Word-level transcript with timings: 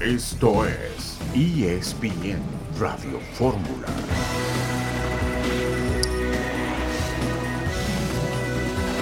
Esto 0.00 0.64
es 0.64 1.18
ESPN 1.34 2.40
Radio 2.78 3.18
Fórmula. 3.34 3.88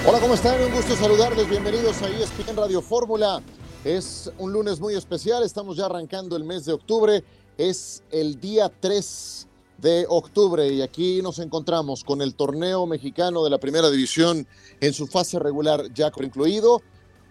Hola, 0.07 0.19
¿cómo 0.19 0.33
están? 0.33 0.59
Un 0.59 0.71
gusto 0.71 0.95
saludarles. 0.95 1.47
Bienvenidos 1.47 2.01
a 2.01 2.09
ESPN 2.09 2.57
Radio 2.57 2.81
Fórmula. 2.81 3.43
Es 3.83 4.31
un 4.39 4.51
lunes 4.51 4.79
muy 4.79 4.95
especial. 4.95 5.43
Estamos 5.43 5.77
ya 5.77 5.85
arrancando 5.85 6.35
el 6.35 6.43
mes 6.43 6.65
de 6.65 6.73
octubre. 6.73 7.23
Es 7.59 8.01
el 8.09 8.39
día 8.39 8.71
3 8.79 9.47
de 9.77 10.07
octubre 10.09 10.67
y 10.67 10.81
aquí 10.81 11.21
nos 11.21 11.37
encontramos 11.37 12.03
con 12.03 12.23
el 12.23 12.33
torneo 12.33 12.87
mexicano 12.87 13.43
de 13.43 13.51
la 13.51 13.59
primera 13.59 13.91
división 13.91 14.47
en 14.81 14.93
su 14.93 15.05
fase 15.05 15.37
regular 15.37 15.93
ya 15.93 16.09
concluido, 16.09 16.81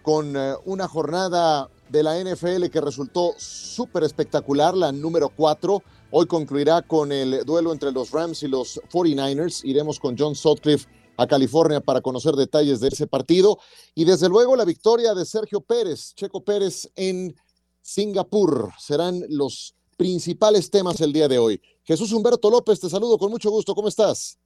con 0.03 0.37
eh, 0.37 0.53
una 0.63 0.87
jornada 0.87 1.69
de 1.89 2.03
la 2.03 2.21
NFL 2.21 2.67
que 2.71 2.81
resultó 2.81 3.33
súper 3.37 4.03
espectacular, 4.03 4.75
la 4.75 4.91
número 4.91 5.29
4. 5.29 5.83
Hoy 6.11 6.25
concluirá 6.25 6.81
con 6.81 7.11
el 7.11 7.43
duelo 7.45 7.71
entre 7.71 7.91
los 7.91 8.11
Rams 8.11 8.43
y 8.43 8.47
los 8.47 8.79
49ers. 8.91 9.63
Iremos 9.63 9.99
con 9.99 10.15
John 10.17 10.35
Sutcliffe 10.35 10.87
a 11.17 11.27
California 11.27 11.81
para 11.81 12.01
conocer 12.01 12.35
detalles 12.35 12.79
de 12.79 12.89
ese 12.89 13.07
partido. 13.07 13.59
Y 13.95 14.05
desde 14.05 14.29
luego 14.29 14.55
la 14.55 14.65
victoria 14.65 15.13
de 15.13 15.25
Sergio 15.25 15.61
Pérez, 15.61 16.13
Checo 16.15 16.43
Pérez 16.43 16.89
en 16.95 17.35
Singapur. 17.81 18.71
Serán 18.79 19.23
los 19.29 19.75
principales 19.97 20.69
temas 20.69 21.01
el 21.01 21.11
día 21.11 21.27
de 21.27 21.39
hoy. 21.39 21.61
Jesús 21.83 22.11
Humberto 22.13 22.49
López, 22.49 22.79
te 22.79 22.89
saludo 22.89 23.17
con 23.17 23.31
mucho 23.31 23.49
gusto. 23.49 23.73
¿Cómo 23.73 23.87
estás? 23.87 24.36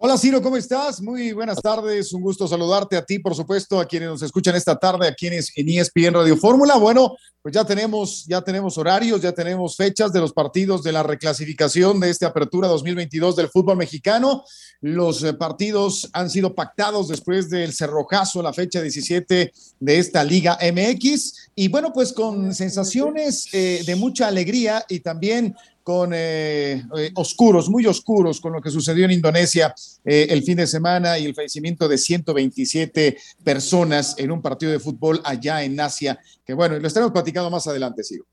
Hola 0.00 0.16
Ciro, 0.16 0.40
¿cómo 0.40 0.56
estás? 0.56 1.02
Muy 1.02 1.32
buenas 1.32 1.60
tardes, 1.60 2.12
un 2.12 2.22
gusto 2.22 2.46
saludarte 2.46 2.96
a 2.96 3.04
ti, 3.04 3.18
por 3.18 3.34
supuesto, 3.34 3.80
a 3.80 3.84
quienes 3.84 4.08
nos 4.08 4.22
escuchan 4.22 4.54
esta 4.54 4.78
tarde, 4.78 5.08
a 5.08 5.12
quienes 5.12 5.50
en 5.56 5.68
ESPN 5.68 6.14
Radio 6.14 6.36
Fórmula. 6.36 6.76
Bueno, 6.76 7.16
pues 7.42 7.52
ya 7.52 7.64
tenemos, 7.64 8.24
ya 8.24 8.40
tenemos 8.40 8.78
horarios, 8.78 9.20
ya 9.20 9.32
tenemos 9.32 9.74
fechas 9.74 10.12
de 10.12 10.20
los 10.20 10.32
partidos 10.32 10.84
de 10.84 10.92
la 10.92 11.02
reclasificación 11.02 11.98
de 11.98 12.10
esta 12.10 12.28
apertura 12.28 12.68
2022 12.68 13.34
del 13.34 13.48
fútbol 13.48 13.76
mexicano. 13.76 14.44
Los 14.80 15.24
eh, 15.24 15.34
partidos 15.34 16.08
han 16.12 16.30
sido 16.30 16.54
pactados 16.54 17.08
después 17.08 17.50
del 17.50 17.72
cerrojazo, 17.72 18.40
la 18.40 18.52
fecha 18.52 18.80
17 18.80 19.52
de 19.80 19.98
esta 19.98 20.22
Liga 20.22 20.58
MX. 20.62 21.50
Y 21.56 21.66
bueno, 21.66 21.92
pues 21.92 22.12
con 22.12 22.54
sensaciones 22.54 23.48
eh, 23.52 23.82
de 23.84 23.96
mucha 23.96 24.28
alegría 24.28 24.84
y 24.88 25.00
también 25.00 25.56
con 25.88 26.12
eh, 26.12 26.84
eh, 26.98 27.12
oscuros, 27.14 27.70
muy 27.70 27.86
oscuros, 27.86 28.42
con 28.42 28.52
lo 28.52 28.60
que 28.60 28.70
sucedió 28.70 29.06
en 29.06 29.10
Indonesia 29.10 29.74
eh, 30.04 30.26
el 30.28 30.42
fin 30.42 30.58
de 30.58 30.66
semana 30.66 31.18
y 31.18 31.24
el 31.24 31.34
fallecimiento 31.34 31.88
de 31.88 31.96
127 31.96 33.16
personas 33.42 34.14
en 34.18 34.30
un 34.30 34.42
partido 34.42 34.70
de 34.70 34.80
fútbol 34.80 35.18
allá 35.24 35.64
en 35.64 35.80
Asia, 35.80 36.20
que 36.44 36.52
bueno, 36.52 36.78
lo 36.78 36.86
estaremos 36.86 37.10
platicando 37.10 37.48
más 37.48 37.66
adelante, 37.68 38.04
Sigo. 38.04 38.26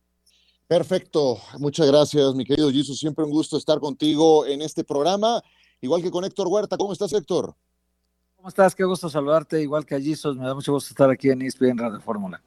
Perfecto, 0.68 1.40
muchas 1.58 1.88
gracias, 1.88 2.36
mi 2.36 2.44
querido 2.44 2.70
Jesus. 2.70 3.00
Siempre 3.00 3.24
un 3.24 3.32
gusto 3.32 3.56
estar 3.56 3.80
contigo 3.80 4.46
en 4.46 4.62
este 4.62 4.84
programa, 4.84 5.42
igual 5.80 6.02
que 6.02 6.12
con 6.12 6.26
Héctor 6.26 6.50
Huerta. 6.50 6.76
¿Cómo 6.76 6.92
estás, 6.92 7.14
Héctor? 7.14 7.56
¿Cómo 8.36 8.50
estás? 8.50 8.76
Qué 8.76 8.84
gusto 8.84 9.10
saludarte, 9.10 9.62
igual 9.62 9.86
que 9.86 9.96
a 9.96 10.02
Jesus. 10.02 10.36
Me 10.36 10.44
da 10.46 10.54
mucho 10.54 10.74
gusto 10.74 10.90
estar 10.90 11.10
aquí 11.10 11.30
en 11.30 11.42
ESPN 11.42 11.78
Radio 11.78 12.02
Fórmula. 12.02 12.42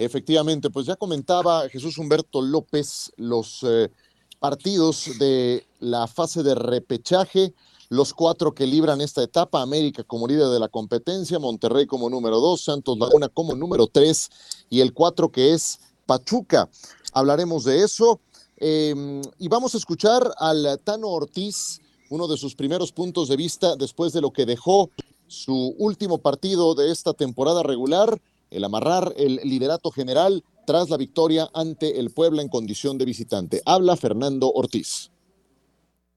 Efectivamente, 0.00 0.70
pues 0.70 0.86
ya 0.86 0.96
comentaba 0.96 1.68
Jesús 1.68 1.98
Humberto 1.98 2.40
López 2.40 3.12
los 3.18 3.62
eh, 3.64 3.90
partidos 4.38 5.10
de 5.18 5.66
la 5.78 6.06
fase 6.06 6.42
de 6.42 6.54
repechaje, 6.54 7.52
los 7.90 8.14
cuatro 8.14 8.54
que 8.54 8.66
libran 8.66 9.02
esta 9.02 9.22
etapa, 9.22 9.60
América 9.60 10.02
como 10.02 10.26
líder 10.26 10.48
de 10.48 10.58
la 10.58 10.68
competencia, 10.68 11.38
Monterrey 11.38 11.84
como 11.84 12.08
número 12.08 12.40
dos, 12.40 12.62
Santos 12.62 12.96
Laguna 12.96 13.28
como 13.28 13.54
número 13.54 13.88
tres 13.88 14.30
y 14.70 14.80
el 14.80 14.94
cuatro 14.94 15.30
que 15.30 15.52
es 15.52 15.80
Pachuca. 16.06 16.70
Hablaremos 17.12 17.64
de 17.64 17.82
eso 17.82 18.20
em, 18.56 19.20
y 19.38 19.48
vamos 19.48 19.74
a 19.74 19.76
escuchar 19.76 20.32
al 20.38 20.80
Tano 20.82 21.08
Ortiz, 21.08 21.82
uno 22.08 22.26
de 22.26 22.38
sus 22.38 22.54
primeros 22.54 22.90
puntos 22.90 23.28
de 23.28 23.36
vista 23.36 23.76
después 23.76 24.14
de 24.14 24.22
lo 24.22 24.30
que 24.30 24.46
dejó 24.46 24.88
su 25.26 25.74
último 25.76 26.16
partido 26.16 26.74
de 26.74 26.90
esta 26.90 27.12
temporada 27.12 27.62
regular 27.62 28.18
el 28.50 28.64
amarrar 28.64 29.12
el 29.16 29.36
liderato 29.44 29.90
general 29.90 30.42
tras 30.66 30.90
la 30.90 30.96
victoria 30.96 31.48
ante 31.54 31.98
el 31.98 32.10
Puebla 32.10 32.42
en 32.42 32.48
condición 32.48 32.98
de 32.98 33.04
visitante. 33.04 33.60
Habla 33.64 33.96
Fernando 33.96 34.52
Ortiz. 34.52 35.10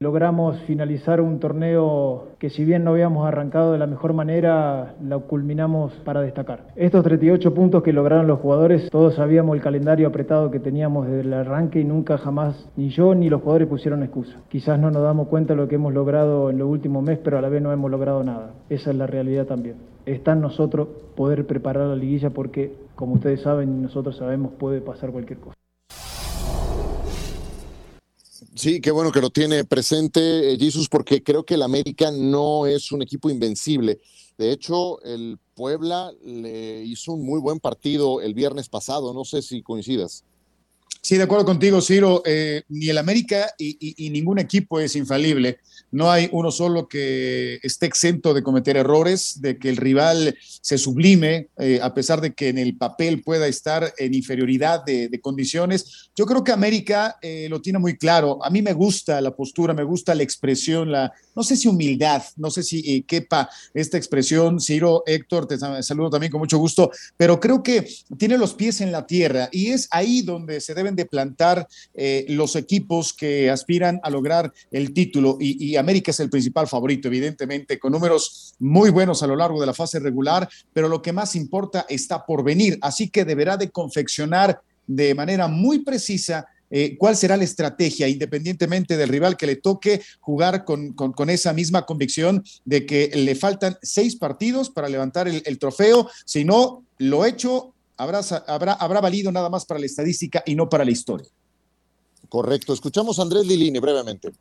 Logramos 0.04 0.60
finalizar 0.68 1.22
un 1.22 1.40
torneo 1.40 2.34
que 2.38 2.50
si 2.50 2.66
bien 2.66 2.84
no 2.84 2.92
habíamos 2.92 3.26
arrancado 3.26 3.72
de 3.72 3.78
la 3.78 3.88
mejor 3.88 4.12
manera, 4.12 4.96
lo 5.02 5.28
culminamos 5.28 5.94
para 6.04 6.20
destacar. 6.20 6.68
Estos 6.76 7.06
38 7.06 7.54
puntos 7.54 7.84
que 7.84 7.94
lograron 7.94 8.28
los 8.28 8.42
jugadores, 8.42 8.90
todos 8.90 9.16
sabíamos 9.16 9.56
el 9.56 9.62
calendario 9.62 10.10
apretado 10.10 10.52
que 10.52 10.60
teníamos 10.60 11.08
desde 11.08 11.22
el 11.22 11.34
arranque 11.34 11.80
y 11.80 11.86
nunca 11.86 12.18
jamás 12.18 12.68
ni 12.76 12.90
yo 12.90 13.16
ni 13.16 13.30
los 13.30 13.42
jugadores 13.42 13.70
pusieron 13.70 14.04
excusa. 14.04 14.42
Quizás 14.50 14.78
no 14.78 14.92
nos 14.92 15.04
damos 15.04 15.30
cuenta 15.30 15.54
de 15.54 15.62
lo 15.62 15.70
que 15.70 15.76
hemos 15.76 15.94
logrado 15.94 16.50
en 16.50 16.58
los 16.58 16.68
últimos 16.68 17.02
meses, 17.02 17.22
pero 17.24 17.38
a 17.38 17.42
la 17.42 17.48
vez 17.48 17.62
no 17.62 17.72
hemos 17.72 17.90
logrado 17.90 18.24
nada. 18.26 18.56
Esa 18.70 18.92
es 18.92 18.98
la 18.98 19.08
realidad 19.08 19.46
también. 19.46 19.93
Está 20.06 20.34
en 20.34 20.42
nosotros 20.42 20.90
poder 21.16 21.48
preparar 21.48 21.88
la 21.88 21.96
liguilla 21.96 22.30
porque, 22.30 22.76
como 22.96 23.14
ustedes 23.14 23.42
saben 23.42 23.82
nosotros 23.82 24.18
sabemos, 24.18 24.52
puede 24.60 24.82
pasar 24.82 25.12
cualquier 25.12 25.40
cosa. 25.40 25.56
Sí, 28.56 28.82
qué 28.82 28.92
bueno 28.92 29.12
que 29.12 29.22
lo 29.22 29.30
tiene 29.30 29.64
presente 29.64 30.54
eh, 30.54 30.58
Jesus, 30.58 30.88
porque 30.90 31.24
creo 31.24 31.44
que 31.44 31.56
el 31.56 31.62
América 31.62 32.12
no 32.12 32.66
es 32.68 32.92
un 32.92 33.02
equipo 33.02 33.30
invencible. 33.30 34.00
De 34.38 34.52
hecho, 34.52 35.02
el 35.04 35.38
Puebla 35.56 36.12
le 36.24 36.84
hizo 36.84 37.14
un 37.14 37.26
muy 37.26 37.40
buen 37.40 37.60
partido 37.60 38.22
el 38.22 38.34
viernes 38.34 38.70
pasado, 38.70 39.14
no 39.14 39.24
sé 39.24 39.42
si 39.42 39.62
coincidas. 39.62 40.24
Sí, 41.06 41.18
de 41.18 41.24
acuerdo 41.24 41.44
contigo, 41.44 41.82
Ciro. 41.82 42.24
Eh, 42.26 42.64
ni 42.70 42.88
el 42.88 42.98
América 42.98 43.54
y, 43.58 44.10
ningún 44.10 44.40
equipo 44.40 44.80
es 44.80 44.96
infalible. 44.96 45.60
No 45.92 46.10
hay 46.10 46.30
uno 46.32 46.50
solo 46.50 46.88
que 46.88 47.60
esté 47.62 47.88
exento 47.88 48.34
de 48.34 48.42
cometer 48.42 48.78
errores, 48.78 49.42
de 49.42 49.58
que 49.58 49.68
el 49.68 49.76
rival 49.76 50.38
se 50.62 50.78
sublime, 50.78 51.50
eh, 51.58 51.82
a 51.84 51.94
pesar 51.94 52.22
de 52.22 52.34
que 52.34 52.48
en 52.48 52.58
el 52.58 52.78
papel 52.78 53.22
pueda 53.22 53.48
estar 53.48 53.94
en 53.98 54.14
inferioridad 54.14 54.86
de, 54.86 55.20
condiciones. 55.22 56.10
Yo 56.16 56.26
creo 56.26 56.42
que 56.42 56.54
América 56.54 57.18
eh, 57.22 57.48
lo 57.50 57.62
tiene 57.62 57.80
muy 57.80 57.98
claro. 57.98 58.40
A 58.42 58.50
mí 58.50 58.62
me 58.62 58.72
gusta 58.72 59.20
la 59.20 59.36
postura, 59.36 59.74
me 59.74 59.84
gusta 59.84 60.16
la 60.16 60.24
expresión, 60.24 60.90
la, 60.90 61.12
no 61.36 61.44
sé 61.44 61.58
si 61.58 61.68
humildad, 61.68 62.24
no 62.38 62.50
sé 62.50 62.64
si 62.64 63.04
quepa 63.04 63.50
esta 63.74 63.98
expresión. 63.98 64.62
Ciro, 64.62 65.04
Héctor, 65.06 65.48
te 65.48 65.58
saludo 65.58 66.10
también 66.10 66.32
con 66.32 66.40
mucho 66.40 66.58
gusto, 66.60 66.92
pero 67.18 67.42
creo 67.42 67.62
que 67.62 67.86
tiene 68.18 68.38
los 68.38 68.54
pies 68.54 68.80
en 68.80 68.94
la 68.94 69.06
tierra 69.06 69.50
y 69.52 69.72
es 69.72 69.90
ahí 69.92 70.22
donde 70.22 70.62
se 70.62 70.73
deben 70.74 70.96
de 70.96 71.06
plantar 71.06 71.68
eh, 71.94 72.26
los 72.30 72.56
equipos 72.56 73.14
que 73.14 73.50
aspiran 73.50 74.00
a 74.04 74.10
lograr 74.10 74.52
el 74.72 74.94
título. 74.94 75.38
Y, 75.40 75.76
América 75.76 76.12
es 76.12 76.20
el 76.20 76.30
principal 76.30 76.68
favorito, 76.68 77.08
evidentemente, 77.08 77.80
con 77.80 77.92
números 77.92 78.54
muy 78.60 78.90
buenos 78.90 79.24
a 79.24 79.28
lo 79.28 79.36
largo 79.36 79.60
de 79.60 79.66
la 79.66 79.74
fase 79.74 80.00
regular, 80.00 80.48
pero 80.72 80.88
lo 80.88 81.02
que 81.02 81.14
más 81.14 81.36
importa 81.36 81.86
está 81.90 82.26
por 82.26 82.44
venir, 82.44 82.78
así 82.82 83.10
que 83.10 83.26
deberá 83.26 83.58
de 83.58 83.70
confeccionar 83.70 84.62
de 84.86 85.16
manera 85.16 85.48
muy 85.48 85.80
precisa 85.80 86.46
eh, 86.76 86.98
cuál 86.98 87.16
será 87.16 87.38
la 87.38 87.44
estrategia, 87.44 88.08
independientemente 88.08 88.98
del 88.98 89.10
rival 89.10 89.38
que 89.38 89.46
le 89.46 89.58
toque 89.58 90.02
jugar 90.20 90.66
con, 90.66 90.96
esa 91.30 91.54
misma 91.54 91.86
convicción 91.86 92.44
de 92.66 92.88
que 92.88 93.12
le 93.14 93.36
faltan 93.36 93.78
seis 93.84 94.16
partidos 94.16 94.72
para 94.72 94.90
levantar 94.90 95.28
el, 95.28 95.44
el 95.46 95.60
trofeo, 95.60 96.10
si 96.26 96.44
no, 96.44 96.84
lo 96.98 97.26
hecho 97.26 97.73
habrá, 97.98 98.22
habrá, 98.48 98.74
habrá 98.74 99.02
valido 99.02 99.32
nada 99.32 99.50
más 99.50 99.66
para 99.66 99.80
la 99.80 99.86
estadística 99.86 100.44
y 100.46 100.56
no 100.56 100.70
para 100.70 100.86
la 100.86 100.92
historia. 100.92 101.28
Correcto. 102.30 102.74
Escuchamos 102.74 103.20
a 103.20 103.24
Andrés 103.24 103.46
Lilini 103.46 103.80
brevemente. 103.80 104.32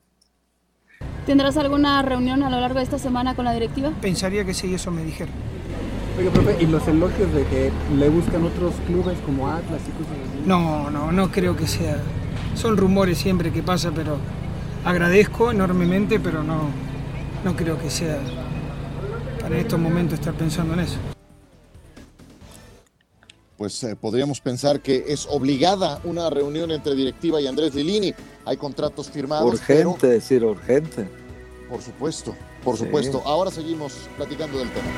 ¿Tendrás 1.26 1.56
alguna 1.56 2.02
reunión 2.02 2.42
a 2.42 2.50
lo 2.50 2.58
largo 2.58 2.78
de 2.78 2.84
esta 2.84 2.98
semana 2.98 3.36
con 3.36 3.44
la 3.44 3.52
directiva? 3.52 3.92
Pensaría 4.00 4.44
que 4.44 4.54
sí, 4.54 4.74
eso 4.74 4.90
me 4.90 5.04
dijeron. 5.04 5.34
Oye, 6.18 6.30
profe, 6.30 6.56
¿y 6.62 6.66
los 6.66 6.86
elogios 6.88 7.32
de 7.32 7.44
que 7.46 7.72
le 7.96 8.08
buscan 8.08 8.44
otros 8.44 8.74
clubes 8.86 9.18
como 9.24 9.48
Atlas 9.48 9.80
y 9.88 9.90
cosas 9.92 10.12
así? 10.12 10.42
No, 10.46 10.90
no, 10.90 11.12
no 11.12 11.30
creo 11.30 11.56
que 11.56 11.66
sea. 11.66 11.96
Son 12.54 12.76
rumores 12.76 13.18
siempre 13.18 13.52
que 13.52 13.62
pasa, 13.62 13.92
pero 13.94 14.18
agradezco 14.84 15.50
enormemente, 15.50 16.18
pero 16.18 16.42
no, 16.42 16.68
no 17.44 17.56
creo 17.56 17.78
que 17.78 17.90
sea 17.90 18.18
para 19.40 19.58
estos 19.58 19.78
momentos 19.78 20.18
estar 20.18 20.34
pensando 20.34 20.74
en 20.74 20.80
eso 20.80 20.98
pues 23.56 23.82
eh, 23.84 23.96
podríamos 23.96 24.40
pensar 24.40 24.80
que 24.80 25.04
es 25.08 25.26
obligada 25.30 26.00
una 26.04 26.30
reunión 26.30 26.70
entre 26.70 26.94
directiva 26.94 27.40
y 27.40 27.46
Andrés 27.46 27.74
Lilini. 27.74 28.14
Hay 28.44 28.56
contratos 28.56 29.10
firmados. 29.10 29.52
Urgente, 29.52 30.06
decir 30.06 30.44
urgente. 30.44 31.08
Por 31.68 31.80
supuesto, 31.80 32.34
por 32.62 32.76
supuesto. 32.76 33.22
Ahora 33.24 33.50
seguimos 33.50 33.94
platicando 34.16 34.58
del 34.58 34.70
tema. 34.70 34.88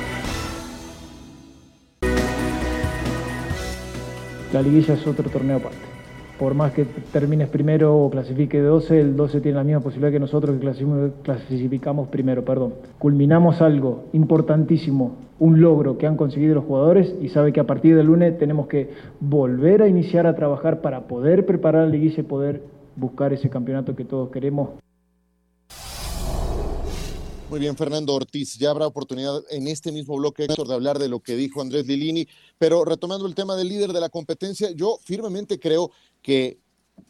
La 4.51 4.61
liguilla 4.61 4.93
es 4.93 5.05
otro 5.05 5.29
torneo 5.29 5.57
aparte. 5.57 5.94
Por 6.39 6.53
más 6.53 6.73
que 6.73 6.85
termines 7.13 7.49
primero 7.49 7.95
o 7.97 8.09
clasifique 8.09 8.59
12, 8.59 8.99
el 8.99 9.15
12 9.15 9.41
tiene 9.41 9.57
la 9.57 9.63
misma 9.63 9.81
posibilidad 9.81 10.11
que 10.11 10.19
nosotros 10.19 10.59
que 10.59 11.11
clasificamos 11.23 12.09
primero, 12.09 12.43
perdón. 12.43 12.73
Culminamos 12.99 13.61
algo 13.61 14.05
importantísimo, 14.13 15.15
un 15.39 15.61
logro 15.61 15.97
que 15.97 16.07
han 16.07 16.17
conseguido 16.17 16.55
los 16.55 16.65
jugadores 16.65 17.15
y 17.21 17.29
sabe 17.29 17.53
que 17.53 17.59
a 17.59 17.67
partir 17.67 17.95
del 17.95 18.07
lunes 18.07 18.37
tenemos 18.37 18.67
que 18.67 18.89
volver 19.19 19.81
a 19.81 19.87
iniciar 19.87 20.27
a 20.27 20.35
trabajar 20.35 20.81
para 20.81 21.07
poder 21.07 21.45
preparar 21.45 21.85
la 21.85 21.91
liguilla 21.91 22.19
y 22.19 22.23
poder 22.23 22.63
buscar 22.95 23.33
ese 23.33 23.49
campeonato 23.49 23.95
que 23.95 24.05
todos 24.05 24.29
queremos. 24.29 24.69
Muy 27.47 27.59
bien, 27.59 27.77
Fernando 27.77 28.13
Ortiz. 28.15 28.57
Ya 28.57 28.71
habrá 28.71 28.87
oportunidad 28.87 29.39
en 29.51 29.67
este 29.67 29.91
mismo 29.91 30.17
bloque, 30.17 30.47
de 30.47 30.73
hablar 30.73 30.97
de 30.97 31.07
lo 31.07 31.19
que 31.19 31.35
dijo 31.35 31.61
Andrés 31.61 31.85
Lilini. 31.85 32.27
Pero 32.57 32.83
retomando 32.83 33.27
el 33.27 33.35
tema 33.35 33.55
del 33.55 33.69
líder 33.69 33.93
de 33.93 33.99
la 33.99 34.09
competencia, 34.09 34.71
yo 34.71 34.97
firmemente 35.03 35.59
creo 35.59 35.91
que, 36.25 36.57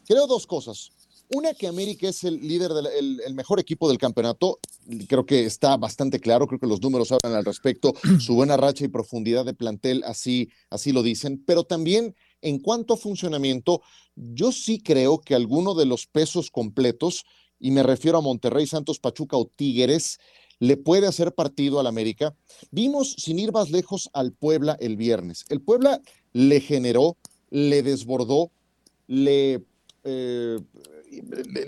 creo 0.06 0.26
dos 0.26 0.46
cosas. 0.46 0.90
Una, 1.34 1.54
que 1.54 1.66
América 1.66 2.06
es 2.06 2.22
el 2.22 2.46
líder, 2.46 2.72
del, 2.74 3.20
el, 3.24 3.34
mejor 3.34 3.58
equipo 3.58 3.88
del 3.88 3.96
campeonato. 3.96 4.60
Creo 5.08 5.24
que 5.24 5.46
está 5.46 5.76
bastante 5.78 6.20
claro, 6.20 6.46
creo 6.46 6.60
que 6.60 6.66
los 6.66 6.82
números 6.82 7.10
hablan 7.10 7.34
al 7.34 7.46
respecto. 7.46 7.94
Su 8.20 8.34
buena 8.34 8.58
racha 8.58 8.84
y 8.84 8.88
profundidad 8.88 9.46
de 9.46 9.54
plantel 9.54 10.04
así, 10.04 10.50
así 10.68 10.92
lo 10.92 11.02
dicen. 11.02 11.42
Pero 11.46 11.64
también 11.64 12.14
en 12.42 12.58
cuanto 12.58 12.92
a 12.92 12.98
funcionamiento, 12.98 13.80
yo 14.14 14.52
sí 14.52 14.78
creo 14.78 15.18
que 15.18 15.34
alguno 15.34 15.74
de 15.74 15.86
los 15.86 16.06
pesos 16.06 16.50
completos 16.50 17.24
y 17.58 17.70
me 17.70 17.82
refiero 17.82 18.18
a 18.18 18.20
Monterrey, 18.20 18.66
Santos, 18.66 19.00
Pachuca 19.00 19.38
o 19.38 19.46
Tigres, 19.46 20.18
le 20.58 20.76
puede 20.76 21.06
hacer 21.06 21.34
partido 21.34 21.80
al 21.80 21.86
América. 21.86 22.36
Vimos, 22.70 23.14
sin 23.18 23.38
ir 23.38 23.50
más 23.50 23.70
lejos, 23.70 24.10
al 24.12 24.32
Puebla 24.32 24.76
el 24.78 24.96
viernes. 24.96 25.46
El 25.48 25.62
Puebla 25.62 26.02
le 26.32 26.60
generó, 26.60 27.16
le 27.50 27.82
desbordó, 27.82 28.50
le, 29.06 29.64
eh, 30.04 30.58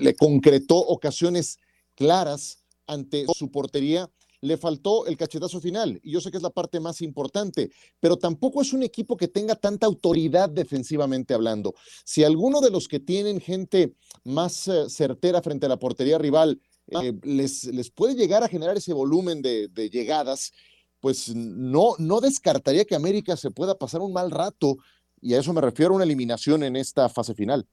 le 0.01 0.15
concretó 0.15 0.77
ocasiones 0.77 1.59
claras 1.95 2.65
ante 2.87 3.27
su 3.35 3.51
portería 3.51 4.11
le 4.41 4.57
faltó 4.57 5.07
el 5.07 5.17
cachetazo 5.17 5.61
final, 5.61 6.01
y 6.03 6.13
yo 6.13 6.21
sé 6.21 6.31
que 6.31 6.37
es 6.37 6.43
la 6.43 6.51
parte 6.51 6.81
más 6.81 7.01
importante, 7.03 7.71
pero 8.01 8.17
tampoco 8.17 8.63
es 8.63 8.73
un 8.73 8.83
equipo 8.83 9.17
que 9.17 9.29
tenga 9.29 9.57
tanta 9.57 9.87
autoridad 9.87 10.49
defensivamente 10.49 11.35
hablando. 11.35 11.75
Si 12.05 12.25
alguno 12.25 12.61
de 12.61 12.71
los 12.71 12.89
que 12.89 13.01
tienen 13.01 13.41
gente 13.41 13.95
más 14.25 14.69
eh, 14.69 14.89
certera 14.89 15.43
frente 15.43 15.67
a 15.67 15.69
la 15.69 15.79
portería 15.79 16.19
rival 16.19 16.61
eh, 17.03 17.13
les, 17.23 17.65
les, 17.65 17.91
puede 17.91 18.15
llegar 18.15 18.43
a 18.43 18.49
generar 18.49 18.77
ese 18.77 18.93
volumen 18.93 19.43
de, 19.43 19.69
de, 19.69 19.91
llegadas, 19.91 20.53
pues 21.01 21.35
no, 21.35 21.95
no 21.99 22.21
descartaría 22.21 22.85
que 22.85 22.95
América 22.95 23.37
se 23.37 23.51
pueda 23.51 23.77
pasar 23.77 24.01
un 24.01 24.13
mal 24.13 24.31
rato, 24.31 24.79
y 25.21 25.35
a 25.35 25.41
eso 25.41 25.53
me 25.53 25.61
refiero 25.61 25.95
una 25.95 26.05
eliminación 26.05 26.63
en 26.63 26.77
esta 26.77 27.09
fase 27.09 27.35
final. 27.35 27.67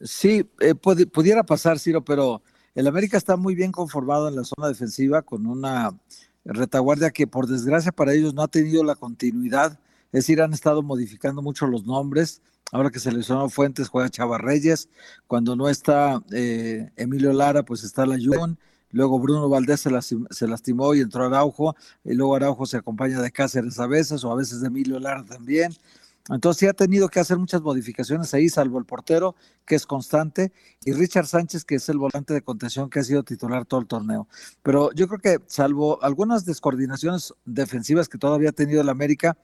Sí, 0.00 0.48
eh, 0.60 0.74
pudiera 0.74 1.44
pasar, 1.44 1.78
Ciro, 1.78 2.04
pero 2.04 2.42
el 2.74 2.86
América 2.86 3.16
está 3.16 3.36
muy 3.36 3.54
bien 3.54 3.72
conformado 3.72 4.28
en 4.28 4.36
la 4.36 4.44
zona 4.44 4.68
defensiva 4.68 5.22
con 5.22 5.46
una 5.46 5.98
retaguardia 6.44 7.10
que 7.10 7.26
por 7.26 7.46
desgracia 7.46 7.92
para 7.92 8.12
ellos 8.12 8.34
no 8.34 8.42
ha 8.42 8.48
tenido 8.48 8.84
la 8.84 8.96
continuidad. 8.96 9.78
Es 10.06 10.26
decir, 10.26 10.42
han 10.42 10.52
estado 10.52 10.82
modificando 10.82 11.42
mucho 11.42 11.66
los 11.66 11.84
nombres. 11.86 12.42
Ahora 12.72 12.90
que 12.90 12.98
se 12.98 13.12
lesionó 13.12 13.48
Fuentes, 13.48 13.88
juega 13.88 14.10
Chava 14.10 14.38
Reyes. 14.38 14.88
Cuando 15.26 15.56
no 15.56 15.68
está 15.68 16.22
eh, 16.32 16.90
Emilio 16.96 17.32
Lara, 17.32 17.64
pues 17.64 17.84
está 17.84 18.04
la 18.06 18.16
Jun. 18.16 18.58
Luego 18.94 19.18
Bruno 19.18 19.48
Valdés 19.48 19.80
se, 19.80 19.90
se, 20.30 20.46
lastimó 20.46 20.94
y 20.94 21.00
entró 21.00 21.24
Araujo. 21.24 21.74
Y 22.04 22.14
luego 22.14 22.36
Araujo 22.36 22.64
se 22.64 22.76
acompaña 22.76 23.20
de 23.20 23.32
Cáceres 23.32 23.80
a 23.80 23.88
veces, 23.88 24.22
o 24.22 24.30
a 24.30 24.36
veces 24.36 24.60
de 24.60 24.68
Emilio 24.68 25.00
Lara 25.00 25.24
también. 25.24 25.72
Entonces 26.30 26.60
sí 26.60 26.66
ha 26.66 26.72
tenido 26.72 27.08
que 27.08 27.18
hacer 27.18 27.36
muchas 27.36 27.60
modificaciones 27.60 28.32
ahí, 28.32 28.48
salvo 28.48 28.78
el 28.78 28.86
portero, 28.86 29.34
que 29.66 29.74
es 29.74 29.84
constante, 29.84 30.52
y 30.84 30.92
Richard 30.92 31.26
Sánchez, 31.26 31.64
que 31.64 31.74
es 31.74 31.88
el 31.88 31.98
volante 31.98 32.32
de 32.32 32.40
contención 32.40 32.88
que 32.88 33.00
ha 33.00 33.04
sido 33.04 33.24
titular 33.24 33.66
todo 33.66 33.80
el 33.80 33.86
torneo. 33.86 34.28
Pero 34.62 34.90
yo 34.92 35.08
creo 35.08 35.18
que 35.18 35.44
salvo 35.48 36.02
algunas 36.02 36.46
descoordinaciones 36.46 37.34
defensivas 37.44 38.08
que 38.08 38.16
todavía 38.16 38.50
ha 38.50 38.52
tenido 38.52 38.80
el 38.80 38.88
América, 38.88 39.36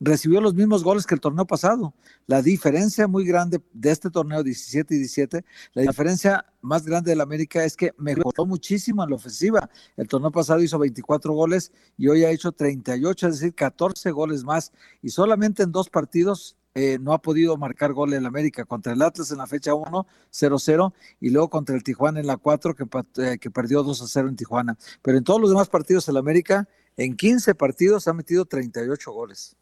recibió 0.00 0.40
los 0.40 0.54
mismos 0.54 0.82
goles 0.82 1.06
que 1.06 1.14
el 1.14 1.20
torneo 1.20 1.46
pasado. 1.46 1.94
La 2.26 2.42
diferencia 2.42 3.06
muy 3.06 3.24
grande 3.24 3.60
de 3.72 3.90
este 3.90 4.10
torneo 4.10 4.42
17 4.42 4.94
y 4.94 4.98
17, 4.98 5.44
la 5.74 5.82
diferencia 5.82 6.46
más 6.60 6.84
grande 6.84 7.10
del 7.10 7.20
América 7.20 7.64
es 7.64 7.76
que 7.76 7.92
mejoró 7.98 8.46
muchísimo 8.46 9.02
en 9.02 9.10
la 9.10 9.16
ofensiva. 9.16 9.68
El 9.96 10.08
torneo 10.08 10.30
pasado 10.30 10.62
hizo 10.62 10.78
24 10.78 11.32
goles 11.32 11.72
y 11.96 12.08
hoy 12.08 12.24
ha 12.24 12.30
hecho 12.30 12.52
38, 12.52 13.28
es 13.28 13.40
decir, 13.40 13.54
14 13.54 14.10
goles 14.10 14.44
más. 14.44 14.72
Y 15.02 15.10
solamente 15.10 15.62
en 15.62 15.72
dos 15.72 15.90
partidos 15.90 16.56
eh, 16.74 16.98
no 17.00 17.12
ha 17.12 17.22
podido 17.22 17.56
marcar 17.56 17.92
gol 17.92 18.12
el 18.14 18.26
América. 18.26 18.64
Contra 18.64 18.92
el 18.92 19.02
Atlas 19.02 19.30
en 19.30 19.38
la 19.38 19.46
fecha 19.46 19.74
1, 19.74 20.06
0-0, 20.32 20.92
y 21.20 21.30
luego 21.30 21.48
contra 21.48 21.76
el 21.76 21.84
Tijuana 21.84 22.20
en 22.20 22.26
la 22.26 22.36
4, 22.36 22.74
que, 22.74 22.84
eh, 23.18 23.38
que 23.38 23.50
perdió 23.50 23.84
2-0 23.84 24.28
en 24.28 24.36
Tijuana. 24.36 24.76
Pero 25.02 25.18
en 25.18 25.24
todos 25.24 25.40
los 25.40 25.50
demás 25.50 25.68
partidos 25.68 26.08
el 26.08 26.16
América, 26.16 26.68
en 26.96 27.16
15 27.16 27.54
partidos, 27.54 28.08
ha 28.08 28.12
metido 28.12 28.44
38 28.44 29.12
goles. 29.12 29.56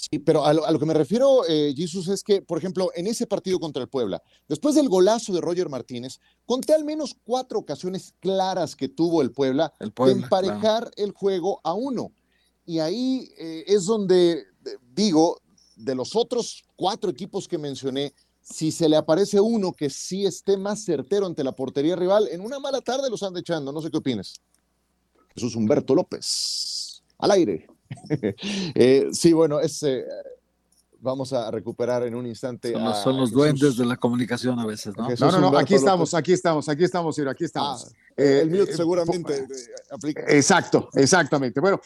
Sí, 0.00 0.20
pero 0.20 0.44
a 0.44 0.52
lo, 0.52 0.78
que 0.78 0.86
me 0.86 0.94
refiero, 0.94 1.42
eh, 1.48 1.74
Jesus, 1.76 2.06
es 2.06 2.22
que, 2.22 2.40
por 2.40 2.56
ejemplo, 2.56 2.92
en 2.94 3.08
ese 3.08 3.26
partido 3.26 3.58
contra 3.58 3.82
el 3.82 3.88
Puebla, 3.88 4.22
después 4.48 4.76
del 4.76 4.88
golazo 4.88 5.32
de 5.32 5.40
Roger 5.40 5.68
Martínez, 5.68 6.20
conté 6.46 6.72
al 6.72 6.84
menos 6.84 7.16
cuatro 7.24 7.58
ocasiones 7.58 8.14
claras 8.20 8.76
que 8.76 8.88
tuvo 8.88 9.22
el 9.22 9.32
Puebla, 9.32 9.74
de 9.80 10.12
emparejar 10.12 10.92
el 10.96 11.10
juego 11.10 11.60
a 11.64 11.74
uno. 11.74 12.12
Y 12.64 12.78
ahí 12.78 13.28
eh, 13.38 13.64
es 13.66 13.86
donde 13.86 14.44
digo, 14.94 15.40
de 15.76 15.94
los 15.94 16.14
otros 16.16 16.64
cuatro 16.76 17.10
equipos 17.10 17.48
que 17.48 17.58
mencioné, 17.58 18.14
si 18.40 18.70
se 18.72 18.88
le 18.88 18.96
aparece 18.96 19.40
uno 19.40 19.72
que 19.72 19.90
sí 19.90 20.24
esté 20.24 20.56
más 20.56 20.84
certero 20.84 21.26
ante 21.26 21.44
la 21.44 21.52
portería 21.52 21.96
rival, 21.96 22.28
en 22.30 22.40
una 22.40 22.58
mala 22.58 22.80
tarde 22.80 23.10
los 23.10 23.22
ande 23.22 23.40
echando. 23.40 23.72
No 23.72 23.82
sé 23.82 23.90
qué 23.90 23.98
opinas. 23.98 24.34
Jesús 25.34 25.54
Humberto 25.54 25.94
López, 25.94 27.02
al 27.18 27.30
aire. 27.32 27.68
Eh, 28.74 29.08
sí, 29.12 29.32
bueno, 29.32 29.60
es, 29.60 29.82
eh, 29.82 30.04
vamos 31.00 31.32
a 31.32 31.50
recuperar 31.50 32.02
en 32.04 32.14
un 32.14 32.26
instante. 32.26 32.72
Son, 33.02 33.16
los, 33.16 33.30
duendes 33.30 33.76
de 33.76 33.84
la 33.84 33.96
comunicación 33.96 34.58
a 34.58 34.66
veces, 34.66 34.96
¿no? 34.96 35.08
no, 35.08 35.32
no, 35.32 35.50
no, 35.50 35.58
aquí 35.58 35.74
estamos, 35.74 36.14
aquí 36.14 36.32
estamos, 36.32 36.68
aquí 36.68 36.84
estamos, 36.84 37.18
aquí 37.18 37.44
estamos. 37.44 37.86
Ah, 37.86 38.12
eh, 38.16 38.40
el 38.42 38.50
mute 38.50 38.74
seguramente 38.74 39.46
aplica. 39.90 40.24
Exacto, 40.28 40.88
exactamente. 40.94 41.60
Bueno, 41.60 41.80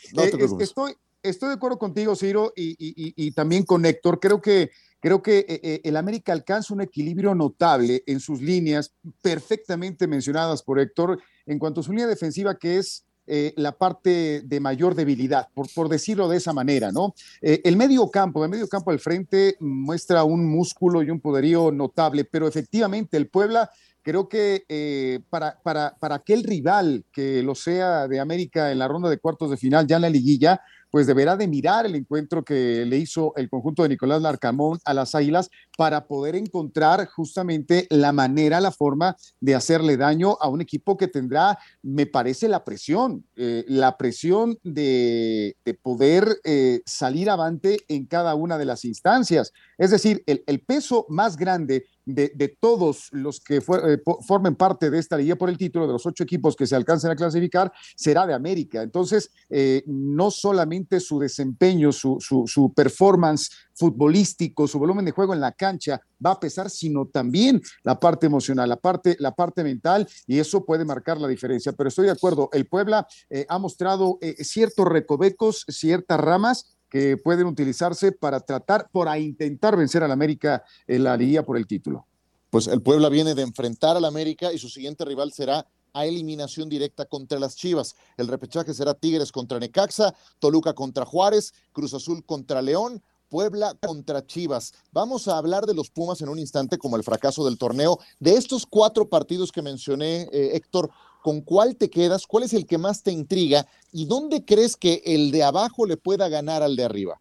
estoy, 0.58 0.94
estoy 1.22 1.48
de 1.48 1.54
acuerdo 1.54 1.78
contigo, 1.78 2.16
Ciro, 2.16 2.52
y, 2.56 2.74
y, 2.78 3.30
también 3.32 3.64
con 3.64 3.84
Héctor. 3.84 4.20
Creo 4.20 4.40
que 4.40 4.70
Creo 5.04 5.20
que 5.20 5.80
el 5.82 5.96
América 5.96 6.32
alcanza 6.32 6.72
un 6.72 6.80
equilibrio 6.80 7.34
notable 7.34 8.04
en 8.06 8.20
sus 8.20 8.40
líneas, 8.40 8.94
perfectamente 9.20 10.06
mencionadas 10.06 10.62
por 10.62 10.78
Héctor, 10.78 11.20
en 11.44 11.58
cuanto 11.58 11.80
a 11.80 11.82
su 11.82 11.90
línea 11.90 12.06
defensiva, 12.06 12.56
que 12.56 12.78
es 12.78 13.04
eh, 13.26 13.54
la 13.56 13.72
parte 13.72 14.42
de 14.42 14.60
mayor 14.60 14.94
debilidad, 14.94 15.48
por, 15.54 15.88
decirlo 15.88 16.28
de 16.28 16.38
esa 16.38 16.52
manera, 16.52 16.90
¿no? 16.90 17.14
Eh, 17.40 17.60
el 17.64 17.76
medio 17.76 18.10
campo, 18.10 18.44
el 18.44 18.50
medio 18.50 18.68
campo 18.68 18.90
al 18.90 18.98
frente 18.98 19.56
muestra 19.60 20.24
un 20.24 20.44
músculo 20.44 21.02
y 21.02 21.10
un 21.10 21.20
poderío 21.20 21.70
notable, 21.70 22.24
pero 22.24 22.48
efectivamente 22.48 23.16
el 23.16 23.28
Puebla 23.28 23.70
creo 24.02 24.28
que 24.28 24.64
eh, 24.68 25.20
para, 25.30 25.60
para, 25.62 25.96
para 25.98 26.16
aquel 26.16 26.42
rival 26.42 27.04
que 27.12 27.42
lo 27.42 27.54
sea 27.54 28.08
de 28.08 28.18
América 28.18 28.72
en 28.72 28.78
la 28.78 28.88
ronda 28.88 29.08
de 29.08 29.18
cuartos 29.18 29.50
de 29.50 29.56
final, 29.56 29.86
ya 29.86 29.96
en 29.96 30.02
la 30.02 30.10
liguilla, 30.10 30.60
pues 30.92 31.06
deberá 31.06 31.36
de 31.38 31.48
mirar 31.48 31.86
el 31.86 31.94
encuentro 31.94 32.44
que 32.44 32.84
le 32.84 32.98
hizo 32.98 33.32
el 33.36 33.48
conjunto 33.48 33.82
de 33.82 33.88
Nicolás 33.88 34.20
Larcamón 34.20 34.78
a 34.84 34.92
las 34.92 35.14
Águilas 35.14 35.48
para 35.78 36.06
poder 36.06 36.36
encontrar 36.36 37.06
justamente 37.06 37.86
la 37.88 38.12
manera, 38.12 38.60
la 38.60 38.70
forma 38.70 39.16
de 39.40 39.54
hacerle 39.54 39.96
daño 39.96 40.36
a 40.38 40.48
un 40.50 40.60
equipo 40.60 40.98
que 40.98 41.08
tendrá, 41.08 41.58
me 41.82 42.04
parece, 42.04 42.46
la 42.46 42.62
presión, 42.62 43.24
eh, 43.36 43.64
la 43.68 43.96
presión 43.96 44.58
de, 44.64 45.56
poder 45.82 46.38
eh, 46.44 46.82
salir 46.84 47.30
avante 47.30 47.78
en 47.88 48.04
cada 48.04 48.34
una 48.34 48.58
de 48.58 48.66
las 48.66 48.84
instancias. 48.84 49.52
Es 49.78 49.90
decir, 49.90 50.22
el, 50.26 50.44
el 50.46 50.60
peso 50.60 51.06
más 51.08 51.38
grande 51.38 51.86
de, 52.04 52.56
todos 52.60 53.08
los 53.12 53.40
que 53.40 53.56
eh, 53.56 53.98
formen 54.26 54.56
parte 54.56 54.90
de 54.90 54.98
esta 54.98 55.16
liga 55.16 55.36
por 55.36 55.48
el 55.48 55.58
título, 55.58 55.86
de 55.86 55.92
los 55.92 56.06
ocho 56.06 56.24
equipos 56.24 56.56
que 56.56 56.66
se 56.66 56.74
alcancen 56.74 57.10
a 57.10 57.16
clasificar, 57.16 57.72
será 57.96 58.26
de 58.26 58.34
América. 58.34 58.82
Entonces, 58.82 59.30
eh, 59.50 59.82
no 59.86 60.30
solamente 60.30 61.00
su 61.00 61.18
desempeño, 61.18 61.92
su, 61.92 62.18
su, 62.20 62.72
performance 62.74 63.50
futbolístico, 63.74 64.66
su 64.68 64.78
volumen 64.78 65.04
de 65.04 65.12
juego 65.12 65.34
en 65.34 65.40
la 65.40 65.52
cancha 65.52 66.00
va 66.24 66.32
a 66.32 66.40
pesar, 66.40 66.70
sino 66.70 67.06
también 67.06 67.60
la 67.82 67.98
parte 67.98 68.26
emocional, 68.26 68.68
la 68.68 68.76
parte, 68.76 69.16
la 69.18 69.34
parte 69.34 69.64
mental, 69.64 70.08
y 70.26 70.38
eso 70.38 70.64
puede 70.64 70.84
marcar 70.84 71.20
la 71.20 71.28
diferencia. 71.28 71.72
Pero 71.72 71.88
estoy 71.88 72.06
de 72.06 72.12
acuerdo, 72.12 72.48
el 72.52 72.66
Puebla 72.66 73.06
eh, 73.30 73.46
ha 73.48 73.58
mostrado 73.58 74.18
ciertos 74.38 74.86
recovecos, 74.86 75.64
ciertas 75.68 76.20
ramas 76.20 76.71
que 76.92 77.16
pueden 77.16 77.46
utilizarse 77.46 78.12
para 78.12 78.38
tratar, 78.38 78.90
para 78.92 79.18
intentar 79.18 79.78
vencer 79.78 80.02
al 80.02 80.12
América 80.12 80.62
en 80.86 81.04
la 81.04 81.16
liga 81.16 81.42
por 81.42 81.56
el 81.56 81.66
título. 81.66 82.06
Pues 82.50 82.66
el 82.66 82.82
Puebla 82.82 83.08
viene 83.08 83.34
de 83.34 83.40
enfrentar 83.40 83.96
al 83.96 84.04
América 84.04 84.52
y 84.52 84.58
su 84.58 84.68
siguiente 84.68 85.06
rival 85.06 85.32
será 85.32 85.66
a 85.94 86.04
eliminación 86.04 86.68
directa 86.68 87.06
contra 87.06 87.38
las 87.38 87.56
Chivas. 87.56 87.96
El 88.18 88.28
repechaje 88.28 88.74
será 88.74 88.92
Tigres 88.92 89.32
contra 89.32 89.58
Necaxa, 89.58 90.14
Toluca 90.38 90.74
contra 90.74 91.06
Juárez, 91.06 91.54
Cruz 91.72 91.94
Azul 91.94 92.26
contra 92.26 92.60
León, 92.60 93.02
Puebla 93.30 93.74
contra 93.80 94.26
Chivas. 94.26 94.74
Vamos 94.92 95.28
a 95.28 95.38
hablar 95.38 95.64
de 95.64 95.72
los 95.72 95.88
Pumas 95.88 96.20
en 96.20 96.28
un 96.28 96.38
instante 96.38 96.76
como 96.76 96.98
el 96.98 97.04
fracaso 97.04 97.42
del 97.46 97.56
torneo. 97.56 97.98
De 98.20 98.34
estos 98.34 98.66
cuatro 98.66 99.08
partidos 99.08 99.50
que 99.50 99.62
mencioné, 99.62 100.28
eh, 100.30 100.50
Héctor, 100.52 100.90
¿con 101.22 101.40
cuál 101.40 101.76
te 101.76 101.88
quedas? 101.88 102.26
¿Cuál 102.26 102.44
es 102.44 102.52
el 102.52 102.66
que 102.66 102.76
más 102.76 103.02
te 103.02 103.12
intriga? 103.12 103.66
¿Y 103.92 104.06
dónde 104.06 104.44
crees 104.44 104.76
que 104.76 105.02
el 105.06 105.30
de 105.30 105.44
abajo 105.44 105.86
le 105.86 105.96
pueda 105.96 106.28
ganar 106.28 106.62
al 106.62 106.76
de 106.76 106.84
arriba? 106.84 107.20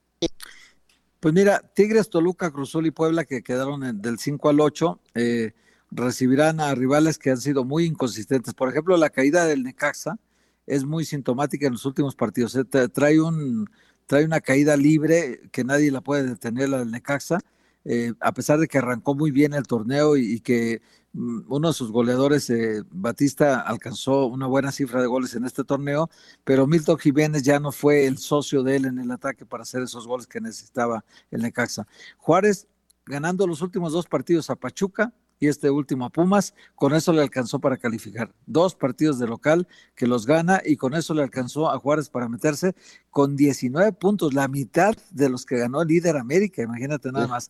Pues 1.20 1.34
mira, 1.34 1.62
Tigres, 1.76 2.10
Toluca, 2.10 2.52
Cruzul 2.52 2.88
y 2.88 2.92
Puebla, 2.92 3.26
que 3.26 3.44
quedaron 3.44 4.02
del 4.02 4.18
5 4.18 4.50
al 4.50 4.60
8, 4.60 5.00
eh, 5.14 5.52
recibirán 5.92 6.60
a 6.60 6.74
rivales 6.74 7.20
que 7.20 7.30
han 7.30 7.40
sido 7.40 7.64
muy 7.64 7.86
inconsistentes. 7.86 8.56
Por 8.56 8.70
ejemplo, 8.70 8.98
la 8.98 9.12
caída 9.12 9.46
del 9.46 9.62
Necaxa 9.62 10.18
es 10.66 10.84
muy 10.84 11.06
sintomática 11.06 11.68
en 11.68 11.74
los 11.74 11.86
últimos 11.86 12.16
partidos. 12.16 12.58
Trae, 12.94 13.22
un, 13.22 13.70
trae 14.08 14.26
una 14.26 14.42
caída 14.42 14.76
libre 14.78 15.42
que 15.52 15.64
nadie 15.64 15.92
la 15.92 16.02
puede 16.02 16.24
detener, 16.24 16.70
la 16.70 16.80
del 16.80 16.92
Necaxa, 16.92 17.38
eh, 17.86 18.14
a 18.20 18.32
pesar 18.34 18.60
de 18.60 18.68
que 18.68 18.78
arrancó 18.78 19.16
muy 19.16 19.32
bien 19.32 19.54
el 19.54 19.68
torneo 19.68 20.18
y 20.18 20.40
que 20.40 20.82
Mm, 21.14 21.42
uno 21.50 21.68
de 21.70 21.74
sus 21.74 21.92
goleadores, 21.92 22.50
eh, 22.50 22.84
Batista, 22.90 23.60
alcanzó 23.62 24.28
una 24.28 24.48
buena 24.48 24.72
cifra 24.72 25.02
de 25.02 25.08
goles 25.08 25.36
en 25.36 25.44
este 25.46 25.64
torneo, 25.64 26.10
pero 26.44 26.68
Milton 26.68 26.98
Jiménez 26.98 27.44
ya 27.44 27.60
no 27.60 27.72
fue 27.74 28.06
el 28.08 28.18
socio 28.18 28.64
de 28.64 28.78
él 28.78 28.86
en 28.86 28.98
el 29.00 29.12
ataque 29.12 29.46
para 29.46 29.64
hacer 29.64 29.82
esos 29.84 30.08
goles 30.08 30.26
que 30.28 30.40
necesitaba 30.40 31.04
el 31.30 31.42
Necaxa. 31.42 31.86
Juárez 32.18 32.68
ganando 33.06 33.46
los 33.46 33.62
últimos 33.62 33.92
dos 33.92 34.06
partidos 34.08 34.50
a 34.50 34.56
Pachuca 34.56 35.14
y 35.42 35.48
este 35.48 35.72
último 35.72 36.06
a 36.06 36.10
Pumas, 36.12 36.54
con 36.76 36.94
eso 36.94 37.12
le 37.12 37.24
alcanzó 37.24 37.60
para 37.60 37.78
calificar. 37.78 38.32
Dos 38.46 38.76
partidos 38.76 39.18
de 39.18 39.26
local 39.26 39.68
que 39.96 40.06
los 40.06 40.28
gana 40.28 40.62
y 40.64 40.78
con 40.78 40.94
eso 40.94 41.16
le 41.16 41.24
alcanzó 41.24 41.72
a 41.72 41.80
Juárez 41.80 42.10
para 42.10 42.30
meterse 42.30 42.76
con 43.10 43.36
19 43.36 43.92
puntos, 43.94 44.36
la 44.36 44.48
mitad 44.48 44.96
de 45.10 45.30
los 45.30 45.48
que 45.48 45.58
ganó 45.58 45.82
el 45.82 45.88
líder 45.88 46.16
América, 46.16 46.62
imagínate 46.62 47.12
nada 47.12 47.28
más. 47.28 47.50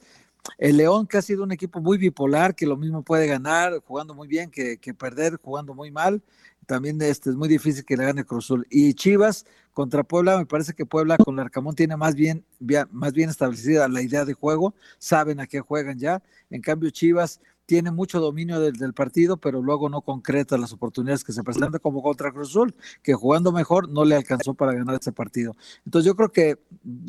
El 0.58 0.78
León, 0.78 1.06
que 1.06 1.18
ha 1.18 1.22
sido 1.22 1.44
un 1.44 1.52
equipo 1.52 1.82
muy 1.82 1.98
bipolar, 1.98 2.56
que 2.56 2.66
lo 2.66 2.78
mismo 2.78 3.04
puede 3.04 3.28
ganar 3.28 3.80
jugando 3.86 4.16
muy 4.16 4.30
bien 4.30 4.50
que, 4.50 4.78
perder 4.98 5.38
jugando 5.44 5.74
muy 5.74 5.92
mal. 5.92 6.24
También 6.66 7.02
este, 7.02 7.30
es 7.30 7.36
muy 7.36 7.50
difícil 7.50 7.84
que 7.84 7.98
le 7.98 8.06
gane 8.06 8.24
Cruzul. 8.24 8.66
Y 8.70 8.94
Chivas 8.94 9.46
contra 9.74 10.04
Puebla, 10.04 10.38
me 10.38 10.46
parece 10.46 10.74
que 10.74 10.86
Puebla 10.86 11.18
con 11.18 11.40
Arcamón 11.40 11.76
tiene 11.76 11.98
más 11.98 12.16
bien, 12.16 12.46
más 12.92 13.14
bien 13.14 13.30
establecida 13.30 13.88
la 13.88 14.02
idea 14.02 14.26
de 14.26 14.34
juego, 14.34 14.74
saben 14.98 15.40
a 15.40 15.48
qué 15.48 15.60
juegan 15.60 16.00
ya. 16.00 16.24
En 16.50 16.62
cambio, 16.62 16.90
Chivas 16.90 17.40
tiene 17.72 17.90
mucho 17.90 18.20
dominio 18.20 18.60
del, 18.60 18.94
partido, 18.94 19.38
pero 19.38 19.62
luego 19.62 19.88
no 19.88 20.02
concreta 20.02 20.58
las 20.58 20.74
oportunidades 20.74 21.24
que 21.24 21.32
se 21.32 21.42
presentan 21.42 21.80
como 21.80 22.04
contra 22.04 22.30
Cruz 22.34 22.50
Azul, 22.50 22.76
que 23.02 23.14
jugando 23.14 23.54
mejor 23.54 23.88
no 23.88 24.04
le 24.04 24.18
alcanzó 24.18 24.54
para 24.54 24.74
ganar 24.74 25.00
ese 25.00 25.14
partido. 25.14 25.56
Entonces 25.86 26.06
yo 26.06 26.18
creo 26.18 26.34
que 26.34 26.60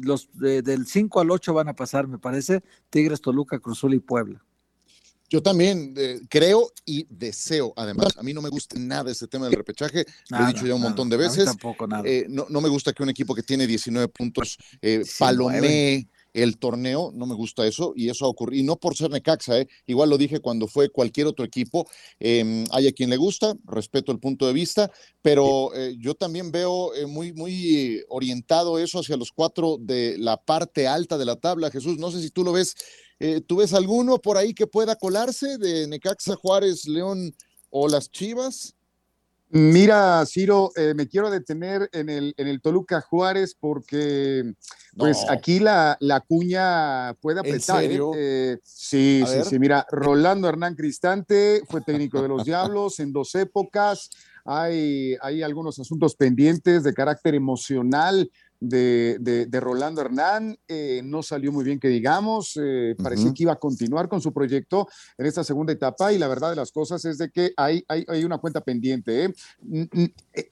los 0.05 0.29
del 0.35 0.87
5 0.87 1.19
al 1.19 1.33
8 1.33 1.53
van 1.53 1.69
a 1.69 1.75
pasar, 1.75 2.07
me 2.07 2.17
parece, 2.17 2.63
Tigres, 2.91 3.21
Toluca, 3.21 3.59
Cruz 3.59 3.79
Azul 3.79 3.95
y 3.95 3.99
Puebla. 3.99 4.41
Yo 5.29 5.43
también 5.43 5.95
eh, 5.97 6.21
creo 6.29 6.71
y 6.87 7.09
deseo, 7.11 7.73
además, 7.77 8.17
a 8.17 8.23
mí 8.23 8.33
no 8.33 8.41
me 8.41 8.49
gusta 8.49 8.79
nada 8.79 9.11
ese 9.11 9.27
tema 9.27 9.47
del 9.47 9.55
repechaje, 9.55 10.05
lo 10.29 10.45
he 10.45 10.47
dicho 10.47 10.65
ya 10.65 10.77
un 10.77 10.83
montón 10.83 11.09
de 11.09 11.17
veces. 11.17 11.47
Tampoco 11.47 11.89
nada. 11.89 12.05
Eh, 12.07 12.27
no, 12.29 12.61
me 12.61 12.69
gusta 12.69 12.93
que 12.93 13.03
un 13.03 13.09
equipo 13.09 13.35
que 13.35 13.43
tiene 13.43 13.67
19 13.67 14.07
puntos 14.07 14.59
eh, 14.81 15.03
palomee 15.19 16.07
el 16.35 16.59
torneo, 16.59 17.13
no 17.15 17.27
me 17.27 17.35
gusta 17.35 17.67
eso, 17.67 17.93
y 17.95 18.09
eso 18.09 18.25
ha 18.25 18.29
ocurrido, 18.29 18.63
y 18.63 18.67
no 18.67 18.77
por 18.77 18.97
ser 18.97 19.11
Necaxa, 19.11 19.61
¿eh? 19.61 19.69
igual 19.87 20.11
lo 20.11 20.19
dije 20.19 20.41
cuando 20.41 20.67
fue 20.67 20.89
cualquier 20.89 21.27
otro 21.27 21.45
equipo, 21.45 21.87
eh, 22.21 22.65
hay 22.71 22.89
a 22.89 22.93
quien 22.93 23.11
le 23.11 23.17
gusta, 23.17 23.55
respeto 23.65 24.13
el 24.13 24.19
punto 24.19 24.47
de 24.47 24.53
vista, 24.53 24.91
pero 25.21 25.75
eh, 25.75 25.95
yo 25.99 26.15
también 26.15 26.51
veo 26.51 26.95
eh, 26.95 27.07
muy, 27.07 27.33
muy 27.33 28.03
orientado 28.09 28.79
eso 28.79 29.01
hacia 29.01 29.17
los 29.17 29.31
cuatro 29.33 29.77
de 29.79 30.17
la 30.19 30.37
parte 30.37 30.87
alta 30.87 31.19
de 31.19 31.25
la 31.25 31.37
tabla, 31.37 31.71
Jesús, 31.71 31.99
no 31.99 32.11
sé 32.11 32.23
si 32.23 32.31
tú 32.31 32.45
lo 32.45 32.53
ves, 32.53 32.75
¿tú 33.47 33.57
ves 33.57 33.73
alguno 33.73 34.19
por 34.19 34.37
ahí 34.37 34.53
que 34.53 34.67
pueda 34.67 34.97
colarse 34.97 35.57
de 35.57 35.87
Necaxa, 35.87 36.35
Juárez, 36.35 36.89
León 36.89 37.33
o 37.71 37.87
las 37.87 38.11
Chivas? 38.11 38.75
Mira, 39.55 40.25
Ciro, 40.25 40.71
eh, 40.77 40.95
me 40.97 41.07
quiero 41.07 41.31
detener 41.31 41.91
en 41.93 42.09
el, 42.09 42.33
en 42.39 42.49
el 42.49 42.63
Toluca 42.63 43.03
Juárez 43.03 43.55
porque 43.55 44.55
pues 44.97 45.27
aquí 45.29 45.59
la, 45.59 45.99
la, 46.01 46.21
cuña 46.21 47.13
puede 47.21 47.41
apretar. 47.41 47.85
¿eh? 47.85 48.01
Eh, 48.17 48.59
sí, 48.65 49.23
sí, 49.27 49.39
sí. 49.45 49.59
Mira, 49.59 49.87
Rolando 49.91 50.49
Hernán 50.49 50.75
Cristante 50.75 51.63
fue 51.69 51.83
técnico 51.83 52.23
de 52.23 52.29
los 52.29 52.47
Diablos 52.47 52.99
en 53.01 53.13
dos 53.13 53.35
épocas. 53.35 54.09
Hay, 54.47 55.17
hay 55.21 55.43
algunos 55.43 55.79
asuntos 55.79 56.17
pendientes 56.17 56.83
de 56.83 56.95
carácter 56.95 57.35
emocional 57.35 58.31
de, 58.63 59.61
Rolando 59.61 60.01
Hernán. 60.01 60.57
Eh, 60.69 61.03
no 61.05 61.23
salió 61.23 61.53
muy 61.53 61.65
bien 61.65 61.81
que 61.81 61.89
digamos, 61.89 62.59
eh, 62.63 62.95
parecía 63.03 63.33
que 63.35 63.43
iba 63.43 63.53
a 63.53 63.59
continuar 63.59 64.09
con 64.09 64.21
su 64.21 64.33
proyecto 64.33 64.89
en 65.19 65.27
esta 65.27 65.45
segunda 65.45 65.73
etapa 65.73 66.13
y 66.13 66.19
la 66.19 66.29
verdad 66.29 66.51
de 66.51 66.57
las 66.57 66.73
cosas 66.73 67.05
es 67.05 67.19
de 67.19 67.31
que 67.31 67.53
hay, 67.57 67.85
hay, 67.89 68.25
una 68.25 68.39
cuenta 68.39 68.61
pendiente. 68.61 69.25
¿eh? 69.25 69.33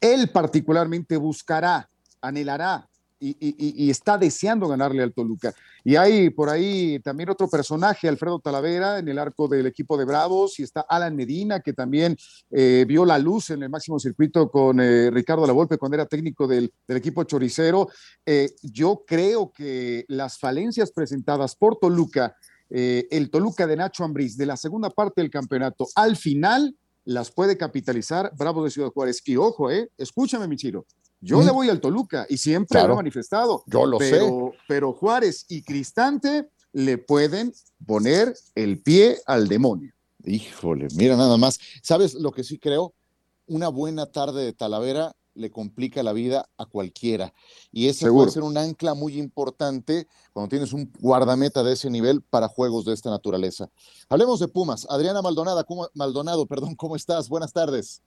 Él 0.00 0.29
particularmente 0.31 1.17
buscará, 1.17 1.88
anhelará 2.21 2.89
y, 3.20 3.90
está 3.90 4.16
deseando 4.16 4.66
ganarle 4.66 5.02
al 5.02 5.12
Toluca. 5.12 5.52
Y 5.84 5.96
hay 5.96 6.30
por 6.30 6.48
ahí 6.48 6.98
también 7.00 7.28
otro 7.30 7.48
personaje, 7.48 8.08
Alfredo 8.08 8.38
Talavera, 8.38 8.98
en 8.98 9.08
el 9.08 9.18
arco 9.18 9.46
del 9.46 9.66
equipo 9.66 9.96
de 9.98 10.04
Bravos, 10.04 10.58
y 10.58 10.62
está 10.62 10.80
Alan 10.82 11.14
Medina, 11.14 11.60
que 11.60 11.72
también 11.72 12.16
eh, 12.50 12.84
vio 12.88 13.04
la 13.04 13.18
luz 13.18 13.50
en 13.50 13.62
el 13.62 13.68
máximo 13.68 13.98
circuito 13.98 14.50
con 14.50 14.80
eh, 14.80 15.10
Ricardo 15.10 15.46
Lavolpe 15.46 15.78
cuando 15.78 15.96
era 15.96 16.06
técnico 16.06 16.46
del, 16.46 16.72
equipo 16.88 17.24
choricero. 17.24 17.88
Eh, 18.24 18.50
yo 18.62 19.04
creo 19.06 19.52
que 19.52 20.04
las 20.08 20.38
falencias 20.38 20.90
presentadas 20.92 21.54
por 21.54 21.76
Toluca, 21.76 22.36
el 22.68 23.30
Toluca 23.30 23.66
de 23.66 23.76
Nacho 23.76 24.04
Ambriz, 24.04 24.36
de 24.36 24.46
la 24.46 24.56
segunda 24.56 24.90
parte 24.90 25.20
del 25.20 25.30
campeonato 25.30 25.88
al 25.96 26.16
final, 26.16 26.76
las 27.04 27.30
puede 27.30 27.56
capitalizar 27.56 28.32
Bravos 28.36 28.64
de 28.64 28.70
Ciudad 28.70 28.90
Juárez. 28.90 29.22
Y 29.24 29.36
ojo, 29.36 29.70
eh, 29.70 29.90
escúchame, 29.96 30.46
Michiro, 30.46 30.86
yo 31.20 31.42
le 31.42 31.50
voy 31.50 31.68
al 31.68 31.80
Toluca 31.80 32.26
y 32.28 32.36
siempre 32.36 32.82
lo 32.82 32.92
he 32.92 32.96
manifestado. 32.96 33.62
Yo 33.66 33.86
lo 33.86 33.98
pero, 33.98 34.52
sé. 34.52 34.58
Pero 34.66 34.92
Juárez 34.92 35.46
y 35.48 35.62
Cristante 35.62 36.48
le 36.72 36.98
pueden 36.98 37.52
poner 37.86 38.34
el 38.54 38.80
pie 38.80 39.18
al 39.26 39.48
demonio. 39.48 39.92
Híjole, 40.24 40.88
mira 40.96 41.16
nada 41.16 41.36
más. 41.36 41.58
¿Sabes 41.82 42.14
lo 42.14 42.32
que 42.32 42.44
sí 42.44 42.58
creo? 42.58 42.94
Una 43.46 43.68
buena 43.68 44.06
tarde 44.06 44.44
de 44.44 44.52
Talavera 44.52 45.14
le 45.34 45.50
complica 45.50 46.02
la 46.02 46.12
vida 46.12 46.48
a 46.56 46.66
cualquiera. 46.66 47.32
Y 47.72 47.88
ese 47.88 48.10
puede 48.10 48.30
ser 48.30 48.42
un 48.42 48.56
ancla 48.56 48.94
muy 48.94 49.18
importante 49.18 50.06
cuando 50.32 50.48
tienes 50.48 50.72
un 50.72 50.92
guardameta 51.00 51.62
de 51.62 51.72
ese 51.72 51.90
nivel 51.90 52.22
para 52.22 52.48
juegos 52.48 52.84
de 52.84 52.92
esta 52.92 53.10
naturaleza. 53.10 53.68
Hablemos 54.08 54.40
de 54.40 54.48
Pumas. 54.48 54.86
Adriana 54.90 55.22
Maldonado, 55.22 55.64
¿cómo, 55.64 55.88
Maldonado, 55.94 56.46
perdón, 56.46 56.74
¿cómo 56.74 56.96
estás? 56.96 57.28
Buenas 57.28 57.52
tardes. 57.52 58.02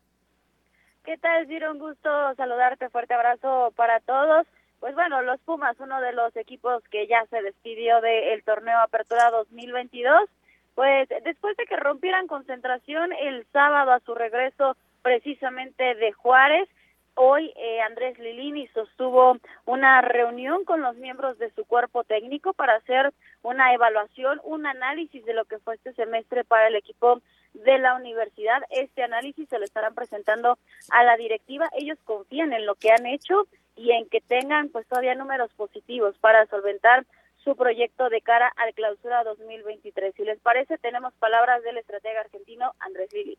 ¿Qué 1.04 1.18
tal, 1.18 1.48
Giro? 1.48 1.72
Un 1.72 1.80
gusto 1.80 2.10
saludarte. 2.36 2.90
Fuerte 2.90 3.14
abrazo 3.14 3.74
para 3.76 4.00
todos. 4.00 4.48
Pues 4.80 4.96
bueno, 4.96 5.22
los 5.22 5.40
Pumas, 5.42 5.78
uno 5.80 6.00
de 6.00 6.14
los 6.14 6.34
equipos 6.38 6.82
que 6.90 7.08
ya 7.08 7.26
se 7.30 7.42
despidió 7.42 8.00
del 8.00 8.42
torneo 8.44 8.80
Apertura 8.80 9.30
2022, 9.32 10.30
pues 10.76 11.10
después 11.26 11.58
de 11.58 11.66
que 11.66 11.76
rompieran 11.76 12.28
concentración 12.28 13.12
el 13.14 13.46
sábado 13.52 13.92
a 13.92 14.00
su 14.00 14.16
regreso 14.16 14.78
precisamente 15.02 15.96
de 15.96 16.14
Juárez, 16.14 16.70
Hoy 17.16 17.54
eh, 17.56 17.80
Andrés 17.82 18.18
Lilini 18.18 18.68
sostuvo 18.70 19.38
una 19.66 20.02
reunión 20.02 20.66
con 20.66 20.82
los 20.82 20.96
miembros 20.96 21.38
de 21.38 21.52
su 21.52 21.64
cuerpo 21.64 22.04
técnico 22.04 22.54
para 22.54 22.76
hacer 22.76 23.14
una 23.44 23.72
evaluación, 23.72 24.42
un 24.44 24.66
análisis 24.66 25.24
de 25.24 25.36
lo 25.36 25.46
que 25.46 25.60
fue 25.60 25.76
este 25.76 25.94
semestre 25.94 26.44
para 26.44 26.68
el 26.68 26.76
equipo 26.76 27.22
de 27.54 27.78
la 27.80 27.96
universidad. 27.96 28.62
Este 28.70 29.04
análisis 29.04 29.48
se 29.50 29.60
lo 29.60 29.66
estarán 29.66 29.94
presentando 29.94 30.58
a 30.90 31.04
la 31.04 31.18
directiva. 31.18 31.70
Ellos 31.74 31.98
confían 32.04 32.54
en 32.54 32.66
lo 32.66 32.76
que 32.76 32.92
han 32.92 33.06
hecho 33.06 33.48
y 33.76 33.92
en 33.92 34.08
que 34.10 34.22
tengan 34.22 34.70
pues 34.70 34.88
todavía 34.88 35.16
números 35.16 35.52
positivos 35.54 36.16
para 36.20 36.46
solventar 36.48 37.06
su 37.44 37.56
proyecto 37.56 38.10
de 38.10 38.22
cara 38.22 38.52
al 38.56 38.74
clausura 38.74 39.24
2023. 39.24 40.14
Si 40.16 40.24
les 40.24 40.40
parece, 40.40 40.78
tenemos 40.78 41.14
palabras 41.16 41.62
del 41.64 41.78
estratega 41.78 42.22
argentino 42.22 42.74
Andrés 42.80 43.12
Lilini. 43.14 43.38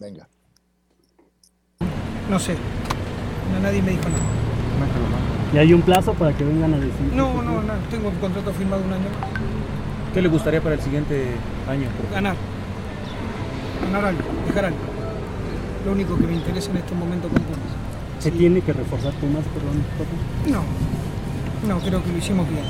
Venga. 0.00 0.28
No 2.28 2.38
sé. 2.38 2.56
No, 3.52 3.60
nadie 3.60 3.82
me 3.82 3.90
dijo 3.92 4.08
nada. 4.08 4.42
¿Y 5.52 5.58
hay 5.58 5.72
un 5.74 5.82
plazo 5.82 6.14
para 6.14 6.36
que 6.36 6.44
vengan 6.44 6.74
a 6.74 6.78
decir? 6.78 7.12
No, 7.12 7.42
no, 7.42 7.62
no. 7.62 7.74
Tengo 7.90 8.08
un 8.08 8.18
contrato 8.18 8.52
firmado 8.52 8.82
un 8.82 8.92
año 8.92 9.08
¿Qué 10.14 10.22
le 10.22 10.28
gustaría 10.28 10.60
para 10.60 10.74
el 10.74 10.80
siguiente 10.80 11.36
año? 11.68 11.88
Ganar. 12.10 12.36
Ganar 13.82 14.04
algo, 14.04 14.22
dejar 14.46 14.64
algo. 14.66 14.78
Lo 15.84 15.92
único 15.92 16.16
que 16.16 16.26
me 16.26 16.34
interesa 16.34 16.70
en 16.70 16.76
este 16.78 16.94
momento 16.94 17.28
con 17.28 17.42
Pumas. 17.42 17.58
¿Se 18.20 18.30
tiene 18.30 18.60
que 18.60 18.72
reforzar 18.72 19.12
Pumas, 19.14 19.44
perdón? 19.52 19.82
No. 20.48 20.62
No, 21.68 21.80
creo 21.80 22.02
que 22.02 22.12
lo 22.12 22.18
hicimos 22.18 22.48
bien. 22.48 22.64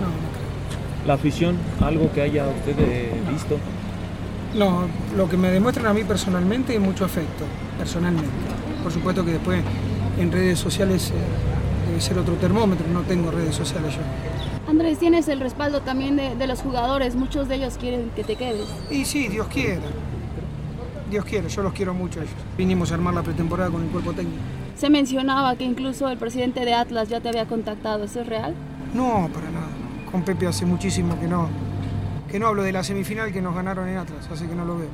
No, 0.00 0.06
no 0.06 0.28
creo. 0.32 1.06
¿La 1.06 1.14
afición, 1.14 1.56
algo 1.80 2.12
que 2.12 2.22
haya 2.22 2.46
usted 2.48 2.74
eh, 2.78 3.12
visto? 3.30 3.58
No, 4.56 4.86
lo 5.16 5.28
que 5.28 5.36
me 5.36 5.50
demuestran 5.50 5.86
a 5.86 5.94
mí 5.94 6.04
personalmente 6.04 6.74
es 6.74 6.80
mucho 6.80 7.04
afecto, 7.04 7.44
personalmente. 7.78 8.30
Por 8.82 8.92
supuesto 8.92 9.24
que 9.24 9.32
después 9.32 9.62
en 10.18 10.32
redes 10.32 10.58
sociales 10.58 11.10
eh, 11.10 11.14
debe 11.88 12.00
ser 12.00 12.18
otro 12.18 12.34
termómetro, 12.34 12.86
no 12.92 13.02
tengo 13.02 13.30
redes 13.30 13.54
sociales 13.54 13.94
yo. 13.94 14.00
Andrés, 14.68 14.98
tienes 14.98 15.28
el 15.28 15.40
respaldo 15.40 15.80
también 15.80 16.16
de, 16.16 16.36
de 16.36 16.46
los 16.46 16.60
jugadores, 16.60 17.14
muchos 17.14 17.48
de 17.48 17.54
ellos 17.54 17.78
quieren 17.78 18.10
que 18.14 18.22
te 18.22 18.36
quedes. 18.36 18.68
Y 18.90 19.06
sí, 19.06 19.28
Dios 19.28 19.46
quiera. 19.48 19.80
Dios 21.10 21.24
quiera, 21.24 21.48
yo 21.48 21.62
los 21.62 21.72
quiero 21.72 21.94
mucho 21.94 22.20
a 22.20 22.24
ellos. 22.24 22.34
Vinimos 22.58 22.92
a 22.92 22.96
armar 22.96 23.14
la 23.14 23.22
pretemporada 23.22 23.70
con 23.70 23.82
el 23.82 23.88
cuerpo 23.88 24.12
técnico. 24.12 24.42
Se 24.76 24.90
mencionaba 24.90 25.56
que 25.56 25.64
incluso 25.64 26.06
el 26.10 26.18
presidente 26.18 26.66
de 26.66 26.74
Atlas 26.74 27.08
ya 27.08 27.18
te 27.20 27.30
había 27.30 27.46
contactado, 27.46 28.04
¿eso 28.04 28.20
es 28.20 28.26
real? 28.26 28.54
No, 28.92 29.30
para 29.32 29.50
nada. 29.50 29.68
Con 30.12 30.22
Pepe 30.22 30.46
hace 30.46 30.66
muchísimo 30.66 31.18
que 31.18 31.26
no, 31.26 31.48
que 32.30 32.38
no 32.38 32.48
hablo 32.48 32.62
de 32.62 32.72
la 32.72 32.84
semifinal 32.84 33.32
que 33.32 33.40
nos 33.40 33.54
ganaron 33.54 33.88
en 33.88 33.96
Atlas, 33.96 34.28
así 34.30 34.46
que 34.46 34.54
no 34.54 34.66
lo 34.66 34.76
veo. 34.76 34.90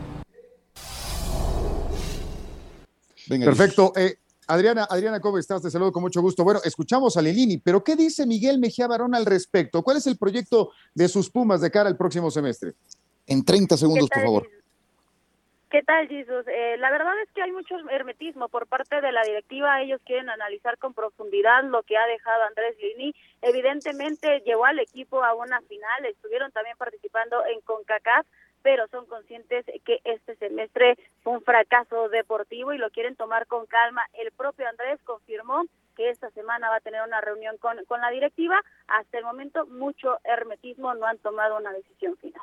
Venga, 3.27 3.47
Perfecto. 3.47 3.93
Eh, 3.97 4.19
Adriana, 4.47 4.87
Adriana, 4.91 5.21
¿cómo 5.21 5.39
estás? 5.39 5.63
Te 5.63 5.71
saludo 5.71 5.93
con 5.93 6.03
mucho 6.03 6.21
gusto. 6.21 6.45
Bueno, 6.45 6.61
escuchamos 6.65 7.17
a 7.17 7.23
Lilini, 7.23 7.59
pero 7.59 7.83
¿qué 7.83 7.97
dice 7.97 8.27
Miguel 8.27 8.59
Mejía 8.59 8.87
Barón 8.87 9.15
al 9.15 9.25
respecto? 9.25 9.83
¿Cuál 9.83 9.97
es 9.97 10.07
el 10.07 10.19
proyecto 10.19 10.71
de 10.95 11.09
sus 11.09 11.31
Pumas 11.31 11.61
de 11.61 11.71
cara 11.71 11.89
al 11.89 11.97
próximo 11.97 12.31
semestre? 12.31 12.75
En 13.27 13.45
30 13.45 13.77
segundos, 13.77 14.09
¿Qué 14.11 14.21
por 14.21 14.25
favor. 14.25 14.49
¿Qué 15.75 15.83
tal, 15.83 16.07
Jesús? 16.07 16.47
Eh, 16.47 16.77
la 16.79 16.89
verdad 16.93 17.21
es 17.21 17.29
que 17.33 17.43
hay 17.43 17.51
mucho 17.51 17.75
hermetismo 17.91 18.49
por 18.49 18.69
parte 18.69 19.01
de 19.01 19.11
la 19.11 19.25
directiva. 19.25 19.83
Ellos 19.83 20.01
quieren 20.05 20.31
analizar 20.31 20.79
con 20.79 20.95
profundidad 20.95 21.65
lo 21.65 21.83
que 21.83 21.97
ha 21.97 22.07
dejado 22.07 22.45
Andrés 22.45 22.77
Lini. 22.81 23.13
Evidentemente 23.43 24.41
llevó 24.47 24.67
al 24.67 24.79
equipo 24.79 25.25
a 25.25 25.35
una 25.35 25.61
final, 25.63 26.05
estuvieron 26.05 26.53
también 26.53 26.77
participando 26.77 27.45
en 27.47 27.61
CONCACAF, 27.63 28.25
pero 28.65 28.89
son 28.89 29.05
conscientes 29.05 29.67
que 29.85 30.01
este 30.05 30.37
semestre 30.37 30.97
fue 31.23 31.35
un 31.35 31.43
fracaso 31.43 32.09
deportivo 32.09 32.73
y 32.73 32.79
lo 32.79 32.91
quieren 32.91 33.15
tomar 33.15 33.47
con 33.47 33.67
calma. 33.67 34.01
El 34.15 34.33
propio 34.33 34.67
Andrés 34.67 34.99
confirmó 35.05 35.67
que 35.95 36.09
esta 36.09 36.31
semana 36.31 36.71
va 36.71 36.77
a 36.77 36.81
tener 36.81 37.03
una 37.07 37.21
reunión 37.21 37.59
con, 37.59 37.77
con 37.85 38.01
la 38.01 38.09
directiva. 38.11 38.59
Hasta 38.89 39.19
el 39.19 39.25
momento 39.25 39.67
mucho 39.67 40.17
hermetismo, 40.25 40.95
no 40.95 41.05
han 41.05 41.19
tomado 41.19 41.59
una 41.59 41.75
decisión 41.75 42.17
final. 42.17 42.41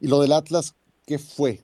¿Y 0.00 0.08
lo 0.08 0.20
del 0.20 0.32
Atlas 0.32 0.74
qué 1.06 1.18
fue? 1.20 1.60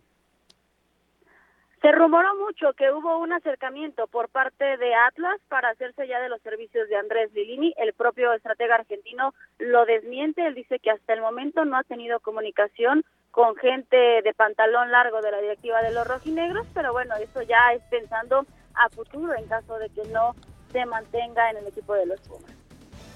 Se 1.80 1.92
rumoró 1.92 2.28
mucho 2.37 2.75
que 2.75 2.92
hubo 2.92 3.18
un 3.18 3.32
acercamiento 3.32 4.06
por 4.06 4.28
parte 4.28 4.76
de 4.76 4.94
Atlas 4.94 5.40
para 5.49 5.70
hacerse 5.70 6.06
ya 6.06 6.20
de 6.20 6.28
los 6.28 6.42
servicios 6.42 6.88
de 6.90 6.96
Andrés 6.96 7.32
Lilini. 7.32 7.72
El 7.78 7.94
propio 7.94 8.34
estratega 8.34 8.75
argentino 8.75 9.32
lo 9.58 9.87
desmiente. 9.87 10.46
Él 10.46 10.54
dice 10.54 10.78
que 10.78 10.90
hasta 10.90 11.14
el 11.14 11.22
momento 11.22 11.64
no 11.64 11.78
ha 11.78 11.82
tenido 11.84 12.20
comunicación 12.20 13.02
con 13.30 13.56
gente 13.56 13.96
de 13.96 14.34
pantalón 14.37 14.90
largo 14.90 15.22
de 15.22 15.30
la 15.30 15.40
directiva 15.40 15.80
de 15.80 15.92
los 15.92 16.06
rojinegros, 16.06 16.66
pero 16.75 16.92
bueno, 16.92 17.14
eso 17.16 17.40
ya 17.42 17.72
es 17.75 17.82
pensando 17.84 18.44
a 18.75 18.88
futuro 18.90 19.34
en 19.34 19.46
caso 19.46 19.78
de 19.78 19.88
que 19.88 20.02
no 20.08 20.34
se 20.72 20.84
mantenga 20.84 21.50
en 21.50 21.58
el 21.58 21.66
equipo 21.66 21.94
de 21.94 22.06
los 22.06 22.20
Pumas. 22.20 22.50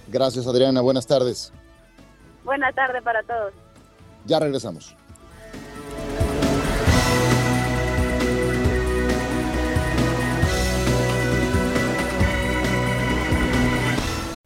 Gracias, 0.08 0.46
Adriana. 0.46 0.80
Buenas 0.80 1.06
tardes. 1.06 1.52
Buena 2.44 2.72
tarde 2.72 3.02
para 3.02 3.22
todos. 3.22 3.52
Ya 4.24 4.38
regresamos. 4.38 4.96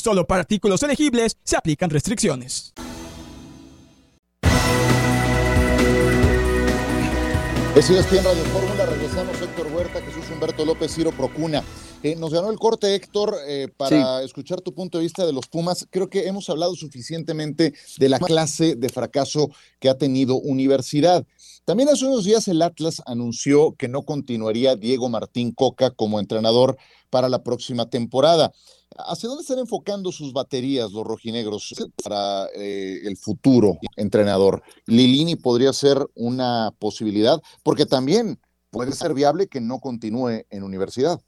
Solo 0.00 0.26
para 0.26 0.40
artículos 0.40 0.82
elegibles 0.82 1.36
se 1.44 1.58
aplican 1.58 1.90
restricciones. 1.90 2.72
Es 7.76 7.90
ESPN 7.90 8.24
Radio 8.24 8.44
Fórmula, 8.44 8.86
regresamos 8.86 9.40
Héctor 9.42 9.66
Huerta, 9.66 10.00
Jesús 10.00 10.24
Humberto 10.32 10.64
López, 10.64 10.94
Ciro 10.94 11.12
Procuna. 11.12 11.62
Eh, 12.02 12.16
nos 12.16 12.32
ganó 12.32 12.50
el 12.50 12.58
corte, 12.58 12.94
Héctor, 12.94 13.36
eh, 13.46 13.68
para 13.76 14.22
escuchar 14.22 14.62
tu 14.62 14.72
punto 14.72 14.96
de 14.96 15.04
vista 15.04 15.26
de 15.26 15.34
los 15.34 15.46
Pumas. 15.48 15.86
Creo 15.90 16.08
que 16.08 16.26
hemos 16.26 16.48
hablado 16.48 16.74
suficientemente 16.74 17.74
de 17.98 18.08
la 18.08 18.18
clase 18.18 18.76
de 18.76 18.88
fracaso 18.88 19.50
que 19.78 19.90
ha 19.90 19.98
tenido 19.98 20.36
Universidad. 20.36 21.26
También 21.66 21.90
hace 21.90 22.06
unos 22.06 22.24
días 22.24 22.48
el 22.48 22.62
Atlas 22.62 23.02
anunció 23.04 23.76
que 23.76 23.88
no 23.88 24.02
continuaría 24.02 24.76
Diego 24.76 25.10
Martín 25.10 25.52
Coca 25.52 25.90
como 25.90 26.18
entrenador 26.18 26.78
para 27.10 27.28
la 27.28 27.42
próxima 27.42 27.90
temporada. 27.90 28.50
¿Hacia 28.96 29.28
dónde 29.28 29.42
están 29.42 29.58
enfocando 29.58 30.10
sus 30.10 30.32
baterías 30.32 30.90
los 30.92 31.04
rojinegros 31.04 31.74
para 32.02 32.46
eh, 32.54 33.00
el 33.04 33.16
futuro 33.16 33.78
entrenador? 33.96 34.62
Lilini 34.86 35.36
podría 35.36 35.72
ser 35.72 35.98
una 36.14 36.72
posibilidad, 36.78 37.40
porque 37.62 37.86
también 37.86 38.38
puede 38.70 38.92
ser 38.92 39.14
viable 39.14 39.46
que 39.46 39.60
no 39.60 39.78
continúe 39.78 40.44
en 40.50 40.62
universidad. 40.62 41.20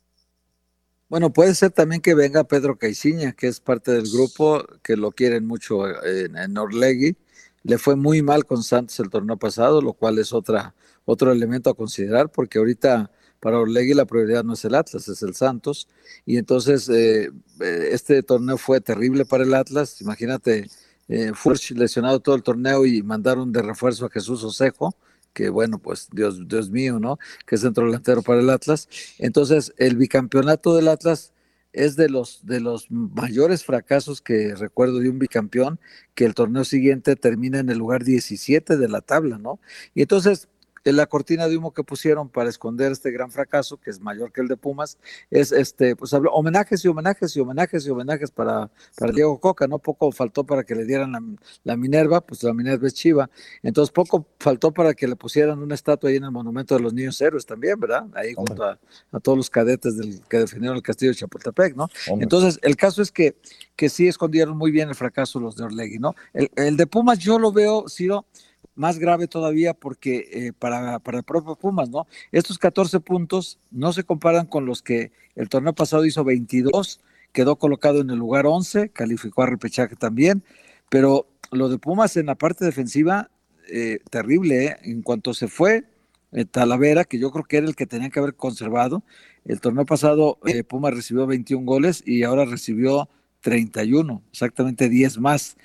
Bueno, 1.09 1.33
puede 1.33 1.55
ser 1.55 1.71
también 1.71 2.01
que 2.01 2.15
venga 2.15 2.45
Pedro 2.45 2.79
Caiciña, 2.79 3.33
que 3.33 3.47
es 3.47 3.61
parte 3.61 3.93
del 3.93 4.11
grupo, 4.11 4.65
que 4.83 4.97
lo 4.97 5.13
quieren 5.13 5.47
mucho 5.47 5.87
en, 6.05 6.37
en 6.37 6.59
Orlegui. 6.59 7.17
Le 7.65 7.79
fue 7.79 7.97
muy 7.97 8.23
mal 8.23 8.45
con 8.45 8.63
Santos 8.63 8.99
el 8.99 9.11
torneo 9.11 9.37
pasado, 9.37 9.81
lo 9.83 9.93
cual 9.93 10.19
es 10.19 10.33
otra, 10.33 10.75
otro 11.05 11.31
elemento 11.31 11.71
a 11.71 11.75
considerar, 11.75 12.31
porque 12.31 12.59
ahorita 12.59 13.11
para 13.43 13.59
Orlegui 13.59 13.93
la 13.93 14.05
prioridad 14.05 14.45
no 14.45 14.53
es 14.53 14.65
el 14.65 14.77
Atlas, 14.77 15.09
es 15.09 15.21
el 15.25 15.35
Santos. 15.35 15.89
Y 16.25 16.37
entonces 16.37 16.89
eh, 16.89 17.33
este 17.59 18.23
torneo 18.23 18.57
fue 18.57 18.81
terrible 18.81 19.25
para 19.25 19.43
el 19.43 19.53
Atlas. 19.53 20.01
Imagínate, 20.01 20.69
eh, 21.09 21.33
Furch 21.35 21.73
lesionado 21.73 22.21
todo 22.21 22.37
el 22.37 22.45
torneo 22.45 22.87
y 22.87 23.03
mandaron 23.03 23.51
de 23.51 23.61
refuerzo 23.63 24.07
a 24.07 24.11
Jesús 24.11 24.45
Osejo, 24.45 24.95
que 25.33 25.49
bueno, 25.49 25.81
pues 25.81 26.09
Dios, 26.13 26.47
Dios 26.47 26.71
mío, 26.71 27.01
¿no? 27.01 27.19
Que 27.45 27.57
es 27.57 27.63
centro 27.63 27.85
delantero 27.85 28.23
para 28.23 28.39
el 28.39 28.49
Atlas. 28.49 28.89
Entonces, 29.19 29.75
el 29.77 29.97
bicampeonato 29.97 30.77
del 30.77 30.87
Atlas 30.87 31.33
es 31.73 31.97
de 31.97 32.09
los, 32.09 32.47
de 32.47 32.61
los 32.61 32.93
mayores 32.93 33.65
fracasos 33.65 34.21
que 34.21 34.55
recuerdo 34.55 35.01
de 35.01 35.09
un 35.09 35.19
bicampeón, 35.19 35.81
que 36.15 36.27
el 36.27 36.35
torneo 36.35 36.65
siguiente 36.65 37.17
termina 37.17 37.59
en 37.59 37.71
el 37.71 37.79
lugar 37.79 38.05
17 38.05 38.77
de 38.77 38.89
la 38.89 39.01
tabla, 39.01 39.39
¿no? 39.39 39.59
Y 39.97 40.03
entonces, 40.03 40.47
en 40.47 40.62
la 40.91 41.07
cortina 41.07 41.47
de 41.47 41.57
humo 41.57 41.73
que 41.73 41.85
pusieron 41.85 42.29
para 42.29 42.51
esconder 42.51 42.91
este 42.91 43.13
gran 43.13 43.31
fracaso, 43.31 43.77
que 43.77 43.91
es 43.91 44.01
mayor 44.01 44.33
que 44.33 44.41
el 44.41 44.49
de 44.49 44.57
Pumas, 44.57 44.99
es 45.31 45.53
este, 45.53 45.95
pues 45.95 46.13
homenajes 46.13 46.85
y 46.85 46.89
homenajes 46.89 47.37
y 47.37 47.41
homenajes 47.41 47.87
y 47.87 47.91
homenajes 47.91 48.31
para, 48.33 48.71
para 48.99 49.13
Diego 49.13 49.39
Coca, 49.39 49.69
¿no? 49.69 49.79
Poco 49.79 50.11
faltó 50.11 50.45
para 50.45 50.65
que 50.65 50.75
le 50.75 50.85
dieran 50.85 51.13
la, 51.13 51.23
la, 51.63 51.77
Minerva, 51.77 52.21
pues 52.21 52.43
la 52.43 52.53
Minerva 52.53 52.87
es 52.89 52.95
Chiva. 52.95 53.31
Entonces 53.63 53.93
poco 53.93 54.27
faltó 54.41 54.73
para 54.73 54.95
que 54.95 55.07
le 55.07 55.15
pusieran 55.15 55.61
una 55.61 55.75
estatua 55.75 56.11
ahí 56.11 56.17
en 56.17 56.25
el 56.25 56.33
Monumento 56.33 56.75
de 56.75 56.81
los 56.81 56.93
Niños 56.93 57.21
Héroes 57.21 57.47
también, 57.47 57.79
¿verdad? 57.79 58.07
Ahí 58.15 58.33
Hombre. 58.37 58.55
junto 58.55 58.65
a, 58.65 58.79
a, 59.13 59.21
todos 59.21 59.39
los 59.39 59.51
cadetes 59.51 59.97
del, 59.97 60.21
que 60.29 60.39
defendieron 60.39 60.77
el 60.77 60.83
castillo 60.83 61.13
de 61.13 61.19
Chapultepec, 61.19 61.77
¿no? 61.77 61.89
Hombre. 62.09 62.25
Entonces, 62.25 62.59
el 62.63 62.77
caso 62.77 63.03
es 63.03 63.13
que, 63.13 63.37
que 63.77 63.89
sí 63.89 64.09
escondieron 64.09 64.57
muy 64.57 64.71
bien 64.71 64.89
el 64.89 64.95
fracaso 64.95 65.39
los 65.39 65.57
de 65.57 65.65
Orlegui, 65.65 65.99
¿no? 65.99 66.15
El, 66.33 66.51
el 66.57 66.77
de 66.77 66.87
Pumas 66.87 67.19
yo 67.19 67.39
lo 67.39 67.53
veo, 67.53 67.89
Ciro, 67.89 68.27
más 68.75 68.99
grave 68.99 69.29
todavía 69.29 69.75
porque 69.75 70.29
eh, 70.33 70.53
para, 70.59 70.99
para 71.01 71.19
el 71.19 71.25
propio 71.25 71.57
Pumas, 71.57 71.91
¿no? 71.91 72.07
Estos 72.31 72.59
14 72.59 73.01
puntos 73.01 73.59
no 73.71 73.93
se 73.93 74.05
comparan 74.05 74.47
con 74.47 74.67
los 74.67 74.83
que 74.83 75.13
el 75.35 75.49
torneo 75.49 75.75
pasado 75.75 76.05
hizo 76.05 76.25
22, 76.25 77.01
quedó 77.33 77.57
colocado 77.57 78.01
en 78.01 78.11
el 78.11 78.19
lugar 78.19 78.47
11, 78.47 78.91
calificó 78.91 79.43
a 79.43 79.47
repechaje 79.47 79.97
también, 79.97 80.43
pero 80.89 81.27
lo 81.51 81.69
de 81.69 81.79
Pumas 81.79 82.17
en 82.17 82.27
la 82.27 82.35
parte 82.35 82.65
defensiva, 82.65 83.31
eh, 83.69 84.01
terrible, 84.11 84.67
¿eh? 84.67 84.77
En 84.83 85.03
cuanto 85.03 85.35
se 85.35 85.49
fue 85.49 85.85
eh, 86.33 86.45
Talavera, 86.45 87.05
que 87.05 87.19
yo 87.19 87.31
creo 87.31 87.45
que 87.45 87.59
era 87.59 87.67
el 87.67 87.77
que 87.77 87.87
tenía 87.87 88.11
que 88.11 88.21
haber 88.21 88.35
conservado, 88.35 89.03
el 89.45 89.61
torneo 89.61 89.85
pasado 89.85 90.39
Pumas 90.69 90.95
recibió 90.95 91.27
21 91.27 91.67
goles 91.67 92.03
y 92.07 92.23
ahora 92.23 92.45
recibió 92.45 93.09
31, 93.41 94.23
exactamente 94.31 94.89
10 94.89 95.19
más 95.19 95.57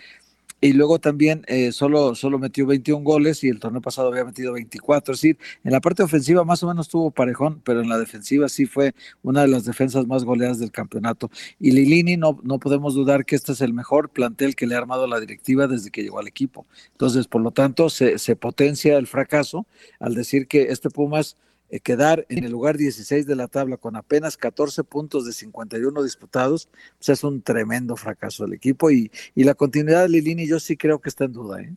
y 0.60 0.74
luego 0.74 1.00
también 1.00 1.44
eh, 1.48 1.72
solo, 1.72 2.16
solo 2.16 2.40
metió 2.40 2.66
21 2.66 3.04
goles 3.04 3.44
y 3.44 3.50
el 3.50 3.60
torneo 3.60 3.82
pasado 3.82 4.10
había 4.10 4.26
metido 4.26 4.54
24. 4.54 5.14
Es 5.14 5.22
decir, 5.22 5.38
en 5.64 5.72
la 5.72 5.82
parte 5.82 6.02
ofensiva 6.04 6.44
más 6.44 6.64
o 6.64 6.68
menos 6.68 6.88
tuvo 6.88 7.12
parejón, 7.12 7.62
pero 7.64 7.82
en 7.82 7.90
la 7.90 8.00
defensiva 8.00 8.50
sí 8.50 8.66
fue 8.66 8.96
una 9.22 9.42
de 9.42 9.50
las 9.50 9.66
defensas 9.66 10.08
más 10.08 10.24
goleadas 10.24 10.60
del 10.60 10.72
campeonato. 10.72 11.30
Y 11.60 11.72
Lilini 11.72 12.18
no, 12.18 12.40
no 12.44 12.60
podemos 12.60 12.96
dudar 12.96 13.26
que 13.26 13.36
este 13.36 13.52
es 13.52 13.62
el 13.62 13.74
mejor 13.74 14.10
plantel 14.10 14.56
que 14.56 14.66
le 14.66 14.76
ha 14.76 14.80
armado 14.80 15.06
la 15.06 15.20
directiva 15.20 15.68
desde 15.68 15.92
que 15.92 16.02
llegó 16.02 16.20
al 16.20 16.28
equipo. 16.28 16.66
Entonces, 16.92 17.28
por 17.28 17.42
lo 17.42 17.52
tanto, 17.52 17.90
se, 17.90 18.18
se 18.18 18.36
potencia 18.36 18.98
el 18.98 19.08
fracaso 19.08 19.68
al 20.00 20.16
decir 20.16 20.48
que 20.48 20.64
este 20.64 20.90
Pumas 20.90 21.38
eh, 21.70 21.80
quedar 21.80 22.26
en 22.30 22.44
el 22.44 22.52
lugar 22.52 22.78
16 22.78 23.26
de 23.26 23.36
la 23.36 23.48
tabla 23.48 23.78
con 23.78 23.96
apenas 23.96 24.38
14 24.38 24.84
puntos 24.84 25.26
de 25.26 25.34
51 25.34 26.04
disputados, 26.04 26.70
pues 26.98 27.10
es 27.10 27.24
un 27.24 27.42
tremendo 27.42 27.96
fracaso 27.96 28.44
del 28.46 28.54
equipo 28.54 28.92
y, 28.92 29.12
y 29.36 29.44
la 29.44 29.54
continuidad 29.54 30.04
de 30.04 30.10
Lilini 30.10 30.48
yo 30.48 30.60
sí 30.60 30.78
creo 30.78 31.00
que 31.00 31.10
está 31.10 31.26
en 31.26 31.34
duda. 31.34 31.62
¿eh? 31.62 31.76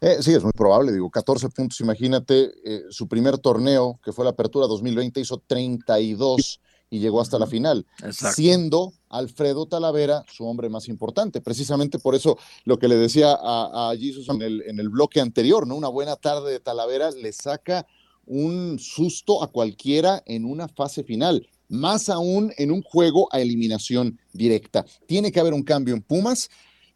Eh, 0.00 0.16
sí, 0.20 0.34
es 0.34 0.42
muy 0.42 0.52
probable, 0.52 0.92
digo, 0.92 1.10
14 1.10 1.48
puntos, 1.50 1.80
imagínate, 1.80 2.52
eh, 2.64 2.82
su 2.90 3.06
primer 3.06 3.38
torneo, 3.38 4.00
que 4.02 4.12
fue 4.12 4.24
la 4.24 4.30
Apertura 4.30 4.66
2020, 4.66 5.20
hizo 5.20 5.42
32 5.46 6.60
y 6.90 6.98
llegó 6.98 7.20
hasta 7.20 7.38
la 7.38 7.46
final, 7.46 7.86
Exacto. 8.02 8.34
siendo 8.34 8.92
Alfredo 9.08 9.66
Talavera 9.66 10.24
su 10.30 10.44
hombre 10.44 10.68
más 10.68 10.88
importante. 10.88 11.40
Precisamente 11.40 11.98
por 11.98 12.14
eso 12.14 12.36
lo 12.64 12.78
que 12.78 12.88
le 12.88 12.96
decía 12.96 13.32
a, 13.32 13.90
a 13.90 13.96
Jesus 13.96 14.28
en 14.28 14.42
el, 14.42 14.62
en 14.62 14.78
el 14.78 14.88
bloque 14.88 15.20
anterior, 15.20 15.66
¿no? 15.66 15.76
Una 15.76 15.88
buena 15.88 16.16
tarde 16.16 16.50
de 16.50 16.60
Talavera 16.60 17.10
le 17.12 17.32
saca 17.32 17.86
un 18.26 18.78
susto 18.78 19.42
a 19.42 19.50
cualquiera 19.50 20.22
en 20.26 20.44
una 20.44 20.68
fase 20.68 21.04
final, 21.04 21.46
más 21.68 22.08
aún 22.08 22.52
en 22.58 22.70
un 22.70 22.82
juego 22.82 23.28
a 23.32 23.40
eliminación 23.40 24.18
directa. 24.32 24.84
Tiene 25.06 25.32
que 25.32 25.40
haber 25.40 25.54
un 25.54 25.62
cambio 25.62 25.94
en 25.94 26.02
Pumas 26.02 26.50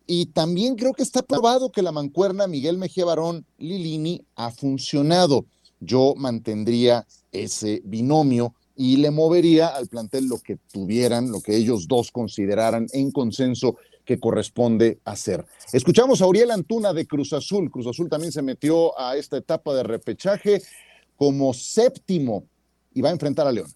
y 0.06 0.26
también 0.26 0.76
creo 0.76 0.92
que 0.92 1.02
está 1.02 1.22
probado 1.22 1.72
que 1.72 1.82
la 1.82 1.92
mancuerna 1.92 2.46
Miguel 2.46 2.78
Mejía 2.78 3.04
Barón 3.04 3.44
Lilini 3.58 4.24
ha 4.36 4.50
funcionado. 4.50 5.46
Yo 5.80 6.14
mantendría 6.16 7.06
ese 7.32 7.82
binomio 7.84 8.54
y 8.76 8.98
le 8.98 9.10
movería 9.10 9.68
al 9.68 9.88
plantel 9.88 10.28
lo 10.28 10.38
que 10.38 10.58
tuvieran, 10.72 11.30
lo 11.30 11.40
que 11.40 11.56
ellos 11.56 11.88
dos 11.88 12.10
consideraran 12.12 12.86
en 12.92 13.10
consenso 13.10 13.76
que 14.04 14.20
corresponde 14.20 15.00
hacer. 15.04 15.44
Escuchamos 15.72 16.22
a 16.22 16.26
Uriel 16.26 16.52
Antuna 16.52 16.92
de 16.92 17.06
Cruz 17.06 17.32
Azul. 17.32 17.70
Cruz 17.70 17.88
Azul 17.88 18.08
también 18.08 18.32
se 18.32 18.42
metió 18.42 18.98
a 18.98 19.16
esta 19.16 19.36
etapa 19.36 19.74
de 19.74 19.82
repechaje 19.82 20.62
como 21.16 21.52
séptimo 21.55 22.44
y 22.92 23.02
va 23.02 23.09
a 23.09 23.12
enfrentar 23.12 23.46
a 23.46 23.52
León. 23.52 23.68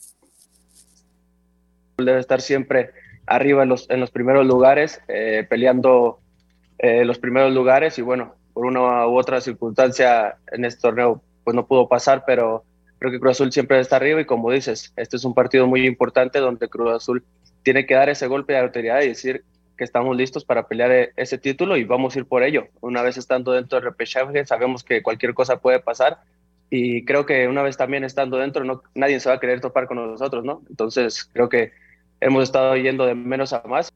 Debe 1.99 2.21
estar 2.21 2.41
siempre 2.41 2.91
arriba 3.27 3.63
en 3.63 3.69
los, 3.69 3.89
en 3.91 4.01
los 4.01 4.11
primeros 4.11 4.47
lugares, 4.47 5.01
eh, 5.09 5.47
peleando 5.49 6.21
eh, 6.79 7.05
los 7.05 7.19
primeros 7.19 7.53
lugares 7.53 7.99
y 7.99 8.03
bueno, 8.03 8.35
por 8.53 8.65
una 8.65 9.07
u 9.07 9.19
otra 9.19 9.41
circunstancia 9.41 10.37
en 10.51 10.65
este 10.65 10.81
torneo 10.81 11.23
pues 11.45 11.55
no 11.55 11.67
pudo 11.67 11.89
pasar, 11.89 12.25
pero 12.27 12.65
creo 12.99 13.11
que 13.13 13.21
Cruz 13.21 13.33
Azul 13.33 13.53
siempre 13.53 13.81
está 13.81 13.97
arriba 13.97 14.21
y 14.21 14.25
como 14.25 14.51
dices, 14.51 14.93
este 14.97 15.17
es 15.17 15.25
un 15.25 15.35
partido 15.35 15.67
muy 15.67 15.87
importante 15.87 16.39
donde 16.39 16.69
Cruz 16.69 16.93
Azul 16.93 17.25
tiene 17.63 17.87
que 17.87 17.95
dar 17.95 18.09
ese 18.09 18.27
golpe 18.27 18.53
de 18.53 18.61
autoridad 18.61 19.03
y 19.03 19.09
decir 19.09 19.45
que 19.77 19.85
estamos 19.85 20.17
listos 20.17 20.45
para 20.45 20.69
pelear 20.69 20.93
e, 20.93 21.13
ese 21.17 21.39
título 21.39 21.77
y 21.77 21.85
vamos 21.85 22.15
a 22.15 22.19
ir 22.19 22.27
por 22.27 22.43
ello. 22.43 22.69
Una 22.81 23.03
vez 23.03 23.17
estando 23.17 23.53
dentro 23.53 23.77
del 23.77 23.85
repechaje, 23.85 24.45
sabemos 24.47 24.85
que 24.85 25.03
cualquier 25.03 25.35
cosa 25.35 25.61
puede 25.61 25.81
pasar, 25.81 26.19
y 26.71 27.05
creo 27.05 27.27
que 27.27 27.49
una 27.49 27.63
vez 27.63 27.77
también 27.77 28.05
estando 28.05 28.39
dentro, 28.39 28.83
nadie 28.95 29.19
se 29.19 29.29
va 29.29 29.35
a 29.35 29.41
querer 29.41 29.61
topar 29.61 29.89
con 29.89 29.97
nosotros, 29.97 30.45
¿no? 30.45 30.63
Entonces 30.71 31.29
creo 31.33 31.49
que 31.49 31.73
hemos 32.21 32.45
estado 32.45 32.77
yendo 32.77 33.05
de 33.05 33.15
menos 33.17 33.53
a 33.53 33.63
más. 33.67 33.93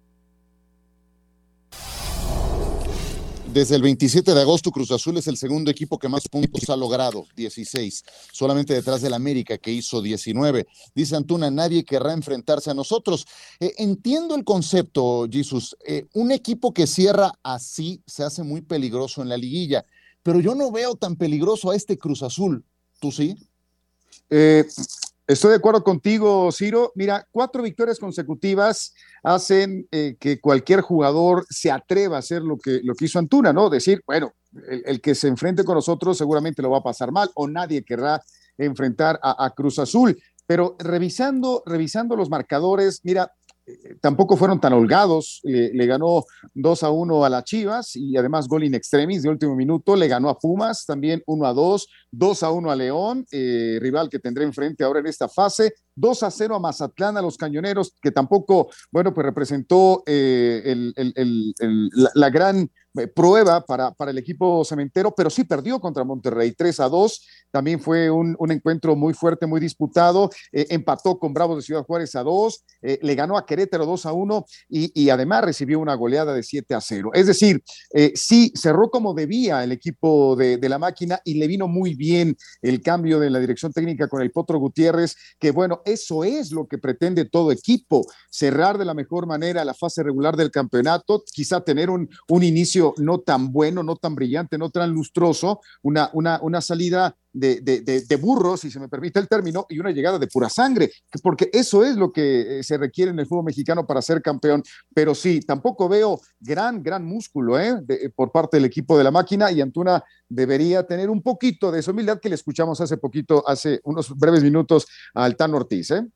Desde 3.54 3.76
el 3.76 3.82
27 3.82 4.34
de 4.34 4.40
agosto, 4.40 4.72
Cruz 4.72 4.90
Azul 4.90 5.16
es 5.16 5.28
el 5.28 5.36
segundo 5.36 5.70
equipo 5.70 5.96
que 5.96 6.08
más 6.08 6.26
puntos 6.26 6.68
ha 6.70 6.76
logrado, 6.76 7.24
16, 7.36 8.04
solamente 8.32 8.74
detrás 8.74 9.00
del 9.00 9.14
América, 9.14 9.58
que 9.58 9.70
hizo 9.70 10.02
19. 10.02 10.66
Dice 10.92 11.14
Antuna, 11.14 11.52
nadie 11.52 11.84
querrá 11.84 12.14
enfrentarse 12.14 12.72
a 12.72 12.74
nosotros. 12.74 13.24
Eh, 13.60 13.72
entiendo 13.78 14.34
el 14.34 14.42
concepto, 14.42 15.28
Jesus. 15.30 15.76
Eh, 15.86 16.06
un 16.14 16.32
equipo 16.32 16.74
que 16.74 16.88
cierra 16.88 17.38
así 17.44 18.02
se 18.08 18.24
hace 18.24 18.42
muy 18.42 18.60
peligroso 18.60 19.22
en 19.22 19.28
la 19.28 19.36
liguilla 19.36 19.86
pero 20.24 20.40
yo 20.40 20.54
no 20.54 20.72
veo 20.72 20.96
tan 20.96 21.16
peligroso 21.16 21.70
a 21.70 21.76
este 21.76 21.98
Cruz 21.98 22.22
Azul. 22.22 22.64
¿Tú 22.98 23.12
sí? 23.12 23.36
Eh, 24.30 24.64
estoy 25.26 25.50
de 25.50 25.56
acuerdo 25.56 25.84
contigo, 25.84 26.50
Ciro. 26.50 26.92
Mira, 26.94 27.28
cuatro 27.30 27.62
victorias 27.62 27.98
consecutivas 27.98 28.94
hacen 29.22 29.86
eh, 29.92 30.16
que 30.18 30.40
cualquier 30.40 30.80
jugador 30.80 31.44
se 31.50 31.70
atreva 31.70 32.16
a 32.16 32.20
hacer 32.20 32.40
lo 32.40 32.56
que, 32.56 32.80
lo 32.82 32.94
que 32.94 33.04
hizo 33.04 33.18
Antuna, 33.18 33.52
¿no? 33.52 33.68
Decir, 33.68 34.02
bueno, 34.06 34.32
el, 34.66 35.02
que 35.02 35.14
se 35.14 35.28
enfrente 35.28 35.62
con 35.62 35.74
nosotros 35.74 36.16
seguramente 36.16 36.62
lo 36.62 36.70
va 36.70 36.78
a 36.78 36.82
pasar 36.82 37.12
mal 37.12 37.30
o 37.34 37.46
nadie 37.46 37.84
querrá 37.84 38.22
enfrentar 38.56 39.20
a, 39.22 39.44
a 39.44 39.50
Cruz 39.50 39.78
Azul. 39.78 40.18
Pero 40.46 40.74
revisando, 40.78 41.62
revisando 41.66 42.16
los 42.16 42.30
marcadores, 42.30 43.00
mira, 43.02 43.30
tampoco 44.00 44.36
fueron 44.36 44.60
tan 44.60 44.72
holgados. 44.72 45.40
Le, 45.44 45.86
ganó 45.86 46.24
2 46.54 46.82
a 46.82 46.90
1 46.90 47.24
a 47.24 47.28
las 47.28 47.44
Chivas 47.44 47.96
y 47.96 48.16
además 48.16 48.48
gol 48.48 48.64
in 48.64 48.74
extremis 48.74 49.22
de 49.22 49.30
último 49.30 49.54
minuto. 49.54 49.96
Le 49.96 50.08
ganó 50.08 50.28
a 50.28 50.38
Pumas 50.38 50.84
también 50.86 51.22
1 51.26 51.46
a 51.46 51.52
2, 51.52 51.88
2 52.18 52.42
a 52.42 52.50
1 52.50 52.70
a 52.70 52.76
León, 52.76 53.26
eh, 53.30 53.78
rival 53.80 54.08
que 54.08 54.18
tendré 54.18 54.44
enfrente 54.44 54.84
ahora 54.84 55.00
en 55.00 55.06
esta 55.06 55.28
fase. 55.28 55.74
2 55.96 56.22
a 56.24 56.30
0 56.30 56.56
a 56.56 56.60
Mazatlán, 56.60 57.16
a 57.16 57.22
los 57.22 57.36
cañoneros, 57.36 57.94
que 58.02 58.10
tampoco, 58.10 58.70
bueno, 58.90 59.14
pues 59.14 59.24
representó 59.24 60.02
eh, 60.06 60.92
la, 62.14 62.30
gran 62.30 62.68
eh, 62.98 63.06
prueba 63.06 63.64
para, 63.64 63.92
para 63.92 64.10
el 64.10 64.18
equipo 64.18 64.64
cementero, 64.64 65.14
pero 65.14 65.30
sí 65.30 65.44
perdió 65.44 65.80
contra 65.80 66.04
Monterrey 66.04 66.52
3 66.52 66.80
a 66.80 66.88
2. 66.88 67.26
También 67.50 67.80
fue 67.80 68.10
un, 68.10 68.36
encuentro 68.50 68.96
muy 68.96 69.14
fuerte, 69.14 69.46
muy 69.46 69.60
disputado. 69.60 70.30
Empató 70.50 71.18
con 71.18 71.32
Bravos 71.32 71.56
de 71.56 71.62
Ciudad 71.62 71.84
Juárez 71.84 72.14
a 72.16 72.22
2, 72.22 72.64
eh, 72.82 72.98
le 73.02 73.14
ganó 73.14 73.36
a 73.36 73.46
Querétaro 73.46 73.86
2 73.86 74.06
a 74.06 74.12
1 74.12 74.46
y, 74.68 75.08
además 75.10 75.44
recibió 75.44 75.78
una 75.78 75.94
goleada 75.94 76.34
de 76.34 76.42
7 76.42 76.74
a 76.74 76.80
0. 76.80 77.10
Es 77.14 77.28
decir, 77.28 77.62
sí 78.14 78.52
cerró 78.56 78.90
como 78.90 79.14
debía 79.14 79.62
el 79.62 79.70
equipo 79.70 80.34
de, 80.34 80.56
de 80.56 80.68
la 80.68 80.78
máquina 80.78 81.20
y 81.24 81.34
le 81.34 81.46
vino 81.46 81.68
muy 81.68 81.94
el 82.62 82.80
cambio 82.82 83.18
de 83.18 83.30
la 83.30 83.38
dirección 83.38 83.72
técnica 83.72 84.08
con 84.08 84.22
el 84.22 84.30
Potro 84.30 84.58
Gutiérrez, 84.58 85.16
que 85.38 85.50
bueno, 85.50 85.82
eso 85.84 86.24
es 86.24 86.52
lo 86.52 86.66
que 86.66 86.78
pretende 86.78 87.24
todo 87.24 87.52
equipo, 87.52 88.06
cerrar 88.30 88.78
de 88.78 88.84
la 88.84 88.94
mejor 88.94 89.26
manera 89.26 89.64
la 89.64 89.74
fase 89.74 90.02
regular 90.02 90.36
del 90.36 90.50
campeonato, 90.50 91.24
quizá 91.32 91.62
tener 91.62 91.90
un, 91.90 92.08
un 92.28 92.42
inicio 92.42 92.94
no 92.98 93.20
tan 93.20 93.52
bueno, 93.52 93.82
no 93.82 93.96
tan 93.96 94.14
brillante, 94.14 94.58
no 94.58 94.70
tan 94.70 94.90
lustroso, 94.90 95.60
una, 95.82 96.10
una, 96.12 96.38
una 96.42 96.60
salida 96.60 97.16
de, 97.34 97.60
de, 97.60 97.80
de, 97.80 98.00
de, 98.02 98.16
burro, 98.16 98.56
si 98.56 98.70
se 98.70 98.78
me 98.78 98.88
permite 98.88 99.18
el 99.18 99.28
término, 99.28 99.66
y 99.68 99.80
una 99.80 99.90
llegada 99.90 100.18
de 100.18 100.28
pura 100.28 100.48
sangre, 100.48 100.90
porque 101.22 101.50
eso 101.52 101.84
es 101.84 101.96
lo 101.96 102.12
que 102.12 102.60
eh, 102.60 102.62
se 102.62 102.78
requiere 102.78 103.10
en 103.10 103.18
el 103.18 103.26
fútbol 103.26 103.44
mexicano 103.44 103.86
para 103.86 104.00
ser 104.00 104.22
campeón. 104.22 104.62
Pero 104.94 105.14
sí, 105.14 105.40
tampoco 105.40 105.88
veo 105.88 106.20
gran, 106.40 106.82
gran 106.82 107.04
músculo 107.04 107.58
¿eh? 107.58 107.80
de, 107.82 108.10
por 108.14 108.30
parte 108.30 108.56
del 108.56 108.64
equipo 108.64 108.96
de 108.96 109.04
la 109.04 109.10
máquina 109.10 109.50
y 109.50 109.60
Antuna 109.60 110.02
debería 110.28 110.86
tener 110.86 111.10
un 111.10 111.20
poquito 111.22 111.72
de 111.72 111.80
esa 111.80 111.90
humildad 111.90 112.20
que 112.20 112.28
le 112.28 112.36
escuchamos 112.36 112.80
hace 112.80 112.96
poquito, 112.96 113.46
hace 113.46 113.80
unos 113.84 114.16
breves 114.16 114.42
minutos 114.42 114.86
al 115.12 115.36
Tan 115.36 115.54
Ortiz. 115.54 115.90
¿eh? 115.90 116.06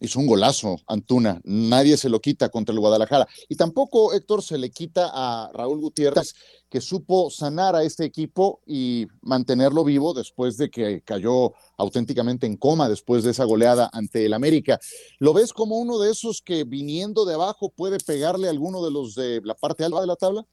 Hizo 0.00 0.20
un 0.20 0.26
golazo 0.26 0.76
Antuna, 0.86 1.40
nadie 1.44 1.96
se 1.96 2.08
lo 2.08 2.20
quita 2.20 2.48
contra 2.48 2.72
el 2.72 2.80
Guadalajara. 2.80 3.26
Y 3.48 3.56
tampoco 3.56 4.12
Héctor 4.12 4.42
se 4.42 4.58
le 4.58 4.70
quita 4.70 5.10
a 5.12 5.50
Raúl 5.52 5.80
Gutiérrez, 5.80 6.34
que 6.68 6.80
supo 6.80 7.30
sanar 7.30 7.76
a 7.76 7.84
este 7.84 8.04
equipo 8.04 8.60
y 8.66 9.06
mantenerlo 9.22 9.84
vivo 9.84 10.12
después 10.12 10.56
de 10.56 10.70
que 10.70 11.02
cayó 11.02 11.52
auténticamente 11.76 12.46
en 12.46 12.56
coma 12.56 12.88
después 12.88 13.22
de 13.22 13.30
esa 13.30 13.44
goleada 13.44 13.88
ante 13.92 14.26
el 14.26 14.32
América. 14.32 14.80
¿Lo 15.18 15.32
ves 15.32 15.52
como 15.52 15.78
uno 15.78 15.98
de 15.98 16.10
esos 16.10 16.42
que 16.42 16.64
viniendo 16.64 17.24
de 17.24 17.34
abajo 17.34 17.70
puede 17.70 17.98
pegarle 17.98 18.48
a 18.48 18.50
alguno 18.50 18.84
de 18.84 18.90
los 18.90 19.14
de 19.14 19.40
la 19.44 19.54
parte 19.54 19.84
alta 19.84 20.00
de 20.00 20.06
la 20.06 20.16
tabla? 20.16 20.46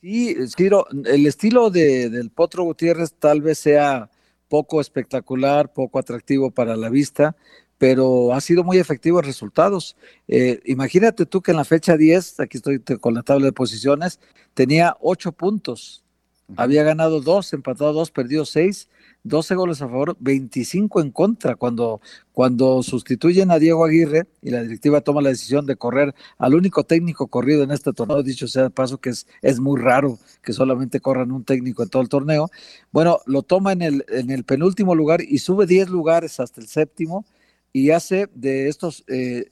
Sí, 0.00 0.34
el 0.34 1.26
estilo 1.26 1.70
de, 1.70 2.10
del 2.10 2.32
Potro 2.32 2.64
Gutiérrez 2.64 3.14
tal 3.20 3.40
vez 3.40 3.60
sea 3.60 4.10
poco 4.52 4.82
espectacular, 4.82 5.72
poco 5.72 5.98
atractivo 5.98 6.50
para 6.50 6.76
la 6.76 6.90
vista, 6.90 7.34
pero 7.78 8.34
ha 8.34 8.40
sido 8.42 8.64
muy 8.64 8.76
efectivo 8.76 9.18
en 9.18 9.24
resultados. 9.24 9.96
Eh, 10.28 10.60
imagínate 10.66 11.24
tú 11.24 11.40
que 11.40 11.52
en 11.52 11.56
la 11.56 11.64
fecha 11.64 11.96
10, 11.96 12.38
aquí 12.40 12.58
estoy 12.58 12.78
con 13.00 13.14
la 13.14 13.22
tabla 13.22 13.46
de 13.46 13.52
posiciones, 13.54 14.20
tenía 14.52 14.94
8 15.00 15.32
puntos, 15.32 16.04
había 16.54 16.82
ganado 16.82 17.22
2, 17.22 17.54
empatado 17.54 17.94
2, 17.94 18.10
perdido 18.10 18.44
6, 18.44 18.90
12 19.24 19.54
goles 19.54 19.80
a 19.82 19.88
favor, 19.88 20.16
25 20.20 21.00
en 21.00 21.10
contra. 21.10 21.56
Cuando, 21.56 22.00
cuando 22.32 22.82
sustituyen 22.82 23.50
a 23.50 23.58
Diego 23.58 23.84
Aguirre 23.84 24.26
y 24.42 24.50
la 24.50 24.62
directiva 24.62 25.00
toma 25.00 25.22
la 25.22 25.28
decisión 25.30 25.66
de 25.66 25.76
correr 25.76 26.14
al 26.38 26.54
único 26.54 26.84
técnico 26.84 27.28
corrido 27.28 27.62
en 27.62 27.70
este 27.70 27.92
torneo, 27.92 28.22
dicho 28.22 28.48
sea 28.48 28.64
de 28.64 28.70
paso 28.70 28.98
que 28.98 29.10
es, 29.10 29.26
es 29.42 29.60
muy 29.60 29.80
raro 29.80 30.18
que 30.42 30.52
solamente 30.52 31.00
corran 31.00 31.30
un 31.32 31.44
técnico 31.44 31.82
en 31.82 31.88
todo 31.88 32.02
el 32.02 32.08
torneo, 32.08 32.50
bueno, 32.90 33.20
lo 33.26 33.42
toma 33.42 33.72
en 33.72 33.82
el, 33.82 34.04
en 34.08 34.30
el 34.30 34.44
penúltimo 34.44 34.94
lugar 34.94 35.22
y 35.22 35.38
sube 35.38 35.66
10 35.66 35.90
lugares 35.90 36.40
hasta 36.40 36.60
el 36.60 36.66
séptimo 36.66 37.24
y 37.72 37.90
hace 37.90 38.28
de 38.34 38.68
estos 38.68 39.04
eh, 39.08 39.50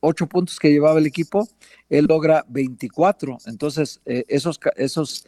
ocho 0.00 0.26
puntos 0.26 0.58
que 0.58 0.70
llevaba 0.70 0.98
el 0.98 1.06
equipo, 1.06 1.48
él 1.88 2.06
logra 2.06 2.44
24. 2.48 3.38
Entonces, 3.46 4.00
eh, 4.06 4.24
esos, 4.28 4.58
esos 4.76 5.26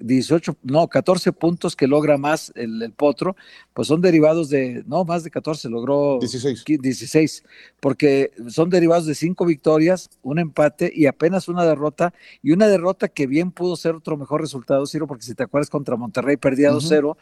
18, 0.00 0.56
no, 0.62 0.88
14 0.88 1.32
puntos 1.32 1.76
que 1.76 1.86
logra 1.86 2.16
más 2.18 2.52
el, 2.56 2.92
Potro, 2.96 3.36
pues 3.74 3.88
son 3.88 4.00
derivados 4.00 4.48
de, 4.48 4.82
no, 4.86 5.04
más 5.04 5.24
de 5.24 5.30
14, 5.30 5.68
logró 5.68 6.18
16. 6.18 6.64
16, 6.66 7.44
porque 7.80 8.32
son 8.48 8.70
derivados 8.70 9.06
de 9.06 9.14
cinco 9.14 9.44
victorias, 9.44 10.10
un 10.22 10.38
empate 10.38 10.90
y 10.94 11.06
apenas 11.06 11.48
una 11.48 11.64
derrota, 11.64 12.12
y 12.42 12.52
una 12.52 12.68
derrota 12.68 13.08
que 13.08 13.26
bien 13.26 13.52
pudo 13.52 13.76
ser 13.76 13.94
otro 13.94 14.16
mejor 14.16 14.40
resultado, 14.40 14.86
Ciro, 14.86 15.06
porque 15.06 15.24
si 15.24 15.34
te 15.34 15.42
acuerdas 15.42 15.70
contra 15.70 15.96
Monterrey 15.96 16.36
perdía 16.36 16.72
2-0, 16.72 17.16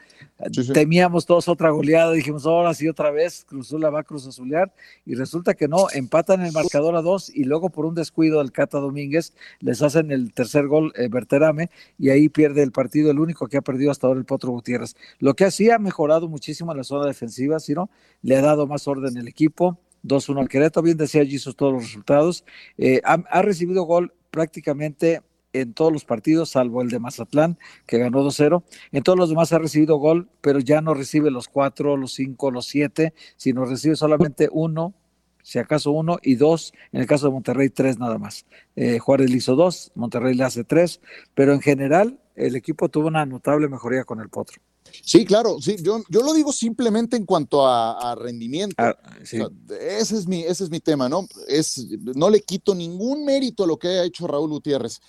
temíamos 0.72 1.26
todos 1.26 1.48
otra 1.48 1.70
goleada, 1.70 2.12
dijimos, 2.12 2.46
ahora 2.46 2.74
sí 2.74 2.88
otra 2.88 3.10
vez, 3.10 3.44
Cruzul 3.48 3.80
la 3.80 3.90
va 3.90 4.00
a 4.00 4.04
Cruz 4.04 4.26
Azulear, 4.26 4.72
y 5.04 5.14
resulta 5.14 5.54
que 5.54 5.68
no, 5.68 5.86
empatan 5.92 6.42
el 6.42 6.52
marcador 6.52 6.96
a 6.96 7.02
dos, 7.02 7.30
y 7.34 7.44
luego 7.44 7.70
por 7.70 7.84
un 7.86 7.94
descuido 7.94 8.38
del 8.38 8.52
Cata 8.52 8.78
Domínguez, 8.78 9.32
les 9.60 9.82
hacen 9.82 10.10
el 10.10 10.32
tercer 10.32 10.66
gol 10.66 10.92
eh, 10.96 11.08
Berterame, 11.08 11.70
y 11.98 12.10
ahí 12.10 12.28
pierde 12.28 12.67
el 12.68 12.72
partido, 12.72 13.10
el 13.10 13.18
único 13.18 13.48
que 13.48 13.56
ha 13.56 13.62
perdido 13.62 13.90
hasta 13.90 14.06
ahora 14.06 14.20
el 14.20 14.26
Potro 14.26 14.52
Gutiérrez. 14.52 14.94
Lo 15.18 15.34
que 15.34 15.44
así 15.44 15.70
ha 15.70 15.78
mejorado 15.78 16.28
muchísimo 16.28 16.70
en 16.72 16.78
la 16.78 16.84
zona 16.84 17.06
defensiva, 17.06 17.58
sino 17.58 17.90
le 18.22 18.36
ha 18.36 18.42
dado 18.42 18.66
más 18.66 18.86
orden 18.86 19.16
el 19.16 19.26
equipo. 19.26 19.78
2-1 20.04 20.40
al 20.40 20.48
Querétaro, 20.48 20.84
bien 20.84 20.96
decía 20.96 21.24
Jesus 21.24 21.56
todos 21.56 21.72
los 21.72 21.82
resultados. 21.82 22.44
Eh, 22.76 23.00
ha, 23.04 23.42
recibido 23.42 23.82
gol 23.84 24.12
prácticamente 24.30 25.22
en 25.52 25.72
todos 25.72 25.92
los 25.92 26.04
partidos, 26.04 26.50
salvo 26.50 26.82
el 26.82 26.90
de 26.90 26.98
Mazatlán, 26.98 27.58
que 27.86 27.98
ganó 27.98 28.22
2-0. 28.22 28.62
En 28.92 29.02
todos 29.02 29.18
los 29.18 29.30
demás 29.30 29.52
ha 29.52 29.58
recibido 29.58 29.96
gol, 29.96 30.28
pero 30.40 30.60
ya 30.60 30.80
no 30.80 30.94
recibe 30.94 31.30
los 31.30 31.48
4, 31.48 31.96
los 31.96 32.12
5, 32.12 32.50
los 32.50 32.66
7, 32.66 33.12
sino 33.36 33.64
recibe 33.64 33.96
solamente 33.96 34.48
uno, 34.52 34.94
si 35.42 35.58
acaso 35.58 35.90
uno, 35.92 36.18
y 36.22 36.34
dos, 36.34 36.72
en 36.92 37.00
el 37.00 37.06
caso 37.06 37.26
de 37.26 37.32
Monterrey, 37.32 37.70
tres 37.70 37.98
nada 37.98 38.18
más. 38.18 38.46
Eh, 38.76 38.98
Juárez 38.98 39.30
le 39.30 39.36
hizo 39.36 39.56
dos, 39.56 39.92
Monterrey 39.94 40.34
le 40.34 40.44
hace 40.44 40.64
tres, 40.64 41.00
pero 41.34 41.52
en 41.52 41.60
general 41.60 42.18
el 42.34 42.56
equipo 42.56 42.88
tuvo 42.88 43.08
una 43.08 43.26
notable 43.26 43.68
mejoría 43.68 44.04
con 44.04 44.20
el 44.20 44.28
Potro. 44.28 44.60
Sí, 45.02 45.24
claro, 45.24 45.60
sí, 45.60 45.76
yo, 45.82 46.02
yo 46.08 46.22
lo 46.22 46.32
digo 46.32 46.52
simplemente 46.52 47.16
en 47.16 47.24
cuanto 47.24 47.66
a, 47.66 48.14
rendimiento. 48.14 48.74
Ah, 48.78 48.96
ese, 49.20 50.16
es 50.16 50.26
mi, 50.26 50.42
ese 50.42 50.64
es 50.64 50.70
mi 50.70 50.80
tema, 50.80 51.08
¿no? 51.08 51.26
Es, 51.46 51.86
no 52.14 52.30
le 52.30 52.40
quito 52.40 52.74
ningún 52.74 53.24
mérito 53.24 53.64
a 53.64 53.66
lo 53.66 53.78
que 53.78 53.88
ha 53.88 54.04
hecho 54.04 54.26
Raúl 54.26 54.50
Gutiérrez. 54.50 55.00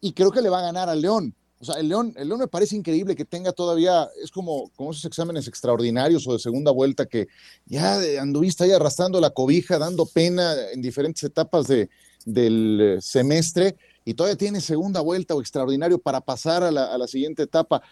Y 0.00 0.12
creo 0.12 0.30
que 0.30 0.42
le 0.42 0.48
va 0.48 0.60
a 0.60 0.62
ganar 0.62 0.88
al 0.88 1.00
León. 1.00 1.34
O 1.60 1.64
sea, 1.64 1.76
el 1.76 1.88
León, 1.88 2.14
el 2.16 2.28
León 2.28 2.40
me 2.40 2.48
parece 2.48 2.76
increíble 2.76 3.16
que 3.16 3.24
tenga 3.24 3.52
todavía, 3.52 4.08
es 4.22 4.30
como, 4.30 4.70
como 4.76 4.92
esos 4.92 5.04
exámenes 5.04 5.48
extraordinarios 5.48 6.26
o 6.28 6.32
de 6.32 6.38
segunda 6.38 6.70
vuelta 6.70 7.06
que 7.06 7.26
ya 7.66 7.98
anduviste 8.20 8.64
ahí 8.64 8.70
arrastrando 8.70 9.20
la 9.20 9.30
cobija, 9.30 9.78
dando 9.78 10.06
pena 10.06 10.54
en 10.72 10.80
diferentes 10.80 11.24
etapas 11.24 11.66
de, 11.66 11.90
del 12.24 12.80
eh, 12.80 13.00
semestre 13.00 13.76
y 14.04 14.14
todavía 14.14 14.36
tiene 14.36 14.60
segunda 14.60 15.00
vuelta 15.00 15.34
o 15.34 15.40
extraordinario 15.40 15.98
para 15.98 16.20
pasar 16.20 16.62
a 16.62 16.70
la, 16.70 17.06
siguiente 17.08 17.42
etapa. 17.42 17.82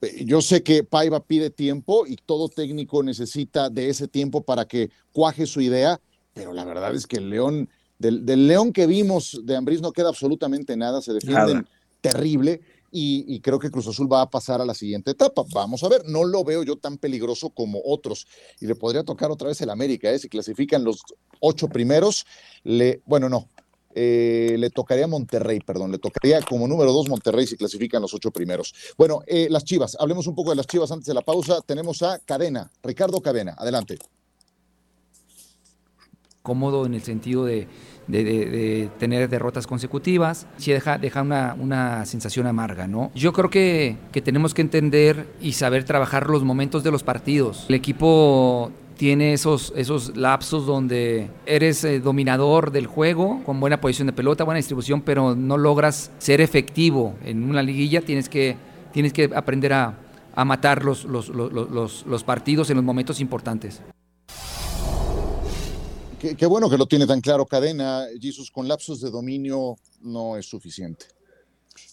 Eh, 0.00 0.24
yo 0.24 0.40
sé 0.40 0.62
que 0.62 0.84
Paiva 0.84 1.20
pide 1.20 1.50
tiempo 1.50 2.06
y 2.06 2.16
todo 2.16 2.48
técnico 2.48 3.02
necesita 3.02 3.70
de 3.70 3.88
ese 3.88 4.06
tiempo 4.06 4.42
para 4.42 4.66
que 4.66 4.90
cuaje 5.12 5.46
su 5.46 5.60
idea, 5.60 6.00
pero 6.32 6.52
la 6.52 6.64
verdad 6.64 6.94
es 6.94 7.06
que 7.06 7.16
el 7.16 7.30
León, 7.30 7.68
del, 7.98 8.46
León 8.46 8.72
que 8.72 8.86
vimos 8.86 9.40
de 9.44 9.56
Ambriz 9.56 9.80
no 9.80 9.92
queda 9.92 10.08
absolutamente 10.08 10.76
nada, 10.76 11.02
se 11.02 11.12
defienden 11.12 11.66
terrible 12.00 12.60
y, 12.90 13.40
creo 13.40 13.58
que 13.58 13.70
Cruz 13.70 13.88
Azul 13.88 14.10
va 14.10 14.22
a 14.22 14.30
pasar 14.30 14.60
a 14.60 14.64
la 14.64 14.74
siguiente 14.74 15.10
etapa. 15.10 15.44
Vamos 15.52 15.82
a 15.84 15.88
ver, 15.88 16.04
no 16.06 16.24
lo 16.24 16.44
veo 16.44 16.62
yo 16.62 16.76
tan 16.76 16.98
peligroso 16.98 17.50
como 17.50 17.80
otros 17.84 18.26
y 18.60 18.66
le 18.66 18.74
podría 18.74 19.04
tocar 19.04 19.30
otra 19.30 19.48
vez 19.48 19.60
el 19.60 19.70
América, 19.70 20.10
¿eh? 20.10 20.18
si 20.18 20.28
clasifican 20.28 20.84
los 20.84 21.02
ocho 21.40 21.68
primeros, 21.68 22.24
bueno, 23.04 23.28
no, 23.28 23.48
eh, 23.98 24.56
le 24.58 24.68
tocaría 24.68 25.06
Monterrey, 25.06 25.60
perdón, 25.60 25.90
le 25.90 25.98
tocaría 25.98 26.42
como 26.42 26.68
número 26.68 26.92
dos 26.92 27.08
Monterrey 27.08 27.46
si 27.46 27.56
clasifican 27.56 28.02
los 28.02 28.12
ocho 28.12 28.30
primeros. 28.30 28.74
Bueno, 28.98 29.22
eh, 29.26 29.48
las 29.50 29.64
Chivas, 29.64 29.96
hablemos 29.98 30.26
un 30.26 30.34
poco 30.34 30.50
de 30.50 30.56
las 30.56 30.66
Chivas 30.66 30.92
antes 30.92 31.06
de 31.06 31.14
la 31.14 31.22
pausa. 31.22 31.62
Tenemos 31.62 32.02
a 32.02 32.18
Cadena, 32.18 32.70
Ricardo 32.82 33.22
Cadena, 33.22 33.54
adelante. 33.56 33.98
Cómodo 36.42 36.84
en 36.84 36.92
el 36.92 37.02
sentido 37.02 37.46
de, 37.46 37.68
tener 38.06 39.28
derrotas 39.28 39.66
consecutivas, 39.66 40.46
sí 40.56 40.72
deja, 40.72 40.98
deja 40.98 41.22
una, 41.22 42.04
sensación 42.06 42.46
amarga, 42.46 42.86
¿no? 42.86 43.10
Yo 43.14 43.32
creo 43.32 43.50
que, 43.50 43.96
que 44.12 44.22
tenemos 44.22 44.54
que 44.54 44.62
entender 44.62 45.26
y 45.40 45.52
saber 45.52 45.84
trabajar 45.84 46.28
los 46.28 46.44
momentos 46.44 46.84
de 46.84 46.90
los 46.90 47.02
partidos. 47.02 47.66
El 47.68 47.74
equipo 47.74 48.70
tiene 48.96 49.32
esos, 49.32 49.72
esos 49.76 50.16
lapsos 50.16 50.66
donde 50.66 51.28
eres 51.44 51.84
eh, 51.84 52.00
dominador 52.00 52.70
del 52.72 52.86
juego, 52.86 53.42
con 53.44 53.60
buena 53.60 53.80
posición 53.80 54.06
de 54.06 54.12
pelota, 54.12 54.44
buena 54.44 54.56
distribución, 54.56 55.02
pero 55.02 55.34
no 55.34 55.58
logras 55.58 56.10
ser 56.18 56.40
efectivo 56.40 57.14
en 57.24 57.48
una 57.48 57.62
liguilla, 57.62 58.00
tienes 58.00 58.28
que, 58.28 58.56
tienes 58.92 59.12
que 59.12 59.30
aprender 59.34 59.72
a, 59.72 59.98
matar 60.44 60.84
los, 60.84 61.04
los, 61.04 61.30
los, 61.30 62.24
partidos 62.24 62.68
en 62.68 62.76
los 62.76 62.84
momentos 62.84 63.20
importantes. 63.20 63.80
Qué, 66.34 66.46
bueno 66.46 66.68
que 66.68 66.78
lo 66.78 66.86
tiene 66.86 67.06
tan 67.06 67.20
claro 67.20 67.46
Cadena, 67.46 68.06
Jesús, 68.20 68.50
con 68.50 68.66
lapsos 68.66 69.00
de 69.00 69.10
dominio 69.10 69.76
no 70.00 70.36
es 70.36 70.46
suficiente. 70.46 71.06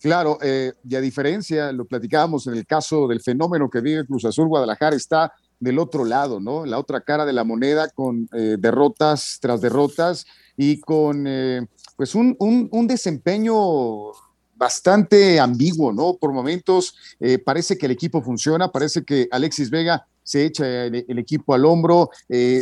Claro, 0.01 0.37
eh, 0.41 0.73
y 0.87 0.95
a 0.95 1.01
diferencia, 1.01 1.71
lo 1.71 1.85
platicábamos 1.85 2.47
en 2.47 2.55
el 2.55 2.65
caso 2.65 3.07
del 3.07 3.21
fenómeno 3.21 3.69
que 3.69 3.81
vive 3.81 4.05
Cruz 4.05 4.25
Azul, 4.25 4.47
Guadalajara 4.47 4.95
está 4.95 5.33
del 5.59 5.79
otro 5.79 6.03
lado, 6.03 6.39
¿no? 6.39 6.65
La 6.65 6.79
otra 6.79 7.01
cara 7.01 7.25
de 7.25 7.33
la 7.33 7.43
moneda 7.43 7.89
con 7.89 8.27
eh, 8.33 8.57
derrotas 8.59 9.37
tras 9.41 9.61
derrotas 9.61 10.25
y 10.57 10.79
con 10.79 11.25
eh, 11.27 11.65
pues 11.95 12.15
un, 12.15 12.35
un, 12.39 12.87
desempeño 12.87 14.11
bastante 14.55 15.39
ambiguo, 15.39 15.93
¿no? 15.93 16.17
Por 16.17 16.33
momentos 16.33 16.95
eh, 17.19 17.37
parece 17.39 17.77
que 17.77 17.85
el 17.85 17.91
equipo 17.91 18.21
funciona, 18.21 18.71
parece 18.71 19.03
que 19.03 19.27
Alexis 19.31 19.69
Vega 19.69 20.07
se 20.23 20.45
echa 20.45 20.85
el, 20.85 21.19
equipo 21.19 21.53
al 21.53 21.65
hombro, 21.65 22.09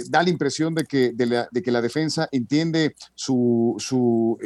da 0.09 0.23
la 0.23 0.29
impresión 0.29 0.73
de 0.75 0.85
que, 0.85 1.11
de, 1.13 1.25
la, 1.25 1.49
que 1.49 1.71
la 1.71 1.81
defensa 1.81 2.27
entiende 2.31 2.95
su, 3.15 3.75
su 3.77 4.37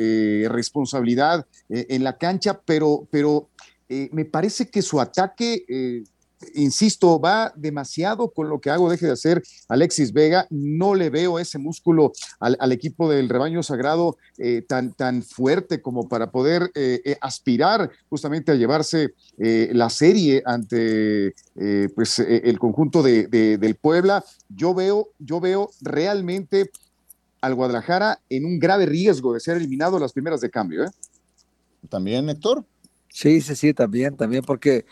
responsabilidad 0.49 1.45
en 1.69 2.04
la 2.04 2.17
cancha, 2.17 2.60
pero, 2.65 3.08
pero 3.10 3.49
me 3.89 4.25
parece 4.25 4.69
que 4.69 4.82
su 4.82 4.99
ataque 4.99 6.04
insisto, 6.53 7.19
va 7.19 7.53
demasiado 7.55 8.29
con 8.31 8.49
lo 8.49 8.60
que 8.60 8.69
hago, 8.69 8.89
deje 8.89 9.05
de 9.08 9.13
hacer 9.13 9.43
Alexis 9.67 10.13
Vega. 10.13 10.47
No 10.49 10.95
le 10.95 11.10
veo 11.10 11.39
ese 11.39 11.58
músculo 11.58 12.12
al, 12.39 12.71
equipo 12.71 13.10
del 13.10 13.29
rebaño 13.29 13.63
sagrado 13.63 14.17
eh, 14.38 14.63
tan, 14.67 14.93
tan 14.93 15.23
fuerte 15.23 15.81
como 15.81 16.08
para 16.08 16.31
poder 16.31 16.71
eh, 16.75 17.01
eh, 17.05 17.17
aspirar 17.21 17.89
justamente 18.10 18.51
a 18.51 18.55
llevarse 18.55 19.13
la 19.38 19.89
serie 19.89 20.41
ante 20.45 21.34
pues, 21.93 22.19
el 22.19 22.58
conjunto 22.60 23.03
de, 23.03 23.27
del 23.27 23.75
Puebla. 23.75 24.23
Yo 24.49 24.73
veo, 24.73 25.10
yo 25.19 25.39
veo 25.39 25.69
realmente 25.81 26.71
al 27.41 27.55
Guadalajara 27.55 28.21
en 28.29 28.45
un 28.45 28.60
grave 28.60 28.86
riesgo 28.86 29.34
de 29.34 29.39
ser 29.39 29.58
eliminado 29.58 29.99
las 29.99 30.13
primeras 30.13 30.41
de 30.41 30.49
cambio. 30.49 30.86
También, 31.89 32.29
Héctor. 32.29 32.65
Sí, 33.17 33.39
sí, 33.39 33.56
sí, 33.56 33.73
también, 33.73 34.17
también, 34.17 34.43
porque 34.43 34.86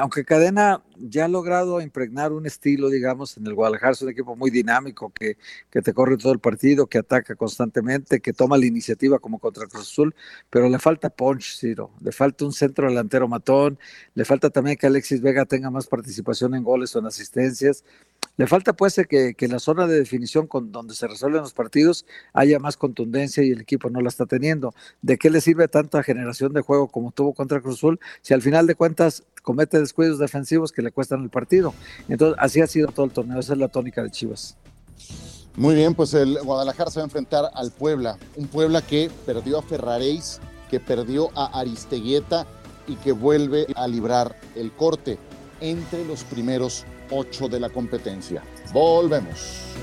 aunque 0.00 0.24
Cadena 0.24 0.84
ya 0.96 1.24
ha 1.24 1.28
logrado 1.28 1.80
impregnar 1.80 2.32
un 2.32 2.46
estilo, 2.46 2.88
digamos, 2.88 3.36
en 3.36 3.48
el 3.48 3.54
Guadalajara, 3.54 3.90
es 3.94 4.02
un 4.02 4.10
equipo 4.10 4.36
muy 4.36 4.52
dinámico, 4.52 5.10
que, 5.12 5.38
que 5.70 5.82
te 5.82 5.92
corre 5.92 6.16
todo 6.16 6.32
el 6.32 6.38
partido, 6.38 6.86
que 6.86 6.98
ataca 6.98 7.34
constantemente, 7.34 8.20
que 8.20 8.32
toma 8.32 8.58
la 8.58 8.66
iniciativa 8.66 9.18
como 9.18 9.40
contra 9.40 9.66
Cruz 9.66 9.82
Azul, 9.90 10.14
pero 10.50 10.68
le 10.68 10.78
falta 10.78 11.10
punch, 11.10 11.58
Ciro, 11.58 11.90
le 12.00 12.12
falta 12.12 12.44
un 12.44 12.52
centro 12.52 12.86
delantero 12.88 13.26
matón, 13.26 13.76
le 14.14 14.24
falta 14.24 14.50
también 14.50 14.76
que 14.76 14.86
Alexis 14.86 15.20
Vega 15.20 15.44
tenga 15.44 15.68
más 15.68 15.88
participación 15.88 16.54
en 16.54 16.62
goles 16.62 16.94
o 16.94 17.00
en 17.00 17.06
asistencias, 17.06 17.82
le 18.36 18.46
falta 18.46 18.72
pues 18.72 19.00
que, 19.08 19.34
que 19.34 19.48
la 19.48 19.58
zona 19.58 19.86
de 19.86 19.98
definición 19.98 20.46
con 20.46 20.72
donde 20.72 20.94
se 20.94 21.06
resuelven 21.06 21.42
los 21.42 21.54
partidos 21.54 22.06
haya 22.32 22.58
más 22.58 22.76
contundencia 22.76 23.42
y 23.42 23.50
el 23.50 23.60
equipo 23.60 23.90
no 23.90 24.00
la 24.00 24.08
está 24.08 24.26
teniendo. 24.26 24.74
¿De 25.02 25.18
qué 25.18 25.30
le 25.30 25.40
sirve 25.40 25.68
tanta 25.68 26.02
generación 26.02 26.52
de 26.52 26.60
juego 26.60 26.88
como 26.88 27.12
tuvo 27.12 27.34
contra 27.34 27.60
Cruz 27.60 27.76
Azul 27.76 28.00
si 28.22 28.34
al 28.34 28.42
final 28.42 28.66
de 28.66 28.74
cuentas 28.74 29.24
comete 29.44 29.78
descuidos 29.78 30.18
defensivos 30.18 30.72
que 30.72 30.82
le 30.82 30.90
cuestan 30.90 31.22
el 31.22 31.28
partido. 31.28 31.74
Entonces, 32.08 32.36
así 32.40 32.60
ha 32.62 32.66
sido 32.66 32.88
todo 32.88 33.06
el 33.06 33.12
torneo, 33.12 33.38
esa 33.38 33.52
es 33.52 33.58
la 33.58 33.68
tónica 33.68 34.02
de 34.02 34.10
Chivas. 34.10 34.56
Muy 35.56 35.76
bien, 35.76 35.94
pues 35.94 36.14
el 36.14 36.38
Guadalajara 36.42 36.90
se 36.90 36.98
va 36.98 37.04
a 37.04 37.06
enfrentar 37.06 37.50
al 37.54 37.70
Puebla, 37.70 38.18
un 38.34 38.48
Puebla 38.48 38.82
que 38.82 39.10
perdió 39.26 39.58
a 39.58 39.62
Ferraréis, 39.62 40.40
que 40.70 40.80
perdió 40.80 41.28
a 41.36 41.60
Aristeguieta 41.60 42.46
y 42.88 42.96
que 42.96 43.12
vuelve 43.12 43.66
a 43.76 43.86
librar 43.86 44.34
el 44.56 44.72
corte 44.72 45.18
entre 45.60 46.04
los 46.06 46.24
primeros 46.24 46.84
ocho 47.14 47.48
de 47.48 47.60
la 47.60 47.70
competencia. 47.70 48.42
Volvemos. 48.72 49.74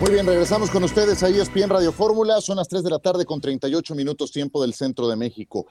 Muy 0.00 0.10
bien, 0.10 0.26
regresamos 0.26 0.68
con 0.68 0.82
ustedes 0.82 1.22
a 1.22 1.28
ESPN 1.28 1.68
Radio 1.68 1.92
Fórmula. 1.92 2.40
Son 2.40 2.56
las 2.56 2.66
3 2.66 2.82
de 2.82 2.90
la 2.90 2.98
tarde 2.98 3.24
con 3.24 3.40
38 3.40 3.94
minutos 3.94 4.32
tiempo 4.32 4.60
del 4.60 4.74
centro 4.74 5.06
de 5.06 5.14
México. 5.14 5.66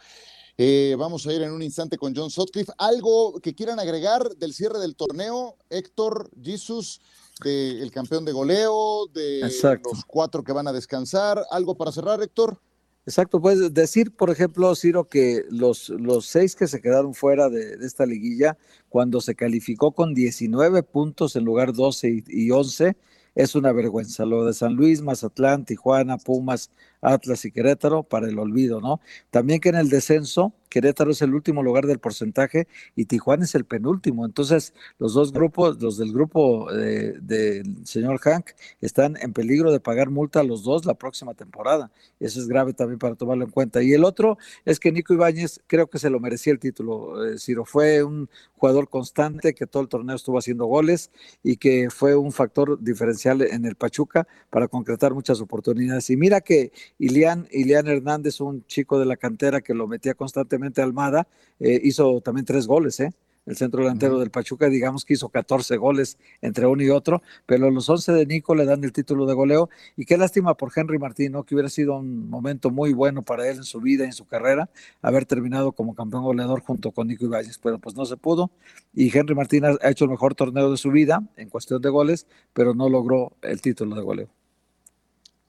Eh, 0.58 0.96
vamos 0.98 1.26
a 1.26 1.34
ir 1.34 1.42
en 1.42 1.52
un 1.52 1.62
instante 1.62 1.98
con 1.98 2.16
John 2.16 2.30
Sutcliffe. 2.30 2.72
¿Algo 2.78 3.40
que 3.40 3.56
quieran 3.56 3.80
agregar 3.80 4.36
del 4.38 4.54
cierre 4.54 4.80
del 4.80 4.96
torneo? 4.96 5.56
Héctor, 5.70 6.30
Jesus, 6.42 7.02
del 7.44 7.92
campeón 7.92 8.26
de 8.26 8.32
goleo, 8.32 9.08
de 9.08 9.42
los 9.42 10.06
cuatro 10.06 10.44
que 10.44 10.54
van 10.54 10.68
a 10.68 10.74
descansar. 10.74 11.44
¿Algo 11.52 11.76
para 11.76 11.92
cerrar, 11.92 12.22
Héctor? 12.22 12.60
Exacto, 13.06 13.42
puedes 13.42 13.74
decir, 13.74 14.16
por 14.16 14.30
ejemplo, 14.30 14.76
Ciro, 14.76 15.10
que 15.10 15.44
los, 15.50 15.90
los 15.90 16.28
seis 16.28 16.56
que 16.56 16.68
se 16.68 16.82
quedaron 16.82 17.16
fuera 17.16 17.50
de, 17.50 17.84
esta 17.84 18.06
liguilla, 18.06 18.60
cuando 18.90 19.22
se 19.22 19.34
calificó 19.34 19.92
con 19.92 20.14
19 20.14 20.84
puntos 20.84 21.36
en 21.36 21.44
lugar 21.44 21.74
12 21.74 22.10
y, 22.10 22.24
y 22.28 22.52
11, 22.52 22.96
es 23.34 23.56
una 23.56 23.72
vergüenza. 23.72 24.26
Lo 24.26 24.46
de 24.46 24.54
San 24.54 24.76
Luis, 24.76 25.02
Mazatlán, 25.02 25.66
Tijuana, 25.66 26.18
Pumas, 26.18 26.70
Atlas 27.02 27.46
y 27.46 27.52
Querétaro 27.52 28.04
para 28.04 28.28
el 28.28 28.40
olvido, 28.40 28.82
¿no? 28.82 29.02
También 29.30 29.60
que 29.60 29.70
en 29.70 29.76
el 29.76 29.90
descenso 29.90 30.54
Querétaro 30.72 31.12
es 31.12 31.22
el 31.22 31.36
último 31.36 31.62
lugar 31.62 31.86
del 31.86 32.00
porcentaje 32.00 32.68
y 32.96 33.06
Tijuana 33.06 33.44
es 33.44 33.54
el 33.56 33.66
penúltimo. 33.66 34.26
Entonces, 34.26 34.74
los 35.00 35.14
dos 35.14 35.34
grupos, 35.34 35.82
los 35.82 35.98
del 35.98 36.14
grupo 36.14 36.72
eh, 36.72 37.16
del 37.22 37.86
señor 37.86 38.20
Hank, 38.20 38.52
están 38.80 39.18
en 39.22 39.34
peligro 39.34 39.74
de 39.74 39.82
pagar 39.82 40.10
multa 40.10 40.40
a 40.40 40.44
los 40.44 40.64
dos 40.64 40.86
la 40.86 40.94
próxima 40.94 41.34
temporada. 41.34 41.92
Eso 42.22 42.40
es 42.40 42.48
grave 42.48 42.74
también 42.74 43.00
para 43.00 43.16
tomarlo 43.16 43.44
en 43.44 43.52
cuenta. 43.52 43.84
Y 43.84 43.92
el 43.92 44.06
otro 44.06 44.38
es 44.64 44.80
que 44.80 44.94
Nico 44.94 45.14
Ibáñez 45.14 45.60
creo 45.68 45.88
que 45.88 46.00
se 46.00 46.10
lo 46.10 46.22
merecía 46.22 46.54
el 46.54 46.60
título. 46.60 47.26
Eh, 47.26 47.38
Ciro 47.38 47.66
fue 47.66 48.02
un 48.02 48.30
jugador 48.56 48.88
constante 48.88 49.54
que 49.54 49.68
todo 49.68 49.84
el 49.84 49.90
torneo 49.90 50.16
estuvo 50.16 50.38
haciendo 50.38 50.68
goles 50.68 51.12
y 51.44 51.58
que 51.58 51.90
fue 51.90 52.16
un 52.16 52.32
factor 52.32 52.82
diferencial 52.82 53.42
en 53.42 53.66
el 53.66 53.76
Pachuca 53.76 54.26
para 54.50 54.70
concretar 54.70 55.14
muchas 55.14 55.42
oportunidades. 55.42 56.10
Y 56.10 56.16
mira 56.16 56.40
que 56.40 56.72
Ilian, 57.00 57.48
Ilian 57.52 57.88
Hernández, 57.88 58.42
un 58.42 58.66
chico 58.66 59.00
de 59.00 59.06
la 59.06 59.18
cantera 59.18 59.62
que 59.62 59.74
lo 59.74 59.88
metía 59.88 60.14
constantemente 60.14 60.82
Almada, 60.82 61.28
eh, 61.60 61.80
hizo 61.84 62.22
también 62.22 62.46
tres 62.46 62.68
goles, 62.68 63.00
¿eh? 63.00 63.12
El 63.46 63.58
centro 63.58 63.82
delantero 63.82 64.20
del 64.20 64.30
Pachuca, 64.30 64.70
digamos 64.70 65.04
que 65.04 65.16
hizo 65.16 65.30
14 65.30 65.76
goles 65.78 66.20
entre 66.42 66.68
uno 66.68 66.84
y 66.84 66.90
otro, 66.92 67.24
pero 67.48 67.72
los 67.72 67.90
11 67.90 68.12
de 68.12 68.26
Nico 68.28 68.54
le 68.54 68.66
dan 68.66 68.84
el 68.84 68.94
título 68.94 69.26
de 69.26 69.34
goleo. 69.34 69.70
Y 69.98 70.06
qué 70.06 70.16
lástima 70.18 70.54
por 70.56 70.72
Henry 70.76 71.00
Martín, 71.00 71.34
que 71.46 71.56
hubiera 71.56 71.70
sido 71.70 71.98
un 71.98 72.30
momento 72.30 72.70
muy 72.70 72.94
bueno 72.94 73.24
para 73.24 73.50
él 73.50 73.58
en 73.58 73.64
su 73.64 73.82
vida 73.82 74.04
y 74.04 74.08
en 74.08 74.14
su 74.14 74.26
carrera, 74.26 74.70
haber 75.02 75.26
terminado 75.26 75.72
como 75.72 75.96
campeón 75.96 76.24
goleador 76.24 76.62
junto 76.62 76.92
con 76.92 77.08
Nico 77.08 77.26
Ibáñez, 77.26 77.58
pero 77.58 77.80
pues 77.80 77.96
no 77.96 78.06
se 78.06 78.16
pudo. 78.16 78.52
Y 78.94 79.16
Henry 79.16 79.34
Martín 79.34 79.66
ha 79.66 79.90
hecho 79.90 80.06
el 80.06 80.12
mejor 80.12 80.36
torneo 80.36 80.70
de 80.70 80.78
su 80.78 80.92
vida 80.92 81.24
en 81.36 81.50
cuestión 81.50 81.82
de 81.82 81.90
goles, 81.90 82.28
pero 82.54 82.76
no 82.76 82.90
logró 82.90 83.34
el 83.42 83.60
título 83.60 83.96
de 83.96 84.02
goleo. 84.04 84.41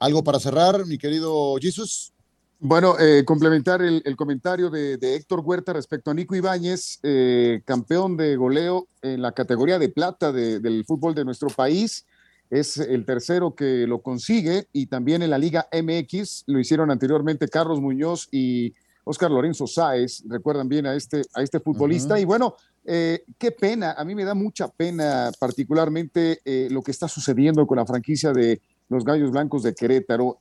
¿Algo 0.02 0.24
para 0.24 0.40
cerrar, 0.40 0.84
mi 0.84 0.98
querido 0.98 1.54
Jesus? 1.60 2.12
Bueno, 2.58 2.98
eh, 2.98 3.24
complementar 3.24 3.82
el, 3.82 4.16
comentario 4.16 4.68
de, 4.68 4.98
Héctor 5.00 5.42
Huerta 5.44 5.72
respecto 5.72 6.10
a 6.10 6.14
Nico 6.14 6.34
Ibáñez, 6.34 6.98
eh, 7.04 7.62
campeón 7.64 8.16
de 8.16 8.34
goleo 8.34 8.88
en 9.00 9.22
la 9.22 9.30
categoría 9.30 9.78
de 9.78 9.90
plata 9.90 10.32
del 10.32 10.84
fútbol 10.88 11.14
de 11.14 11.24
nuestro 11.24 11.50
país. 11.50 12.04
Es 12.50 12.78
el 12.78 13.04
tercero 13.04 13.54
que 13.54 13.86
lo 13.86 14.02
consigue 14.02 14.66
y 14.72 14.86
también 14.86 15.22
en 15.22 15.30
la 15.30 15.38
Liga 15.38 15.68
MX 15.72 16.44
lo 16.48 16.58
hicieron 16.58 16.90
anteriormente 16.90 17.46
Carlos 17.46 17.80
Muñoz 17.80 18.26
y 18.32 18.74
Oscar 19.04 19.30
Lorenzo 19.30 19.68
Sáez. 19.68 20.24
Recuerdan 20.26 20.68
bien 20.68 20.84
a 20.86 20.96
este, 20.96 21.22
a 21.32 21.42
este 21.42 21.60
futbolista. 21.60 22.18
Y 22.18 22.24
bueno, 22.24 22.56
eh, 22.84 23.22
qué 23.38 23.52
pena, 23.52 23.92
a 23.92 24.04
mí 24.04 24.16
me 24.16 24.24
da 24.24 24.34
mucha 24.34 24.66
pena 24.66 25.30
particularmente 25.38 26.40
lo 26.70 26.82
que 26.82 26.90
está 26.90 27.06
sucediendo 27.06 27.64
con 27.68 27.78
la 27.78 27.86
franquicia 27.86 28.32
de 28.32 28.60
los 28.92 29.04
Gallos 29.04 29.30
Blancos 29.30 29.62
de 29.62 29.74
Querétaro. 29.74 30.38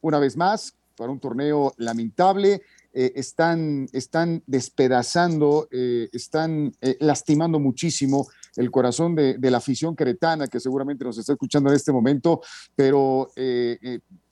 una 0.00 0.18
vez 0.18 0.36
más, 0.36 0.74
para 0.98 1.12
un 1.12 1.20
torneo 1.20 1.72
lamentable. 1.78 2.60
Eh, 2.92 3.12
están, 3.14 3.86
están 3.92 4.42
despedazando, 4.46 5.68
eh, 5.70 6.08
están 6.12 6.72
eh, 6.80 6.96
lastimando 7.00 7.60
muchísimo 7.60 8.26
el 8.56 8.70
corazón 8.70 9.14
de, 9.14 9.38
de, 9.38 9.50
la 9.50 9.58
afición 9.58 9.94
queretana, 9.94 10.48
que 10.48 10.58
seguramente 10.58 11.04
nos 11.04 11.16
está 11.18 11.32
escuchando 11.34 11.70
en 11.70 11.76
este 11.76 11.92
momento, 11.92 12.40
pero 12.74 13.30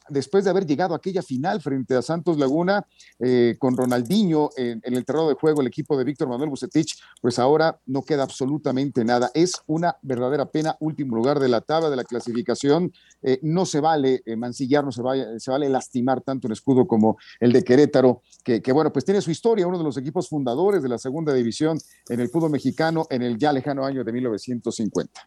después 0.09 0.45
de 0.45 0.51
haber 0.51 0.67
llegado 0.67 0.95
a 0.95 0.99
aquella 0.99 1.23
final 1.23 1.61
frente 1.61 1.95
a 1.95 2.03
Santos 2.03 2.39
Laguna 2.39 2.87
eh, 3.19 3.57
con 3.59 3.77
Ronaldinho 3.77 4.51
en, 4.57 4.81
el 4.83 5.05
terreno 5.05 5.29
de 5.29 5.35
juego, 5.35 5.61
el 5.61 5.67
equipo 5.67 5.97
de 5.97 6.05
Víctor 6.05 6.29
Manuel 6.29 6.51
Bucetich, 6.51 6.99
pues 7.21 7.39
ahora 7.39 7.79
no 7.87 8.03
queda 8.03 8.23
absolutamente 8.23 9.05
nada. 9.05 9.31
Es 9.35 9.55
una 9.67 9.97
verdadera 10.03 10.47
pena, 10.47 10.77
último 10.81 11.17
lugar 11.17 11.41
de 11.41 11.49
la 11.49 11.61
tabla 11.61 11.91
de 11.91 11.97
la 11.97 12.05
clasificación. 12.05 12.93
Eh, 13.23 13.39
no 13.43 13.67
se 13.67 13.81
vale 13.81 14.23
eh, 14.25 14.37
mancillar, 14.37 14.85
no 14.85 14.93
se, 14.93 15.03
se 15.39 15.51
vale 15.51 15.69
lastimar 15.69 16.21
tanto 16.21 16.49
un 16.49 16.53
escudo 16.53 16.87
como 16.87 17.17
el 17.41 17.53
de 17.53 17.63
Querétaro, 17.63 18.23
que, 18.45 18.63
que, 18.63 18.73
bueno, 18.73 18.93
pues 18.93 19.05
tiene 19.05 19.21
su 19.21 19.31
historia, 19.31 19.67
uno 19.67 19.79
de 19.79 19.85
los 19.85 19.97
equipos 19.97 20.29
fundadores 20.29 20.83
de 20.83 20.89
la 20.89 20.99
segunda 20.99 21.33
división 21.33 21.79
en 22.09 22.21
el 22.21 22.29
fútbol 22.29 22.51
mexicano 22.51 23.07
en 23.11 23.23
el 23.23 23.39
ya 23.39 23.53
lejano 23.53 23.85
año 23.85 24.05
de 24.05 24.13
1950. 24.13 25.21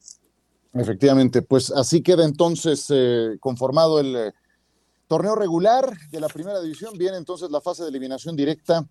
Efectivamente, 0.74 1.42
pues 1.42 1.72
así 1.72 2.02
queda 2.02 2.24
entonces 2.24 2.88
conformado 3.40 4.00
el 4.00 4.32
Torneo 5.10 5.34
regular 5.34 5.98
de 6.12 6.20
la 6.20 6.28
primera 6.28 6.62
división 6.62 6.96
viene 6.96 7.18
entonces 7.18 7.50
la 7.50 7.60
fase 7.62 7.82
de 7.82 7.90
eliminación 7.90 8.36
directa 8.36 8.88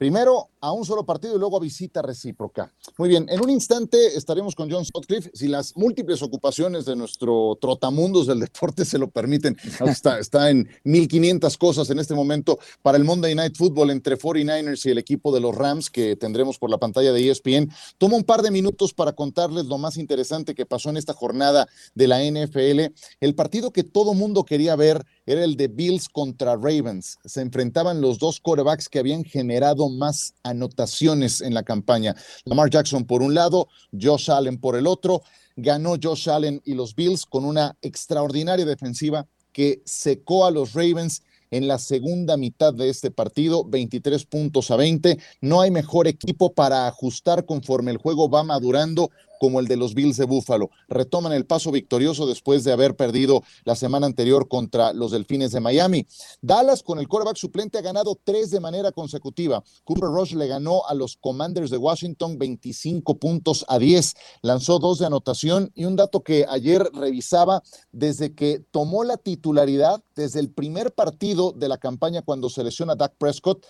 Primero 0.00 0.48
a 0.62 0.72
un 0.72 0.86
solo 0.86 1.04
partido 1.04 1.36
y 1.36 1.38
luego 1.38 1.58
a 1.58 1.60
visita 1.60 2.00
recíproca. 2.00 2.72
Muy 2.96 3.10
bien, 3.10 3.26
en 3.28 3.38
un 3.38 3.50
instante 3.50 4.16
estaremos 4.16 4.54
con 4.54 4.70
John 4.70 4.82
Sutcliffe, 4.82 5.30
si 5.34 5.46
las 5.46 5.76
múltiples 5.76 6.22
ocupaciones 6.22 6.86
de 6.86 6.96
nuestro 6.96 7.58
trotamundos 7.60 8.26
del 8.26 8.40
deporte 8.40 8.86
se 8.86 8.96
lo 8.96 9.10
permiten. 9.10 9.58
Está, 9.86 10.18
está 10.18 10.48
en 10.48 10.66
1500 10.84 11.58
cosas 11.58 11.90
en 11.90 11.98
este 11.98 12.14
momento 12.14 12.58
para 12.80 12.96
el 12.96 13.04
Monday 13.04 13.34
Night 13.34 13.58
Football 13.58 13.90
entre 13.90 14.16
49ers 14.16 14.86
y 14.86 14.90
el 14.90 14.96
equipo 14.96 15.34
de 15.34 15.40
los 15.40 15.54
Rams 15.54 15.90
que 15.90 16.16
tendremos 16.16 16.58
por 16.58 16.70
la 16.70 16.78
pantalla 16.78 17.12
de 17.12 17.30
ESPN. 17.30 17.70
Tomo 17.98 18.16
un 18.16 18.24
par 18.24 18.40
de 18.40 18.50
minutos 18.50 18.94
para 18.94 19.12
contarles 19.12 19.66
lo 19.66 19.76
más 19.76 19.98
interesante 19.98 20.54
que 20.54 20.64
pasó 20.64 20.88
en 20.88 20.96
esta 20.96 21.12
jornada 21.12 21.68
de 21.94 22.08
la 22.08 22.24
NFL. 22.24 22.94
El 23.20 23.34
partido 23.34 23.70
que 23.70 23.84
todo 23.84 24.14
mundo 24.14 24.44
quería 24.44 24.76
ver 24.76 25.04
era 25.26 25.44
el 25.44 25.56
de 25.56 25.68
Bills 25.68 26.08
contra 26.08 26.56
Ravens. 26.56 27.18
Se 27.24 27.40
enfrentaban 27.40 28.00
los 28.00 28.18
dos 28.18 28.40
quarterbacks 28.40 28.88
que 28.88 28.98
habían 28.98 29.24
generado 29.24 29.88
más 29.88 30.34
anotaciones 30.42 31.40
en 31.40 31.54
la 31.54 31.62
campaña. 31.62 32.14
Lamar 32.44 32.70
Jackson 32.70 33.04
por 33.04 33.22
un 33.22 33.34
lado, 33.34 33.68
Josh 33.98 34.30
Allen 34.30 34.58
por 34.58 34.76
el 34.76 34.86
otro. 34.86 35.22
Ganó 35.56 35.96
Josh 36.02 36.28
Allen 36.28 36.60
y 36.64 36.74
los 36.74 36.94
Bills 36.94 37.26
con 37.26 37.44
una 37.44 37.76
extraordinaria 37.82 38.64
defensiva 38.64 39.26
que 39.52 39.82
secó 39.84 40.46
a 40.46 40.50
los 40.50 40.72
Ravens 40.72 41.22
en 41.50 41.66
la 41.66 41.78
segunda 41.78 42.36
mitad 42.36 42.72
de 42.72 42.88
este 42.88 43.10
partido, 43.10 43.64
23 43.64 44.24
puntos 44.26 44.70
a 44.70 44.76
20. 44.76 45.18
No 45.40 45.60
hay 45.60 45.70
mejor 45.70 46.06
equipo 46.06 46.52
para 46.52 46.86
ajustar 46.86 47.44
conforme 47.44 47.90
el 47.90 47.96
juego 47.96 48.30
va 48.30 48.44
madurando 48.44 49.10
como 49.40 49.58
el 49.58 49.66
de 49.66 49.78
los 49.78 49.94
Bills 49.94 50.18
de 50.18 50.26
Buffalo. 50.26 50.70
Retoman 50.86 51.32
el 51.32 51.46
paso 51.46 51.72
victorioso 51.72 52.26
después 52.26 52.62
de 52.62 52.72
haber 52.72 52.94
perdido 52.94 53.42
la 53.64 53.74
semana 53.74 54.06
anterior 54.06 54.48
contra 54.48 54.92
los 54.92 55.12
Delfines 55.12 55.50
de 55.50 55.60
Miami. 55.60 56.06
Dallas 56.42 56.82
con 56.82 56.98
el 56.98 57.08
quarterback 57.08 57.38
suplente 57.38 57.78
ha 57.78 57.80
ganado 57.80 58.20
tres 58.22 58.50
de 58.50 58.60
manera 58.60 58.92
consecutiva. 58.92 59.64
Cooper 59.84 60.10
Rush 60.10 60.34
le 60.34 60.46
ganó 60.46 60.86
a 60.86 60.92
los 60.92 61.16
Commanders 61.16 61.70
de 61.70 61.78
Washington 61.78 62.38
25 62.38 63.16
puntos 63.16 63.64
a 63.66 63.78
10. 63.78 64.14
Lanzó 64.42 64.78
dos 64.78 64.98
de 64.98 65.06
anotación 65.06 65.72
y 65.74 65.86
un 65.86 65.96
dato 65.96 66.20
que 66.20 66.44
ayer 66.46 66.90
revisaba 66.92 67.62
desde 67.92 68.34
que 68.34 68.62
tomó 68.70 69.04
la 69.04 69.16
titularidad, 69.16 70.04
desde 70.14 70.40
el 70.40 70.50
primer 70.50 70.92
partido 70.92 71.52
de 71.52 71.68
la 71.68 71.78
campaña 71.78 72.20
cuando 72.20 72.50
se 72.50 72.62
lesiona 72.62 72.94
Dak 72.94 73.14
Prescott, 73.16 73.64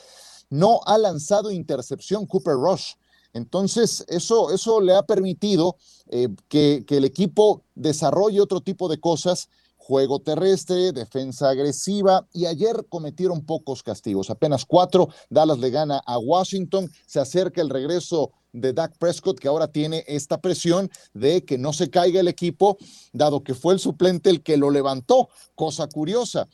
no 0.48 0.80
ha 0.84 0.98
lanzado 0.98 1.52
intercepción 1.52 2.26
Cooper 2.26 2.54
Rush. 2.54 2.94
Entonces, 3.32 4.04
eso, 4.08 4.52
eso 4.52 4.80
le 4.80 4.94
ha 4.94 5.02
permitido 5.02 5.76
eh, 6.08 6.28
que, 6.48 6.84
que 6.86 6.96
el 6.96 7.04
equipo 7.04 7.64
desarrolle 7.74 8.40
otro 8.40 8.60
tipo 8.60 8.88
de 8.88 8.98
cosas 8.98 9.48
juego 9.90 10.20
terrestre, 10.20 10.92
defensa 10.92 11.48
agresiva 11.48 12.24
y 12.32 12.46
ayer 12.46 12.86
cometieron 12.88 13.44
pocos 13.44 13.82
castigos, 13.82 14.30
apenas 14.30 14.64
cuatro. 14.64 15.08
Dallas 15.30 15.58
le 15.58 15.70
gana 15.70 16.00
a 16.06 16.16
Washington, 16.16 16.88
se 17.06 17.18
acerca 17.18 17.60
el 17.60 17.70
regreso 17.70 18.30
de 18.52 18.72
Dak 18.72 18.96
Prescott 18.98 19.40
que 19.40 19.48
ahora 19.48 19.66
tiene 19.66 20.04
esta 20.06 20.40
presión 20.40 20.90
de 21.12 21.44
que 21.44 21.58
no 21.58 21.72
se 21.72 21.90
caiga 21.90 22.20
el 22.20 22.28
equipo, 22.28 22.78
dado 23.12 23.42
que 23.42 23.54
fue 23.54 23.74
el 23.74 23.80
suplente 23.80 24.30
el 24.30 24.42
que 24.42 24.56
lo 24.56 24.70
levantó, 24.70 25.28
cosa 25.56 25.88
curiosa. 25.88 26.46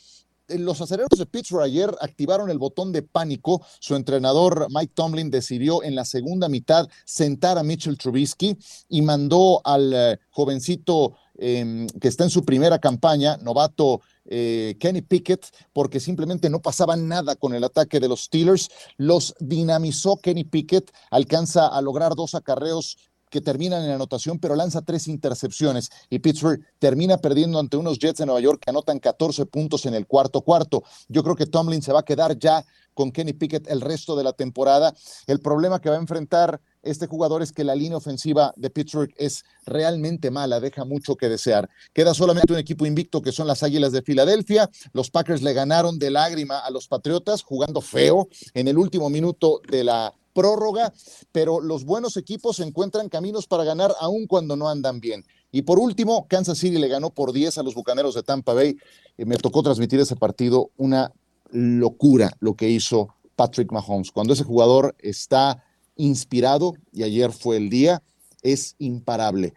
Eh, 0.48 0.58
los 0.58 0.80
aceleros 0.80 1.18
de 1.18 1.26
Pittsburgh 1.26 1.64
ayer 1.64 1.90
activaron 2.00 2.50
el 2.50 2.58
botón 2.58 2.92
de 2.92 3.02
pánico. 3.02 3.64
Su 3.80 3.96
entrenador 3.96 4.68
Mike 4.70 4.92
Tomlin 4.94 5.30
decidió 5.30 5.82
en 5.82 5.94
la 5.94 6.04
segunda 6.04 6.48
mitad 6.48 6.88
sentar 7.04 7.58
a 7.58 7.62
Mitchell 7.62 7.98
Trubisky 7.98 8.56
y 8.88 9.02
mandó 9.02 9.60
al 9.64 9.92
eh, 9.92 10.18
jovencito 10.30 11.16
em, 11.38 11.86
que 12.00 12.08
está 12.08 12.24
en 12.24 12.30
su 12.30 12.44
primera 12.44 12.78
campaña, 12.78 13.36
novato 13.38 14.00
eh, 14.24 14.76
Kenny 14.78 15.02
Pickett, 15.02 15.46
porque 15.72 16.00
simplemente 16.00 16.50
no 16.50 16.60
pasaba 16.60 16.96
nada 16.96 17.36
con 17.36 17.54
el 17.54 17.64
ataque 17.64 18.00
de 18.00 18.08
los 18.08 18.24
Steelers. 18.24 18.68
Los 18.96 19.34
dinamizó 19.40 20.16
Kenny 20.16 20.44
Pickett, 20.44 20.92
alcanza 21.10 21.66
a 21.66 21.80
lograr 21.80 22.14
dos 22.14 22.34
acarreos 22.34 22.96
que 23.30 23.40
terminan 23.40 23.84
en 23.84 23.90
anotación, 23.90 24.38
pero 24.38 24.56
lanza 24.56 24.82
tres 24.82 25.08
intercepciones 25.08 25.90
y 26.10 26.18
Pittsburgh 26.18 26.60
termina 26.78 27.18
perdiendo 27.18 27.58
ante 27.58 27.76
unos 27.76 27.98
Jets 27.98 28.18
de 28.18 28.26
Nueva 28.26 28.40
York 28.40 28.62
que 28.64 28.70
anotan 28.70 28.98
14 28.98 29.46
puntos 29.46 29.86
en 29.86 29.94
el 29.94 30.06
cuarto 30.06 30.40
cuarto. 30.42 30.82
Yo 31.08 31.22
creo 31.22 31.36
que 31.36 31.46
Tomlin 31.46 31.82
se 31.82 31.92
va 31.92 32.00
a 32.00 32.04
quedar 32.04 32.38
ya 32.38 32.64
con 32.96 33.12
Kenny 33.12 33.34
Pickett 33.34 33.68
el 33.68 33.82
resto 33.82 34.16
de 34.16 34.24
la 34.24 34.32
temporada. 34.32 34.94
El 35.26 35.40
problema 35.40 35.80
que 35.80 35.90
va 35.90 35.96
a 35.96 36.00
enfrentar 36.00 36.60
este 36.82 37.06
jugador 37.06 37.42
es 37.42 37.52
que 37.52 37.62
la 37.62 37.74
línea 37.74 37.98
ofensiva 37.98 38.54
de 38.56 38.70
Pittsburgh 38.70 39.12
es 39.16 39.44
realmente 39.66 40.30
mala, 40.30 40.60
deja 40.60 40.84
mucho 40.84 41.14
que 41.16 41.28
desear. 41.28 41.68
Queda 41.92 42.14
solamente 42.14 42.54
un 42.54 42.58
equipo 42.58 42.86
invicto 42.86 43.20
que 43.20 43.32
son 43.32 43.46
las 43.46 43.62
Águilas 43.62 43.92
de 43.92 44.02
Filadelfia. 44.02 44.70
Los 44.92 45.10
Packers 45.10 45.42
le 45.42 45.52
ganaron 45.52 45.98
de 45.98 46.10
lágrima 46.10 46.60
a 46.60 46.70
los 46.70 46.88
Patriotas 46.88 47.42
jugando 47.42 47.82
feo 47.82 48.28
en 48.54 48.66
el 48.66 48.78
último 48.78 49.10
minuto 49.10 49.60
de 49.68 49.84
la 49.84 50.14
prórroga, 50.36 50.92
pero 51.32 51.62
los 51.62 51.86
buenos 51.86 52.18
equipos 52.18 52.60
encuentran 52.60 53.08
caminos 53.08 53.46
para 53.46 53.64
ganar 53.64 53.94
aun 54.00 54.26
cuando 54.26 54.54
no 54.54 54.68
andan 54.68 55.00
bien. 55.00 55.24
Y 55.50 55.62
por 55.62 55.78
último, 55.78 56.26
Kansas 56.28 56.58
City 56.58 56.76
le 56.76 56.88
ganó 56.88 57.08
por 57.08 57.32
10 57.32 57.56
a 57.56 57.62
los 57.62 57.74
Bucaneros 57.74 58.14
de 58.14 58.22
Tampa 58.22 58.52
Bay. 58.52 58.76
Eh, 59.16 59.24
me 59.24 59.38
tocó 59.38 59.62
transmitir 59.62 59.98
ese 59.98 60.14
partido, 60.14 60.70
una 60.76 61.10
locura 61.50 62.30
lo 62.40 62.54
que 62.54 62.68
hizo 62.68 63.08
Patrick 63.34 63.72
Mahomes. 63.72 64.12
Cuando 64.12 64.34
ese 64.34 64.44
jugador 64.44 64.94
está 64.98 65.64
inspirado, 65.96 66.74
y 66.92 67.02
ayer 67.02 67.32
fue 67.32 67.56
el 67.56 67.70
día, 67.70 68.02
es 68.42 68.74
imparable. 68.78 69.54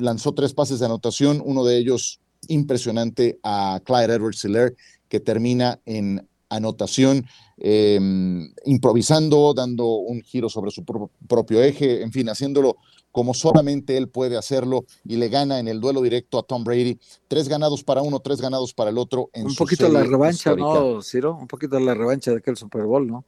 Lanzó 0.00 0.32
tres 0.32 0.54
pases 0.54 0.80
de 0.80 0.86
anotación, 0.86 1.40
uno 1.44 1.64
de 1.64 1.78
ellos 1.78 2.18
impresionante 2.48 3.38
a 3.44 3.80
Clyde 3.84 4.14
Edwards 4.14 4.44
Hiller, 4.44 4.74
que 5.08 5.20
termina 5.20 5.78
en 5.86 6.28
anotación, 6.48 7.26
em, 7.60 8.52
improvisando, 8.64 9.54
dando 9.54 9.86
un 9.86 10.22
giro 10.22 10.48
sobre 10.48 10.70
su 10.70 10.84
propio 10.84 11.62
eje, 11.62 12.02
en 12.02 12.10
fin, 12.10 12.28
haciéndolo 12.28 12.76
como 13.12 13.34
solamente 13.34 13.96
él 13.96 14.08
puede 14.08 14.36
hacerlo 14.36 14.84
y 15.04 15.16
le 15.16 15.28
gana 15.28 15.58
en 15.58 15.68
el 15.68 15.80
duelo 15.80 16.00
directo 16.00 16.38
a 16.38 16.42
Tom 16.42 16.64
Brady. 16.64 16.98
Tres 17.28 17.48
ganados 17.48 17.82
para 17.82 18.02
uno, 18.02 18.20
tres 18.20 18.40
ganados 18.40 18.72
para 18.72 18.90
el 18.90 18.98
otro. 18.98 19.30
En 19.32 19.46
un 19.46 19.54
poquito 19.54 19.88
la 19.88 20.02
revancha, 20.02 20.54
¿no, 20.54 21.02
Ciro? 21.02 21.34
Un 21.34 21.48
poquito 21.48 21.78
la 21.80 21.94
revancha 21.94 22.30
de 22.30 22.38
aquel 22.38 22.56
Super 22.56 22.84
Bowl, 22.84 23.06
¿no? 23.06 23.24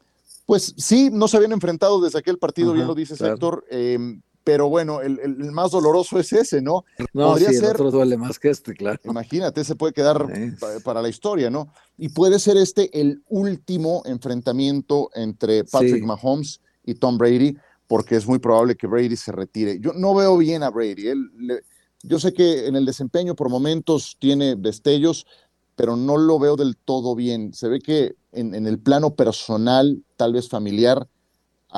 Pues 0.47 0.75
sí, 0.77 1.11
no 1.13 1.29
se 1.29 1.37
habían 1.37 1.53
enfrentado 1.53 2.01
desde 2.01 2.19
aquel 2.19 2.39
partido, 2.39 2.73
bien 2.73 2.87
lo 2.87 2.95
dice 2.95 3.15
Héctor. 3.15 3.65
Em, 3.71 4.23
pero 4.45 4.69
bueno, 4.69 5.01
el, 5.01 5.19
más 5.53 5.71
doloroso 5.71 6.19
es 6.19 6.33
ese, 6.33 6.61
¿no? 6.61 6.85
No, 7.13 7.29
Podría 7.29 7.51
sí, 7.51 7.57
ser, 7.57 7.65
el 7.65 7.73
otro 7.73 7.91
duele 7.91 8.17
más 8.17 8.39
que 8.39 8.51
este, 8.51 8.75
claro. 8.75 8.99
Imagínate, 9.05 9.65
se 9.65 9.77
puede 9.77 9.93
quedar 9.93 10.27
para 10.85 11.01
la 11.03 11.09
historia, 11.09 11.51
¿no? 11.51 11.73
Y 11.97 12.09
puede 12.09 12.39
ser 12.39 12.57
este 12.57 13.01
el 13.01 13.23
último 13.29 14.03
enfrentamiento 14.05 15.11
entre 15.15 15.65
Patrick 15.65 16.05
Mahomes 16.05 16.61
y 16.85 16.95
Tom 16.95 17.19
Brady, 17.19 17.57
porque 17.87 18.17
es 18.17 18.27
muy 18.27 18.39
probable 18.39 18.77
que 18.77 18.87
Brady 18.87 19.17
se 19.17 19.33
retire. 19.33 19.79
Yo 19.81 19.93
no 19.93 20.15
veo 20.15 20.37
bien 20.37 20.63
a 20.63 20.71
Brady. 20.71 21.09
Él, 21.09 21.31
yo 22.03 22.19
sé 22.19 22.33
que 22.33 22.67
en 22.67 22.75
el 22.75 22.85
desempeño 22.85 23.37
por 23.37 23.49
momentos 23.49 24.17
tiene 24.19 24.57
destellos, 24.57 25.27
pero 25.77 25.97
no 25.97 26.17
lo 26.17 26.39
veo 26.39 26.57
del 26.57 26.77
todo 26.77 27.15
bien. 27.15 27.55
Se 27.55 27.69
ve 27.69 27.81
que 27.81 28.17
en, 28.33 28.55
en 28.55 28.67
el 28.67 28.79
plano 28.79 29.15
personal, 29.15 30.03
tal 30.17 30.33
vez 30.33 30.49
familiar, 30.49 31.07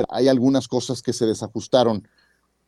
hay 0.08 0.28
algunas 0.28 0.66
cosas 0.66 1.02
que 1.02 1.12
se 1.12 1.26
desajustaron 1.26 2.08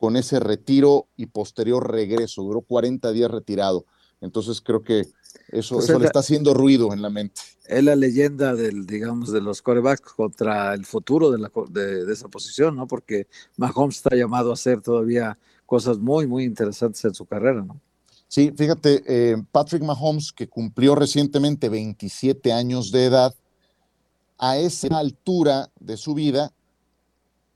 con 0.07 0.17
ese 0.17 0.39
retiro 0.39 1.09
y 1.17 1.27
posterior 1.27 1.91
regreso. 1.91 2.41
Duró 2.45 2.61
40 2.61 3.11
días 3.11 3.29
retirado. 3.29 3.87
Entonces 4.21 4.61
creo 4.61 4.85
que 4.85 5.09
eso, 5.49 5.79
pues 5.79 5.89
le 5.99 6.07
está 6.07 6.21
haciendo 6.21 6.55
ruido 6.55 6.93
en 6.93 7.03
la 7.03 7.11
mente. 7.11 7.41
Es 7.65 7.83
la 7.83 7.97
leyenda 7.97 8.55
del, 8.55 8.87
digamos, 8.87 9.33
de 9.33 9.41
los 9.41 9.63
corebacks 9.63 10.13
contra 10.13 10.75
el 10.75 10.87
futuro 10.87 11.33
de, 11.33 11.39
la, 11.39 11.51
de, 11.71 12.13
esa 12.13 12.29
posición, 12.29 12.77
¿no? 12.77 12.87
Porque 12.87 13.27
Mahomes 13.57 13.97
está 13.97 14.15
llamado 14.15 14.51
a 14.51 14.53
hacer 14.53 14.81
todavía 14.81 15.37
cosas 15.67 15.99
muy, 15.99 16.29
muy 16.29 16.45
interesantes 16.45 17.05
en 17.05 17.13
su 17.13 17.27
carrera, 17.27 17.65
¿no? 17.65 17.81
Sí, 18.29 18.53
fíjate, 18.57 19.03
eh, 19.09 19.37
Patrick 19.51 19.83
Mahomes, 19.83 20.31
que 20.31 20.47
cumplió 20.47 20.95
recientemente 20.95 21.69
27 21.69 22.53
años 22.53 22.93
de 22.93 23.07
edad, 23.07 23.35
a 24.39 24.57
esa 24.57 24.99
altura 24.99 25.73
de 25.81 25.97
su 25.97 26.15
vida, 26.15 26.53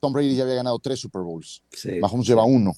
Tom 0.01 0.13
Brady 0.13 0.35
ya 0.35 0.45
había 0.45 0.57
ganado 0.57 0.79
tres 0.79 0.99
Super 0.99 1.23
Bowls. 1.23 1.63
Mahomes 2.01 2.27
lleva 2.27 2.45
uno. 2.45 2.73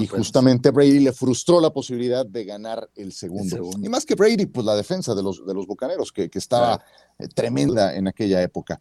y 0.00 0.06
justamente 0.06 0.70
Brady 0.70 1.00
le 1.00 1.12
frustró 1.12 1.60
la 1.60 1.70
posibilidad 1.70 2.24
de 2.24 2.44
ganar 2.44 2.88
el 2.94 3.12
segundo. 3.12 3.70
Y 3.82 3.88
más 3.88 4.06
que 4.06 4.14
Brady, 4.14 4.46
pues 4.46 4.64
la 4.64 4.76
defensa 4.76 5.14
de 5.14 5.22
los, 5.22 5.44
de 5.44 5.52
los 5.54 5.66
Bucaneros, 5.66 6.12
que, 6.12 6.30
que 6.30 6.38
estaba 6.38 6.82
tremenda 7.34 7.94
en 7.94 8.08
aquella 8.08 8.42
época. 8.42 8.80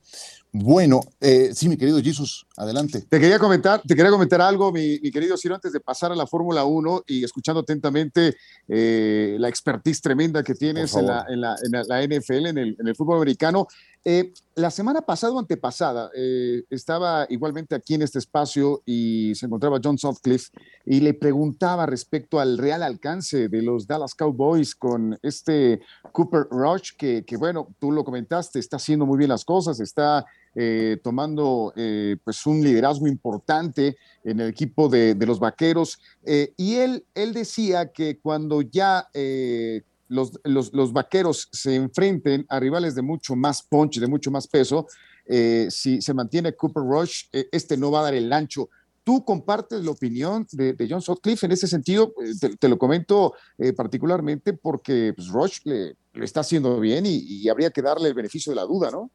Bueno, 0.53 0.99
eh, 1.21 1.51
sí, 1.53 1.69
mi 1.69 1.77
querido 1.77 2.01
Jesus, 2.01 2.45
adelante. 2.57 3.05
Te 3.07 3.21
quería 3.21 3.39
comentar, 3.39 3.81
te 3.81 3.95
quería 3.95 4.11
comentar 4.11 4.41
algo, 4.41 4.69
mi, 4.73 4.99
querido 5.09 5.37
Ciro, 5.37 5.55
antes 5.55 5.71
de 5.71 5.79
pasar 5.79 6.11
a 6.11 6.15
la 6.15 6.27
Fórmula 6.27 6.65
1 6.65 7.03
y 7.07 7.23
escuchando 7.23 7.61
atentamente 7.61 8.35
eh, 8.67 9.37
la 9.39 9.47
expertise 9.47 10.01
tremenda 10.01 10.43
que 10.43 10.53
tienes 10.53 10.93
en 10.95 11.05
la, 11.07 11.25
en, 11.29 11.39
la, 11.39 12.05
NFL, 12.05 12.47
en 12.47 12.57
el, 12.57 12.75
en 12.77 12.87
el 12.87 12.95
fútbol 12.95 13.17
americano. 13.17 13.67
Eh, 14.03 14.33
la 14.55 14.71
semana 14.71 15.01
pasada 15.01 15.33
o 15.33 15.39
antepasada 15.39 16.09
estaba 16.69 17.25
igualmente 17.29 17.75
aquí 17.75 17.93
en 17.93 18.01
este 18.01 18.19
espacio 18.19 18.81
y 18.85 19.33
se 19.35 19.45
encontraba 19.45 19.79
John 19.81 19.97
Sutcliffe 19.97 20.49
y 20.85 20.99
le 20.99 21.13
preguntaba 21.13 21.85
respecto 21.85 22.39
al 22.39 22.57
real 22.57 22.83
alcance 22.83 23.47
de 23.47 23.61
los 23.61 23.87
Dallas 23.87 24.15
Cowboys 24.15 24.75
con 24.75 25.17
este 25.21 25.81
Cooper 26.11 26.47
Rush, 26.49 26.91
que, 26.97 27.23
bueno, 27.37 27.69
tú 27.79 27.91
lo 27.91 28.03
comentaste, 28.03 28.20
está 28.59 28.77
haciendo 28.77 29.05
muy 29.05 29.17
bien 29.17 29.29
las 29.29 29.45
cosas, 29.45 29.79
está 29.79 30.25
eh, 30.55 30.97
tomando 31.03 31.73
pues 32.23 32.45
un 32.45 32.61
liderazgo 32.61 33.07
importante 33.07 33.95
en 34.23 34.39
el 34.39 34.49
equipo 34.49 34.89
de, 34.89 35.15
los 35.25 35.39
vaqueros. 35.39 35.99
y 36.57 36.75
él, 36.75 37.05
él 37.15 37.33
decía 37.33 37.91
que 37.91 38.19
cuando 38.19 38.61
ya 38.61 39.07
los, 40.11 40.91
vaqueros 40.93 41.47
se 41.51 41.75
enfrenten 41.75 42.45
a 42.49 42.59
rivales 42.59 42.95
de 42.95 43.01
mucho 43.01 43.35
más 43.35 43.61
punch, 43.63 43.99
de 43.99 44.07
mucho 44.07 44.29
más 44.29 44.47
peso, 44.47 44.87
eh, 45.25 45.67
si 45.69 46.01
se 46.01 46.13
mantiene 46.13 46.53
Cooper 46.53 46.83
Rush, 46.83 47.23
eh, 47.31 47.47
este 47.51 47.77
no 47.77 47.91
va 47.91 48.01
a 48.01 48.03
dar 48.03 48.13
el 48.15 48.31
ancho. 48.33 48.69
¿Tú 49.11 49.25
compartes 49.25 49.83
la 49.83 49.91
opinión 49.91 50.47
de, 50.53 50.87
John 50.89 51.01
Sutcliffe 51.01 51.45
en 51.45 51.51
ese 51.51 51.67
sentido? 51.67 52.13
Eh, 52.23 52.55
te, 52.57 52.69
lo 52.69 52.77
comento 52.77 53.33
particularmente 53.75 54.53
porque 54.53 55.11
pues, 55.13 55.27
Rush 55.27 55.57
le, 55.65 55.97
está 56.13 56.39
haciendo 56.39 56.79
bien 56.79 57.03
y, 57.05 57.49
habría 57.49 57.71
que 57.71 57.81
darle 57.81 58.07
el 58.07 58.13
beneficio 58.13 58.51
de 58.51 58.55
la 58.55 58.63
duda, 58.63 58.89
¿no? 58.89 59.11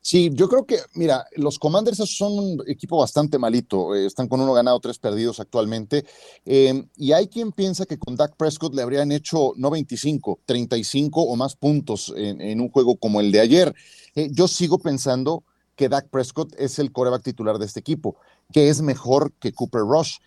Sí, 0.00 0.30
yo 0.32 0.48
creo 0.48 0.64
que, 0.64 0.78
mira, 0.94 1.26
los 1.36 1.58
Commanders 1.58 1.98
son 1.98 2.32
un 2.32 2.62
equipo 2.66 2.98
bastante 2.98 3.38
malito. 3.38 3.94
Eh, 3.94 4.06
están 4.06 4.28
con 4.28 4.40
uno 4.40 4.52
ganado, 4.52 4.80
tres 4.80 4.98
perdidos 4.98 5.40
actualmente. 5.40 6.04
Eh, 6.44 6.84
y 6.96 7.12
hay 7.12 7.28
quien 7.28 7.52
piensa 7.52 7.86
que 7.86 7.98
con 7.98 8.16
Dak 8.16 8.36
Prescott 8.36 8.74
le 8.74 8.82
habrían 8.82 9.12
hecho 9.12 9.52
no 9.56 9.70
25, 9.70 10.40
35 10.44 11.22
o 11.22 11.36
más 11.36 11.56
puntos 11.56 12.12
en, 12.16 12.60
un 12.60 12.70
juego 12.70 12.96
como 12.96 13.20
el 13.20 13.30
de 13.30 13.40
ayer. 13.40 13.74
Eh, 14.14 14.28
yo 14.32 14.48
sigo 14.48 14.78
pensando 14.78 15.44
que 15.78 15.88
Dak 15.88 16.08
Prescott 16.08 16.54
es 16.58 16.78
el 16.80 16.90
coreback 16.90 17.22
titular 17.22 17.58
de 17.58 17.66
este 17.66 17.78
equipo, 17.78 18.16
que 18.52 18.68
es 18.68 18.82
mejor 18.82 19.32
que 19.34 19.52
Cooper 19.52 19.82
Rush. 19.82 20.18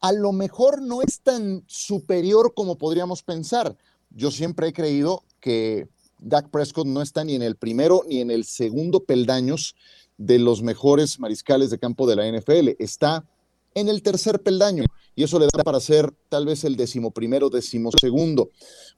A 0.00 0.12
lo 0.12 0.32
mejor 0.32 0.82
no 0.82 1.02
es 1.02 1.20
tan 1.20 1.62
superior 1.66 2.52
como 2.54 2.78
podríamos 2.78 3.22
pensar. 3.22 3.76
Yo 4.10 4.30
siempre 4.30 4.68
he 4.68 4.72
creído 4.72 5.24
que 5.40 5.88
Dak 6.18 6.50
Prescott 6.50 6.86
no 6.86 7.02
está 7.02 7.24
ni 7.24 7.34
en 7.34 7.42
el 7.42 7.56
primero 7.56 8.02
ni 8.06 8.20
en 8.20 8.30
el 8.30 8.44
segundo 8.44 9.04
peldaños 9.04 9.74
de 10.18 10.38
los 10.38 10.62
mejores 10.62 11.18
mariscales 11.18 11.70
de 11.70 11.78
campo 11.78 12.06
de 12.06 12.16
la 12.16 12.30
NFL. 12.30 12.70
Está 12.78 13.24
en 13.74 13.88
el 13.88 14.02
tercer 14.02 14.42
peldaño 14.42 14.84
y 15.14 15.24
eso 15.24 15.38
le 15.38 15.46
da 15.52 15.62
para 15.62 15.80
ser 15.80 16.12
tal 16.28 16.46
vez 16.46 16.64
el 16.64 16.76
decimoprimero, 16.76 17.50
decimosegundo. 17.50 18.50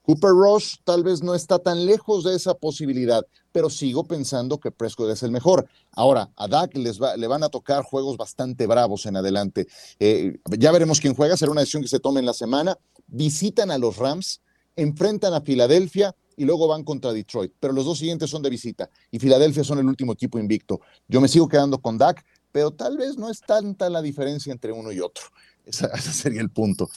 Cooper 0.02 0.30
Rush 0.30 0.76
tal 0.84 1.02
vez 1.02 1.22
no 1.22 1.34
está 1.34 1.58
tan 1.58 1.84
lejos 1.84 2.24
de 2.24 2.36
esa 2.36 2.54
posibilidad, 2.54 3.26
pero 3.50 3.70
sigo 3.70 4.04
pensando 4.04 4.58
que 4.58 4.70
Prescott 4.70 5.10
es 5.10 5.22
el 5.22 5.30
mejor. 5.30 5.68
Ahora, 5.90 6.30
a 6.36 6.48
Dak 6.48 6.76
les 6.76 7.00
va, 7.00 7.16
le 7.16 7.26
van 7.26 7.42
a 7.42 7.48
tocar 7.48 7.82
juegos 7.82 8.16
bastante 8.16 8.66
bravos 8.66 9.06
en 9.06 9.16
adelante. 9.16 9.66
Eh, 9.98 10.38
ya 10.58 10.72
veremos 10.72 11.00
quién 11.00 11.14
juega, 11.14 11.36
será 11.36 11.50
una 11.50 11.62
decisión 11.62 11.82
que 11.82 11.88
se 11.88 12.00
tome 12.00 12.20
en 12.20 12.26
la 12.26 12.34
semana. 12.34 12.78
Visitan 13.06 13.70
a 13.70 13.78
los 13.78 13.96
Rams, 13.96 14.42
enfrentan 14.76 15.34
a 15.34 15.40
Filadelfia 15.40 16.14
y 16.36 16.44
luego 16.44 16.68
van 16.68 16.84
contra 16.84 17.12
Detroit. 17.12 17.52
Pero 17.60 17.72
los 17.72 17.84
dos 17.84 17.98
siguientes 17.98 18.30
son 18.30 18.42
de 18.42 18.50
visita 18.50 18.88
y 19.10 19.18
Filadelfia 19.18 19.64
son 19.64 19.78
el 19.78 19.86
último 19.86 20.12
equipo 20.12 20.38
invicto. 20.38 20.80
Yo 21.08 21.20
me 21.20 21.28
sigo 21.28 21.48
quedando 21.48 21.78
con 21.78 21.98
Dak, 21.98 22.24
pero 22.52 22.70
tal 22.70 22.96
vez 22.96 23.16
no 23.16 23.30
es 23.30 23.40
tanta 23.40 23.90
la 23.90 24.02
diferencia 24.02 24.52
entre 24.52 24.72
uno 24.72 24.92
y 24.92 25.00
otro. 25.00 25.24
ese 25.66 26.12
sería 26.12 26.40
el 26.40 26.50
punto. 26.50 26.88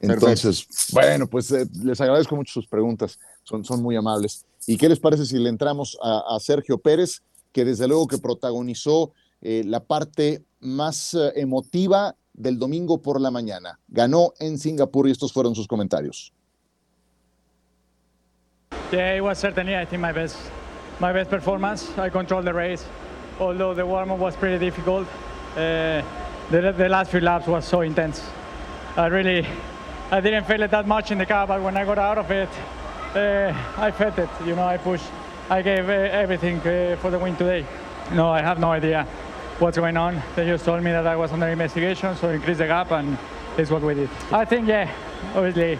Entonces, 0.00 0.66
bueno, 0.92 1.26
pues 1.26 1.50
eh, 1.52 1.66
les 1.82 2.00
agradezco 2.00 2.34
mucho 2.34 2.52
sus 2.52 2.66
preguntas, 2.66 3.18
son, 3.42 3.64
son 3.64 3.82
muy 3.82 3.96
amables. 3.96 4.46
¿Y 4.66 4.76
qué 4.76 4.88
les 4.88 4.98
parece 4.98 5.26
si 5.26 5.38
le 5.38 5.48
entramos 5.48 5.98
a, 6.02 6.38
Sergio 6.40 6.78
Pérez, 6.78 7.22
que 7.52 7.64
desde 7.64 7.86
luego 7.86 8.06
que 8.06 8.18
protagonizó 8.18 9.12
eh, 9.42 9.62
la 9.66 9.80
parte 9.80 10.42
más 10.60 11.14
eh, 11.14 11.32
emotiva 11.36 12.14
del 12.32 12.58
domingo 12.58 13.02
por 13.02 13.20
la 13.20 13.30
mañana? 13.30 13.78
Ganó 13.88 14.32
en 14.38 14.58
Singapur 14.58 15.08
y 15.08 15.10
estos 15.10 15.32
fueron 15.32 15.54
sus 15.54 15.66
comentarios. 15.66 16.32
Yeah, 18.90 19.16
it 19.16 19.22
was 19.22 19.38
certainly, 19.38 19.76
I 19.76 19.84
think, 19.84 20.02
my 20.02 20.12
best, 20.12 20.36
my 20.98 21.12
best 21.12 21.30
performance. 21.30 21.86
I 21.96 22.10
controlled 22.10 22.44
the 22.44 22.52
race, 22.52 22.84
although 23.40 23.74
the 23.74 23.84
warm-up 23.84 24.18
was 24.18 24.36
pretty 24.36 24.58
difficult. 24.58 25.08
Uh, 25.56 26.02
the, 26.50 26.74
the 26.76 26.88
last 26.88 27.10
few 27.10 27.20
laps 27.20 27.46
was 27.46 27.64
so 27.64 27.80
intense. 27.80 28.22
I 28.96 29.06
really, 29.06 29.46
I 30.10 30.20
didn't 30.20 30.44
feel 30.44 30.62
it 30.62 30.70
that 30.70 30.86
much 30.86 31.10
in 31.10 31.18
the 31.18 31.26
car, 31.26 31.46
but 31.46 31.62
when 31.62 31.76
I 31.76 31.84
got 31.84 31.98
out 31.98 32.18
of 32.18 32.30
it, 32.30 32.48
uh, 33.14 33.52
I 33.76 33.90
felt 33.90 34.18
it. 34.18 34.28
You 34.44 34.54
know, 34.54 34.64
I 34.64 34.76
pushed, 34.76 35.06
I 35.48 35.62
gave 35.62 35.88
uh, 35.88 35.92
everything 35.92 36.58
uh, 36.60 36.96
for 37.00 37.10
the 37.10 37.18
win 37.18 37.36
today. 37.36 37.64
No, 38.12 38.28
I 38.30 38.42
have 38.42 38.58
no 38.58 38.70
idea 38.70 39.04
what's 39.58 39.78
going 39.78 39.96
on. 39.96 40.22
They 40.36 40.46
just 40.46 40.64
told 40.64 40.82
me 40.82 40.90
that 40.90 41.06
I 41.06 41.16
was 41.16 41.32
under 41.32 41.46
investigation, 41.46 42.14
so 42.16 42.28
increase 42.28 42.58
the 42.58 42.66
gap, 42.66 42.90
and 42.92 43.16
it's 43.56 43.70
what 43.70 43.82
we 43.82 43.94
did. 43.94 44.10
I 44.30 44.44
think, 44.44 44.68
yeah, 44.68 44.92
obviously, 45.34 45.78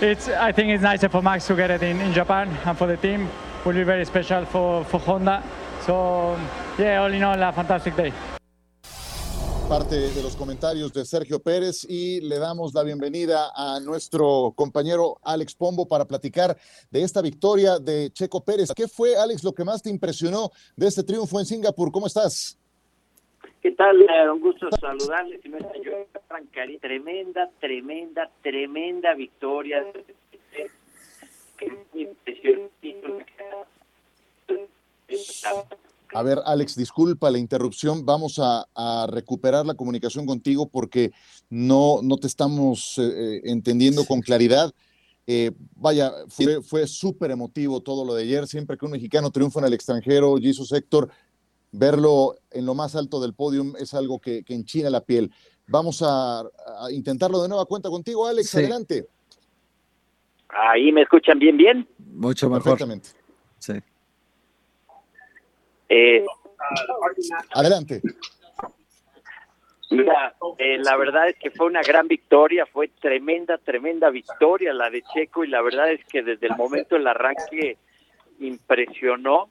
it's. 0.00 0.28
I 0.28 0.52
think 0.52 0.70
it's 0.70 0.82
nicer 0.82 1.08
for 1.08 1.22
Max 1.22 1.46
to 1.48 1.56
get 1.56 1.70
it 1.70 1.82
in, 1.82 2.00
in 2.00 2.12
Japan, 2.12 2.48
and 2.64 2.78
for 2.78 2.86
the 2.86 2.96
team, 2.96 3.28
will 3.64 3.72
be 3.72 3.84
very 3.84 4.04
special 4.04 4.44
for, 4.44 4.84
for 4.84 4.98
Honda. 4.98 5.42
So, 5.86 6.36
yeah, 6.78 7.02
all 7.02 7.12
in 7.12 7.22
all, 7.22 7.42
a 7.42 7.52
fantastic 7.52 7.96
day. 7.96 8.12
parte 9.68 9.96
de 9.96 10.22
los 10.22 10.36
comentarios 10.36 10.92
de 10.92 11.02
Sergio 11.02 11.38
Pérez 11.38 11.86
y 11.88 12.20
le 12.20 12.38
damos 12.38 12.74
la 12.74 12.82
bienvenida 12.82 13.50
a 13.56 13.80
nuestro 13.80 14.52
compañero 14.54 15.16
Alex 15.24 15.54
Pombo 15.54 15.88
para 15.88 16.04
platicar 16.04 16.54
de 16.90 17.02
esta 17.02 17.22
victoria 17.22 17.78
de 17.78 18.10
Checo 18.12 18.44
Pérez. 18.44 18.70
¿Qué 18.76 18.86
fue, 18.86 19.16
Alex, 19.16 19.42
lo 19.42 19.52
que 19.52 19.64
más 19.64 19.82
te 19.82 19.88
impresionó 19.88 20.50
de 20.76 20.88
este 20.88 21.02
triunfo 21.02 21.40
en 21.40 21.46
Singapur? 21.46 21.90
¿Cómo 21.90 22.06
estás? 22.06 22.58
¿Qué 23.62 23.70
tal? 23.72 24.02
Eh, 24.02 24.30
un 24.30 24.40
gusto 24.40 24.68
saludarles. 24.78 25.40
Yo 25.42 26.06
arrancaría 26.28 26.78
tremenda, 26.78 27.48
tremenda, 27.60 28.30
tremenda 28.42 29.14
victoria. 29.14 29.82
A 36.14 36.22
ver, 36.22 36.40
Alex, 36.44 36.76
disculpa 36.76 37.30
la 37.30 37.38
interrupción. 37.38 38.04
Vamos 38.04 38.38
a, 38.38 38.66
a 38.74 39.06
recuperar 39.10 39.64
la 39.64 39.74
comunicación 39.74 40.26
contigo 40.26 40.68
porque 40.68 41.12
no, 41.48 42.00
no 42.02 42.18
te 42.18 42.26
estamos 42.26 42.98
eh, 42.98 43.02
eh, 43.02 43.40
entendiendo 43.44 44.04
con 44.04 44.20
claridad. 44.20 44.72
Eh, 45.26 45.52
vaya, 45.76 46.12
fue, 46.28 46.62
fue 46.62 46.86
súper 46.86 47.30
emotivo 47.30 47.80
todo 47.80 48.04
lo 48.04 48.14
de 48.14 48.24
ayer. 48.24 48.46
Siempre 48.46 48.76
que 48.76 48.84
un 48.84 48.92
mexicano 48.92 49.30
triunfa 49.30 49.60
en 49.60 49.66
el 49.66 49.72
extranjero, 49.72 50.36
Jesus 50.36 50.72
Héctor, 50.72 51.08
verlo 51.70 52.36
en 52.50 52.66
lo 52.66 52.74
más 52.74 52.94
alto 52.94 53.20
del 53.20 53.32
podium 53.32 53.74
es 53.78 53.94
algo 53.94 54.18
que, 54.18 54.42
que 54.44 54.54
enchina 54.54 54.90
la 54.90 55.00
piel. 55.00 55.32
Vamos 55.66 56.02
a, 56.02 56.40
a, 56.40 56.90
intentarlo 56.90 57.40
de 57.40 57.48
nueva 57.48 57.64
cuenta 57.64 57.88
contigo, 57.88 58.26
Alex. 58.26 58.50
Sí. 58.50 58.58
Adelante. 58.58 59.06
Ahí 60.48 60.92
me 60.92 61.02
escuchan 61.02 61.38
bien, 61.38 61.56
bien. 61.56 61.88
Mucho 61.98 62.50
mejor. 62.50 62.64
Perfectamente. 62.64 63.10
Sí. 63.58 63.74
Eh, 65.94 66.24
Adelante. 67.54 68.00
Mira, 69.90 70.34
eh, 70.56 70.78
la 70.78 70.96
verdad 70.96 71.28
es 71.28 71.36
que 71.36 71.50
fue 71.50 71.66
una 71.66 71.82
gran 71.82 72.08
victoria, 72.08 72.64
fue 72.64 72.88
tremenda, 72.88 73.58
tremenda 73.58 74.08
victoria 74.08 74.72
la 74.72 74.88
de 74.88 75.02
Checo 75.02 75.44
y 75.44 75.48
la 75.48 75.60
verdad 75.60 75.92
es 75.92 76.02
que 76.06 76.22
desde 76.22 76.46
el 76.46 76.56
momento 76.56 76.94
del 76.94 77.06
arranque 77.06 77.76
impresionó. 78.40 79.50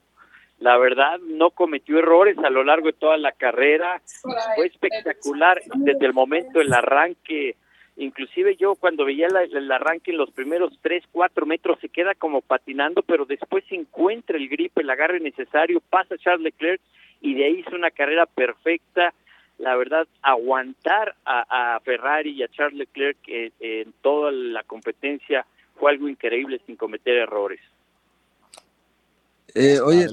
La 0.57 0.77
verdad 0.77 1.19
no 1.19 1.51
cometió 1.51 1.99
errores 1.99 2.37
a 2.39 2.49
lo 2.49 2.63
largo 2.63 2.87
de 2.87 2.93
toda 2.93 3.17
la 3.17 3.31
carrera, 3.31 4.01
fue 4.55 4.65
espectacular 4.65 5.61
desde 5.75 6.05
el 6.05 6.13
momento 6.13 6.59
del 6.59 6.73
arranque. 6.73 7.55
Inclusive 7.97 8.55
yo 8.55 8.75
cuando 8.75 9.05
veía 9.05 9.27
la- 9.29 9.43
el 9.43 9.71
arranque 9.71 10.11
en 10.11 10.17
los 10.17 10.31
primeros 10.31 10.77
tres, 10.81 11.03
cuatro 11.11 11.45
metros 11.45 11.79
se 11.79 11.89
queda 11.89 12.15
como 12.15 12.41
patinando, 12.41 13.03
pero 13.03 13.25
después 13.25 13.63
se 13.69 13.75
encuentra 13.75 14.37
el 14.37 14.47
grip, 14.49 14.77
el 14.77 14.89
agarre 14.89 15.19
necesario, 15.19 15.81
pasa 15.89 16.15
a 16.15 16.17
Charles 16.17 16.43
Leclerc 16.43 16.81
y 17.21 17.35
de 17.35 17.45
ahí 17.45 17.59
hizo 17.59 17.75
una 17.75 17.91
carrera 17.91 18.25
perfecta 18.25 19.13
la 19.61 19.75
verdad, 19.75 20.07
aguantar 20.23 21.15
a, 21.23 21.75
a 21.75 21.79
Ferrari 21.81 22.31
y 22.31 22.41
a 22.43 22.47
Charles 22.47 22.79
Leclerc 22.79 23.17
eh, 23.27 23.51
en 23.59 23.93
toda 24.01 24.31
la 24.31 24.63
competencia 24.63 25.45
fue 25.75 25.91
algo 25.91 26.09
increíble 26.09 26.59
sin 26.65 26.75
cometer 26.75 27.15
errores. 27.17 27.59
Eh, 29.53 29.79
oye, 29.79 30.07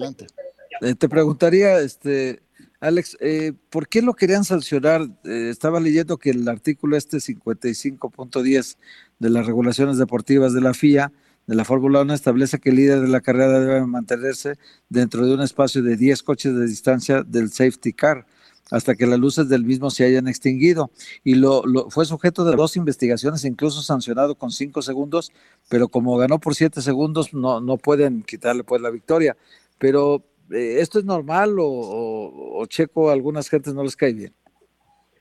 eh, 0.82 0.94
te 0.94 1.08
preguntaría, 1.08 1.78
este, 1.80 2.40
Alex, 2.80 3.16
eh, 3.20 3.52
¿por 3.70 3.88
qué 3.88 4.02
lo 4.02 4.14
querían 4.14 4.44
sancionar? 4.44 5.02
Eh, 5.24 5.48
estaba 5.50 5.80
leyendo 5.80 6.16
que 6.16 6.30
el 6.30 6.48
artículo 6.48 6.96
este 6.96 7.20
55.10 7.20 8.76
de 9.18 9.30
las 9.30 9.46
regulaciones 9.46 9.98
deportivas 9.98 10.52
de 10.52 10.60
la 10.60 10.74
FIA, 10.74 11.12
de 11.48 11.54
la 11.56 11.64
Fórmula 11.64 12.02
1, 12.02 12.14
establece 12.14 12.60
que 12.60 12.70
el 12.70 12.76
líder 12.76 13.00
de 13.00 13.08
la 13.08 13.20
carrera 13.20 13.58
debe 13.58 13.84
mantenerse 13.84 14.54
dentro 14.88 15.26
de 15.26 15.34
un 15.34 15.40
espacio 15.40 15.82
de 15.82 15.96
10 15.96 16.22
coches 16.22 16.54
de 16.54 16.66
distancia 16.66 17.22
del 17.24 17.50
safety 17.50 17.92
car 17.92 18.26
hasta 18.70 18.94
que 18.94 19.06
las 19.06 19.18
luces 19.18 19.48
del 19.48 19.64
mismo 19.64 19.90
se 19.90 20.04
hayan 20.04 20.28
extinguido. 20.28 20.90
Y 21.24 21.34
lo, 21.36 21.64
lo- 21.64 21.88
fue 21.90 22.04
sujeto 22.04 22.44
de 22.44 22.54
dos 22.54 22.76
investigaciones, 22.76 23.44
incluso 23.44 23.82
sancionado 23.82 24.34
con 24.36 24.50
cinco 24.52 24.82
segundos, 24.82 25.32
pero 25.68 25.88
como 25.88 26.16
ganó 26.18 26.38
por 26.38 26.54
siete 26.54 26.82
segundos, 26.82 27.32
no, 27.32 27.60
no 27.60 27.78
pueden 27.78 28.22
quitarle 28.22 28.62
pues 28.64 28.82
la 28.82 28.90
victoria. 28.90 29.36
Pero 29.78 30.22
¿esto 30.50 30.98
es 30.98 31.04
normal 31.04 31.58
o, 31.58 31.64
o- 31.66 32.60
o 32.62 32.66
Checo 32.66 33.10
a 33.10 33.12
algunas 33.12 33.48
gentes 33.48 33.74
no 33.74 33.82
les 33.82 33.96
cae 33.96 34.12
bien? 34.12 34.32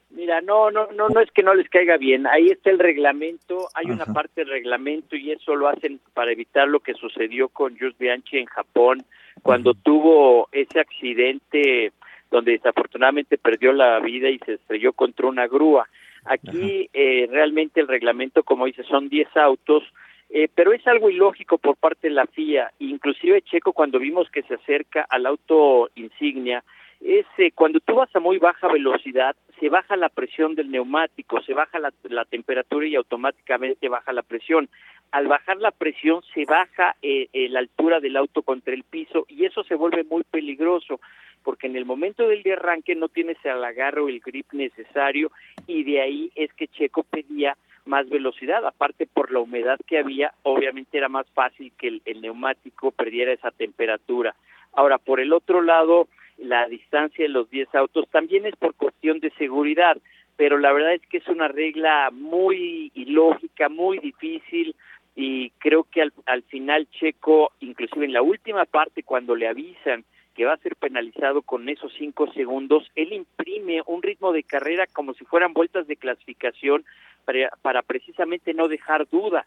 Mira, 0.10 0.42
no, 0.42 0.72
no, 0.72 0.88
no, 0.94 1.10
no 1.10 1.20
es 1.20 1.30
que 1.32 1.44
no 1.44 1.54
les 1.54 1.70
caiga 1.70 1.98
bien. 1.98 2.26
Ahí 2.26 2.48
está 2.48 2.72
el 2.72 2.80
reglamento, 2.80 3.68
hay 3.76 3.86
una 3.92 4.06
parte 4.06 4.42
del 4.42 4.50
reglamento 4.50 5.16
y 5.16 5.32
eso 5.32 5.56
lo 5.56 5.68
hacen 5.68 6.00
para 6.14 6.32
evitar 6.32 6.68
lo 6.68 6.80
que 6.80 6.96
sucedió 6.96 7.50
con 7.50 7.78
Jules 7.78 7.98
Bianchi 8.00 8.38
en 8.38 8.46
Japón 8.48 9.06
cuando 9.44 9.74
tuvo 9.76 10.50
ese 10.52 10.80
accidente 10.80 11.92
donde 12.32 12.54
desafortunadamente 12.54 13.38
perdió 13.38 13.72
la 13.74 14.00
vida 14.00 14.30
y 14.30 14.40
se 14.40 14.54
estrelló 14.54 14.92
contra 14.94 15.28
una 15.28 15.48
grúa. 15.48 15.88
Aquí 16.26 16.90
eh, 16.94 17.28
realmente 17.30 17.80
el 17.80 17.88
reglamento, 17.88 18.44
como 18.44 18.66
dice, 18.66 18.84
son 18.84 19.08
10 19.10 19.28
autos, 19.38 19.84
eh, 20.30 20.50
pero 20.54 20.74
es 20.74 20.86
algo 20.88 21.10
ilógico 21.10 21.58
por 21.58 21.78
parte 21.78 22.10
de 22.10 22.14
la 22.14 22.26
FIA. 22.26 22.72
Inclusive 22.80 23.42
Checo, 23.44 23.74
cuando 23.74 24.00
vimos 24.00 24.30
que 24.30 24.44
se 24.44 24.56
acerca 24.56 25.06
al 25.10 25.26
auto 25.26 25.90
insignia, 25.96 26.64
es 27.02 27.26
eh, 27.38 27.52
cuando 27.54 27.80
tú 27.80 27.96
vas 27.96 28.14
a 28.16 28.20
muy 28.20 28.38
baja 28.38 28.68
velocidad, 28.68 29.36
se 29.60 29.70
baja 29.70 29.96
la 29.96 30.10
presión 30.10 30.56
del 30.56 30.72
neumático, 30.72 31.42
se 31.42 31.54
baja 31.54 31.80
la, 31.80 31.94
la 32.04 32.26
temperatura 32.26 32.88
y 32.88 32.96
automáticamente 32.96 33.90
baja 33.90 34.14
la 34.14 34.24
presión. 34.24 34.70
Al 35.12 35.28
bajar 35.28 35.58
la 35.58 35.72
presión 35.72 36.22
se 36.34 36.46
baja 36.46 36.96
eh, 37.02 37.30
eh, 37.34 37.50
la 37.50 37.60
altura 37.60 38.00
del 38.00 38.18
auto 38.18 38.42
contra 38.42 38.74
el 38.74 38.84
piso 38.84 39.26
y 39.30 39.46
eso 39.46 39.64
se 39.64 39.76
vuelve 39.76 40.04
muy 40.04 40.24
peligroso 40.24 41.00
porque 41.44 41.68
en 41.68 41.78
el 41.78 41.86
momento 41.86 42.28
del 42.28 42.44
de 42.44 42.54
arranque 42.54 42.94
no 42.94 43.08
tienes 43.08 43.38
el 43.46 43.64
agarre 43.64 44.02
o 44.02 44.10
el 44.10 44.20
grip 44.20 44.52
necesario 44.52 45.32
y 45.66 45.84
de 45.84 46.02
ahí 46.02 46.32
es 46.36 46.52
que 46.54 46.68
Checo 46.68 47.04
pedía 47.04 47.56
más 47.88 48.08
velocidad, 48.10 48.66
aparte 48.66 49.08
por 49.08 49.32
la 49.32 49.40
humedad 49.40 49.80
que 49.88 49.98
había, 49.98 50.34
obviamente 50.44 50.98
era 50.98 51.10
más 51.10 51.28
fácil 51.34 51.72
que 51.78 52.02
el, 52.06 52.22
neumático 52.22 52.92
perdiera 52.92 53.32
esa 53.32 53.52
temperatura. 53.52 54.36
Ahora, 54.74 54.98
por 54.98 55.20
el 55.20 55.34
otro 55.34 55.62
lado, 55.62 56.08
la 56.38 56.68
distancia 56.68 57.26
de 57.26 57.30
los 57.30 57.50
10 57.50 57.74
autos 57.76 58.08
también 58.10 58.46
es 58.46 58.56
por 58.56 58.76
cuestión 58.76 59.20
de 59.20 59.32
seguridad, 59.32 59.98
pero 60.36 60.58
la 60.58 60.72
verdad 60.72 60.94
es 60.94 61.02
que 61.08 61.18
es 61.18 61.28
una 61.28 61.48
regla 61.48 62.10
muy 62.12 62.92
ilógica, 62.94 63.70
muy 63.70 63.98
difícil 63.98 64.76
y 65.16 65.50
creo 65.58 65.84
que 65.84 66.04
al, 66.04 66.14
al 66.28 66.44
final 66.44 66.88
Checo, 66.92 67.52
inclusive 67.60 68.06
en 68.06 68.14
la 68.14 68.22
última 68.22 68.66
parte 68.66 69.02
cuando 69.02 69.36
le 69.36 69.48
avisan 69.48 70.06
que 70.38 70.46
va 70.46 70.54
a 70.54 70.58
ser 70.58 70.76
penalizado 70.76 71.42
con 71.42 71.68
esos 71.68 71.92
cinco 71.98 72.32
segundos, 72.34 72.88
él 72.96 73.12
imprime 73.12 73.82
un 73.88 74.04
ritmo 74.04 74.32
de 74.32 74.44
carrera 74.44 74.86
como 74.86 75.16
si 75.16 75.26
fueran 75.26 75.54
vueltas 75.54 75.88
de 75.88 75.96
clasificación 75.96 76.86
para, 77.28 77.50
para 77.62 77.82
precisamente 77.82 78.54
no 78.54 78.70
dejar 78.70 79.08
duda. 79.10 79.46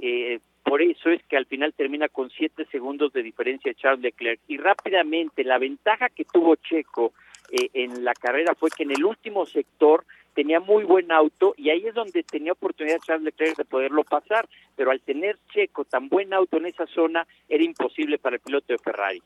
Eh, 0.00 0.40
por 0.64 0.82
eso 0.82 1.10
es 1.10 1.22
que 1.28 1.36
al 1.36 1.46
final 1.46 1.72
termina 1.74 2.08
con 2.08 2.28
siete 2.30 2.66
segundos 2.72 3.12
de 3.12 3.22
diferencia 3.22 3.70
de 3.70 3.76
Charles 3.76 4.02
Leclerc. 4.02 4.40
Y 4.48 4.58
rápidamente, 4.58 5.44
la 5.44 5.58
ventaja 5.58 6.08
que 6.08 6.24
tuvo 6.24 6.56
Checo 6.56 7.12
eh, 7.52 7.70
en 7.72 8.04
la 8.04 8.14
carrera 8.14 8.56
fue 8.56 8.70
que 8.70 8.82
en 8.82 8.90
el 8.90 9.04
último 9.04 9.46
sector 9.46 10.04
tenía 10.34 10.58
muy 10.58 10.84
buen 10.84 11.10
auto 11.12 11.54
y 11.56 11.70
ahí 11.70 11.86
es 11.86 11.94
donde 11.94 12.22
tenía 12.22 12.52
oportunidad 12.52 12.98
Charles 13.04 13.24
Leclerc 13.24 13.56
de 13.56 13.64
poderlo 13.64 14.04
pasar, 14.04 14.48
pero 14.76 14.90
al 14.90 15.00
tener 15.00 15.38
Checo 15.52 15.84
tan 15.84 16.08
buen 16.08 16.32
auto 16.34 16.56
en 16.56 16.66
esa 16.66 16.86
zona 16.86 17.26
era 17.48 17.62
imposible 17.62 18.18
para 18.18 18.36
el 18.36 18.42
piloto 18.42 18.72
de 18.72 18.78
Ferrari. 18.78 19.22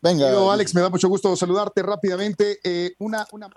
Venga. 0.00 0.26
Querido 0.26 0.50
Alex, 0.50 0.74
me 0.74 0.80
da 0.80 0.90
mucho 0.90 1.08
gusto 1.08 1.34
saludarte 1.36 1.82
rápidamente. 1.82 2.58
Eh, 2.62 2.92
una, 2.98 3.26
una 3.32 3.48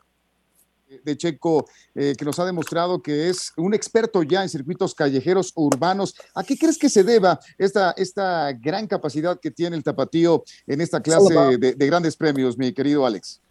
de 1.03 1.17
Checo 1.17 1.65
eh, 1.95 2.13
que 2.17 2.25
nos 2.25 2.39
ha 2.39 2.45
demostrado 2.45 3.01
que 3.01 3.29
es 3.29 3.53
un 3.57 3.73
experto 3.73 4.23
ya 4.23 4.43
en 4.43 4.49
circuitos 4.49 4.93
callejeros 4.93 5.51
urbanos. 5.55 6.15
¿A 6.35 6.43
qué 6.43 6.57
crees 6.57 6.77
que 6.77 6.89
se 6.89 7.03
deba 7.03 7.39
esta, 7.57 7.91
esta 7.91 8.51
gran 8.53 8.87
capacidad 8.87 9.39
que 9.39 9.51
tiene 9.51 9.75
el 9.75 9.83
tapatío 9.83 10.43
en 10.67 10.81
esta 10.81 11.01
clase 11.01 11.33
de, 11.57 11.73
de 11.73 11.87
grandes 11.87 12.15
premios, 12.15 12.57
mi 12.57 12.73
querido 12.73 13.05
Alex? 13.05 13.41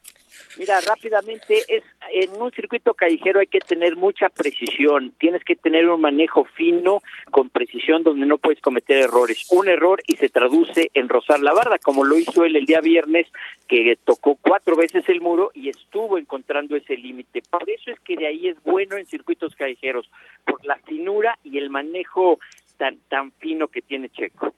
Mira, 0.59 0.81
rápidamente, 0.81 1.63
es 1.69 1.85
en 2.13 2.31
un 2.41 2.51
circuito 2.51 2.95
callejero 2.95 3.41
hay 3.41 3.47
que 3.47 3.61
tener 3.61 3.97
mucha 3.97 4.29
precisión, 4.29 5.13
tienes 5.19 5.45
que 5.45 5.55
tener 5.55 5.89
un 5.89 6.01
manejo 6.01 6.45
fino, 6.45 7.03
con 7.31 7.51
precisión, 7.51 8.03
donde 8.03 8.27
no 8.27 8.39
puedes 8.39 8.61
cometer 8.61 8.97
errores. 8.99 9.47
Un 9.51 9.69
error 9.69 10.03
y 10.07 10.17
se 10.17 10.29
traduce 10.29 10.91
en 10.95 11.09
rozar 11.09 11.41
la 11.41 11.53
barda, 11.53 11.79
como 11.79 12.05
lo 12.05 12.19
hizo 12.19 12.45
él 12.45 12.57
el 12.57 12.67
día 12.67 12.81
viernes, 12.81 13.29
que 13.69 13.97
tocó 14.05 14.37
cuatro 14.41 14.77
veces 14.77 15.09
el 15.09 15.21
muro 15.21 15.53
y 15.55 15.69
estuvo 15.69 16.19
encontrando 16.19 16.77
ese 16.77 16.97
límite. 16.97 17.43
Por 17.49 17.69
eso 17.71 17.91
es 17.93 18.01
que 18.01 18.17
de 18.17 18.27
ahí 18.27 18.49
es 18.49 18.61
bueno 18.65 18.97
en 18.97 19.07
circuitos 19.07 19.55
callejeros, 19.55 20.11
por 20.45 20.65
la 20.65 20.77
finura 20.79 21.39
y 21.45 21.59
el 21.59 21.71
manejo 21.71 22.41
tan, 22.77 22.99
tan 23.09 23.31
fino 23.33 23.69
que 23.69 23.83
tiene 23.83 24.09
Checo. 24.09 24.53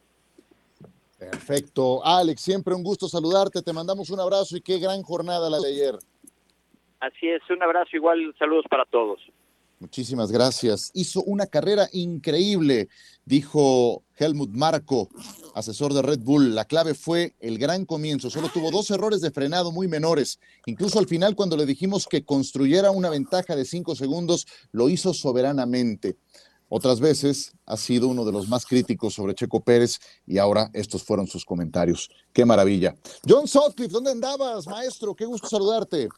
Perfecto. 1.30 2.04
Alex, 2.04 2.40
siempre 2.40 2.74
un 2.74 2.82
gusto 2.82 3.08
saludarte. 3.08 3.62
Te 3.62 3.72
mandamos 3.72 4.10
un 4.10 4.18
abrazo 4.18 4.56
y 4.56 4.60
qué 4.60 4.78
gran 4.78 5.02
jornada 5.02 5.48
la 5.48 5.60
de 5.60 5.68
ayer. 5.68 5.98
Así 6.98 7.28
es, 7.28 7.42
un 7.50 7.62
abrazo 7.62 7.96
igual, 7.96 8.34
saludos 8.38 8.64
para 8.68 8.84
todos. 8.86 9.20
Muchísimas 9.78 10.30
gracias. 10.30 10.92
Hizo 10.94 11.22
una 11.24 11.46
carrera 11.46 11.88
increíble, 11.92 12.88
dijo 13.24 14.04
Helmut 14.16 14.50
Marco, 14.50 15.08
asesor 15.56 15.92
de 15.92 16.02
Red 16.02 16.20
Bull. 16.20 16.54
La 16.54 16.64
clave 16.64 16.94
fue 16.94 17.34
el 17.40 17.58
gran 17.58 17.84
comienzo. 17.84 18.30
Solo 18.30 18.48
tuvo 18.48 18.70
dos 18.70 18.90
errores 18.92 19.20
de 19.20 19.32
frenado 19.32 19.72
muy 19.72 19.88
menores. 19.88 20.38
Incluso 20.66 21.00
al 21.00 21.08
final, 21.08 21.34
cuando 21.34 21.56
le 21.56 21.66
dijimos 21.66 22.06
que 22.06 22.24
construyera 22.24 22.92
una 22.92 23.10
ventaja 23.10 23.56
de 23.56 23.64
cinco 23.64 23.96
segundos, 23.96 24.46
lo 24.70 24.88
hizo 24.88 25.14
soberanamente. 25.14 26.16
Otras 26.74 27.00
veces 27.00 27.52
ha 27.66 27.76
sido 27.76 28.08
uno 28.08 28.24
de 28.24 28.32
los 28.32 28.48
más 28.48 28.64
críticos 28.64 29.12
sobre 29.12 29.34
Checo 29.34 29.60
Pérez 29.60 29.98
y 30.26 30.38
ahora 30.38 30.70
estos 30.72 31.02
fueron 31.04 31.26
sus 31.26 31.44
comentarios. 31.44 32.08
Qué 32.32 32.46
maravilla. 32.46 32.96
John 33.28 33.46
Sutcliffe, 33.46 33.92
¿dónde 33.92 34.12
andabas, 34.12 34.66
maestro? 34.66 35.14
Qué 35.14 35.26
gusto 35.26 35.48
saludarte. 35.48 36.08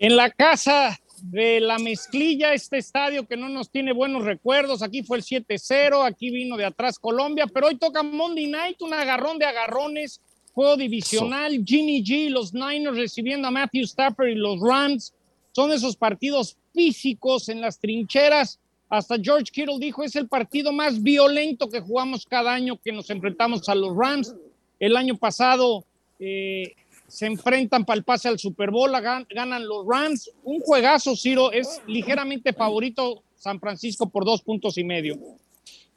En 0.00 0.16
la 0.16 0.32
casa 0.32 0.98
de 1.22 1.60
la 1.60 1.78
mezclilla, 1.78 2.54
este 2.54 2.78
estadio 2.78 3.24
que 3.24 3.36
no 3.36 3.48
nos 3.48 3.70
tiene 3.70 3.92
buenos 3.92 4.24
recuerdos. 4.24 4.82
Aquí 4.82 5.04
fue 5.04 5.18
el 5.18 5.22
7-0, 5.22 6.04
aquí 6.04 6.30
vino 6.30 6.56
de 6.56 6.64
atrás 6.64 6.98
Colombia, 6.98 7.46
pero 7.46 7.68
hoy 7.68 7.78
toca 7.78 8.02
Monday 8.02 8.48
Night, 8.48 8.82
un 8.82 8.94
agarrón 8.94 9.38
de 9.38 9.44
agarrones, 9.44 10.20
juego 10.54 10.76
divisional. 10.76 11.62
Jimmy 11.64 12.02
G, 12.02 12.30
los 12.30 12.52
Niners 12.52 12.96
recibiendo 12.96 13.46
a 13.46 13.52
Matthew 13.52 13.84
Stafford 13.84 14.26
y 14.26 14.34
los 14.34 14.58
Rams. 14.60 15.14
Son 15.52 15.70
esos 15.70 15.94
partidos 15.94 16.56
físicos 16.72 17.48
en 17.48 17.60
las 17.60 17.78
trincheras 17.78 18.58
hasta 18.88 19.16
George 19.18 19.50
Kittle 19.52 19.78
dijo, 19.78 20.02
es 20.02 20.14
el 20.16 20.28
partido 20.28 20.72
más 20.72 21.02
violento 21.02 21.68
que 21.68 21.80
jugamos 21.80 22.26
cada 22.26 22.52
año 22.52 22.78
que 22.82 22.92
nos 22.92 23.10
enfrentamos 23.10 23.68
a 23.68 23.74
los 23.74 23.96
Rams. 23.96 24.34
El 24.78 24.96
año 24.96 25.16
pasado 25.16 25.84
eh, 26.18 26.74
se 27.08 27.26
enfrentan 27.26 27.84
para 27.84 27.98
el 27.98 28.04
pase 28.04 28.28
al 28.28 28.38
Super 28.38 28.70
Bowl, 28.70 28.90
ganan 28.90 29.66
los 29.66 29.86
Rams. 29.86 30.30
Un 30.42 30.60
juegazo, 30.60 31.16
Ciro, 31.16 31.52
es 31.52 31.80
ligeramente 31.86 32.52
favorito 32.52 33.22
San 33.36 33.60
Francisco 33.60 34.08
por 34.08 34.24
dos 34.24 34.42
puntos 34.42 34.78
y 34.78 34.84
medio. 34.84 35.18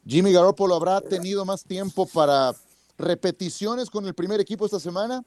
Jimmy 0.05 0.31
Garoppolo 0.31 0.75
habrá 0.75 1.01
tenido 1.01 1.43
más 1.45 1.63
tiempo 1.63 2.05
para 2.05 2.53
repeticiones 2.97 3.89
con 3.89 4.05
el 4.05 4.13
primer 4.13 4.39
equipo 4.39 4.65
esta 4.65 4.79
semana. 4.79 5.23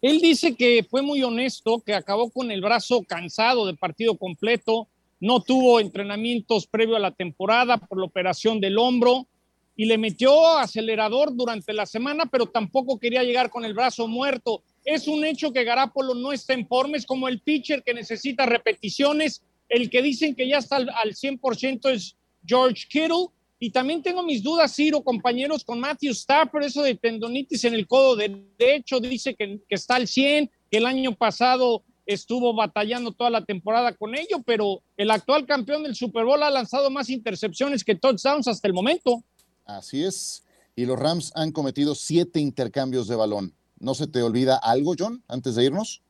Él 0.00 0.20
dice 0.20 0.54
que 0.54 0.86
fue 0.88 1.02
muy 1.02 1.22
honesto, 1.22 1.80
que 1.80 1.94
acabó 1.94 2.30
con 2.30 2.50
el 2.50 2.62
brazo 2.62 3.02
cansado 3.06 3.66
de 3.66 3.74
partido 3.74 4.16
completo, 4.16 4.88
no 5.20 5.42
tuvo 5.42 5.80
entrenamientos 5.80 6.66
previo 6.66 6.96
a 6.96 7.00
la 7.00 7.10
temporada 7.12 7.76
por 7.76 7.98
la 7.98 8.06
operación 8.06 8.60
del 8.60 8.78
hombro 8.78 9.28
y 9.76 9.84
le 9.86 9.98
metió 9.98 10.58
acelerador 10.58 11.34
durante 11.34 11.72
la 11.72 11.86
semana, 11.86 12.26
pero 12.26 12.46
tampoco 12.46 12.98
quería 12.98 13.22
llegar 13.22 13.50
con 13.50 13.64
el 13.64 13.74
brazo 13.74 14.08
muerto. 14.08 14.62
Es 14.84 15.08
un 15.08 15.24
hecho 15.24 15.52
que 15.52 15.64
Garapolo 15.64 16.14
no 16.14 16.32
está 16.32 16.54
en 16.54 16.66
forma, 16.66 16.96
es 16.96 17.06
como 17.06 17.28
el 17.28 17.40
pitcher 17.40 17.82
que 17.82 17.94
necesita 17.94 18.46
repeticiones. 18.46 19.42
El 19.68 19.88
que 19.88 20.02
dicen 20.02 20.34
que 20.34 20.48
ya 20.48 20.58
está 20.58 20.76
al, 20.76 21.14
100% 21.14 21.90
es 21.92 22.16
George 22.44 22.86
Kittle. 22.90 23.28
Y 23.58 23.70
también 23.70 24.02
tengo 24.02 24.22
mis 24.22 24.42
dudas, 24.42 24.74
Ciro, 24.74 25.02
compañeros, 25.02 25.64
con 25.64 25.80
Matthew 25.80 26.12
Stafford, 26.12 26.64
eso 26.64 26.82
de 26.82 26.94
tendonitis 26.94 27.64
en 27.64 27.74
el 27.74 27.86
codo 27.86 28.16
derecho, 28.16 29.00
dice 29.00 29.34
que, 29.34 29.60
que 29.68 29.74
está 29.74 29.96
al 29.96 30.08
100, 30.08 30.50
que 30.70 30.78
el 30.78 30.86
año 30.86 31.14
pasado 31.14 31.84
estuvo 32.12 32.54
batallando 32.54 33.12
toda 33.12 33.30
la 33.30 33.44
temporada 33.44 33.94
con 33.94 34.14
ello, 34.14 34.42
pero 34.44 34.82
el 34.96 35.10
actual 35.10 35.46
campeón 35.46 35.82
del 35.82 35.94
Super 35.94 36.24
Bowl 36.24 36.42
ha 36.42 36.50
lanzado 36.50 36.90
más 36.90 37.08
intercepciones 37.08 37.84
que 37.84 37.94
touchdowns 37.94 38.48
hasta 38.48 38.66
el 38.68 38.74
momento. 38.74 39.22
Así 39.64 40.02
es. 40.04 40.44
Y 40.74 40.86
los 40.86 40.98
Rams 40.98 41.32
han 41.34 41.52
cometido 41.52 41.94
siete 41.94 42.40
intercambios 42.40 43.06
de 43.06 43.16
balón. 43.16 43.54
¿No 43.78 43.94
se 43.94 44.06
te 44.06 44.22
olvida 44.22 44.56
algo, 44.56 44.94
John, 44.98 45.22
antes 45.28 45.54
de 45.54 45.64
irnos? 45.64 46.02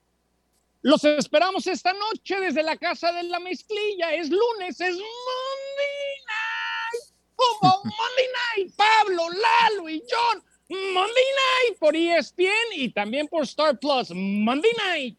Los 0.82 1.04
esperamos 1.04 1.66
esta 1.66 1.92
noche 1.92 2.40
desde 2.40 2.62
la 2.62 2.76
casa 2.76 3.12
de 3.12 3.24
la 3.24 3.38
mezclilla. 3.38 4.14
Es 4.14 4.30
lunes, 4.30 4.80
es 4.80 4.96
Monday 4.96 6.16
Night. 6.26 7.14
Como 7.36 7.74
Monday 7.84 8.26
Night. 8.56 8.74
Pablo, 8.76 9.24
Lalo 9.28 9.88
y 9.88 10.02
John. 10.10 10.42
Monday 10.68 11.24
Night 11.68 11.78
por 11.78 11.96
ESPN 11.96 12.76
y 12.76 12.90
también 12.90 13.28
por 13.28 13.42
Star 13.42 13.78
Plus. 13.78 14.10
Monday 14.14 14.70
Night. 14.86 15.18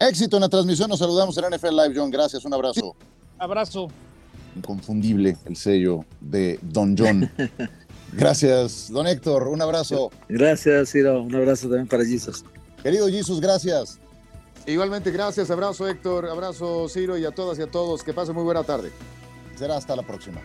Éxito 0.00 0.38
en 0.38 0.40
la 0.40 0.48
transmisión. 0.48 0.88
Nos 0.88 0.98
saludamos 0.98 1.36
en 1.36 1.44
NFL 1.54 1.68
Live, 1.68 1.92
John. 1.94 2.10
Gracias. 2.10 2.44
Un 2.44 2.54
abrazo. 2.54 2.96
Abrazo. 3.38 3.88
Inconfundible 4.56 5.36
el 5.44 5.56
sello 5.56 6.04
de 6.20 6.58
Don 6.62 6.96
John. 6.98 7.30
Gracias, 8.12 8.90
don 8.90 9.06
Héctor. 9.06 9.46
Un 9.46 9.62
abrazo. 9.62 10.10
Gracias, 10.28 10.90
Ciro. 10.90 11.22
Un 11.22 11.34
abrazo 11.34 11.68
también 11.68 11.86
para 11.86 12.04
Jesus. 12.04 12.44
Querido 12.82 13.08
Jesus, 13.08 13.40
gracias. 13.40 13.98
Igualmente, 14.66 15.10
gracias. 15.10 15.50
Abrazo, 15.50 15.86
Héctor. 15.86 16.26
Abrazo, 16.26 16.88
Ciro, 16.88 17.16
y 17.16 17.24
a 17.24 17.30
todas 17.30 17.58
y 17.58 17.62
a 17.62 17.70
todos. 17.70 18.02
Que 18.02 18.12
pasen 18.12 18.34
muy 18.34 18.44
buena 18.44 18.64
tarde. 18.64 18.90
Será 19.56 19.76
hasta 19.76 19.94
la 19.94 20.02
próxima. 20.02 20.40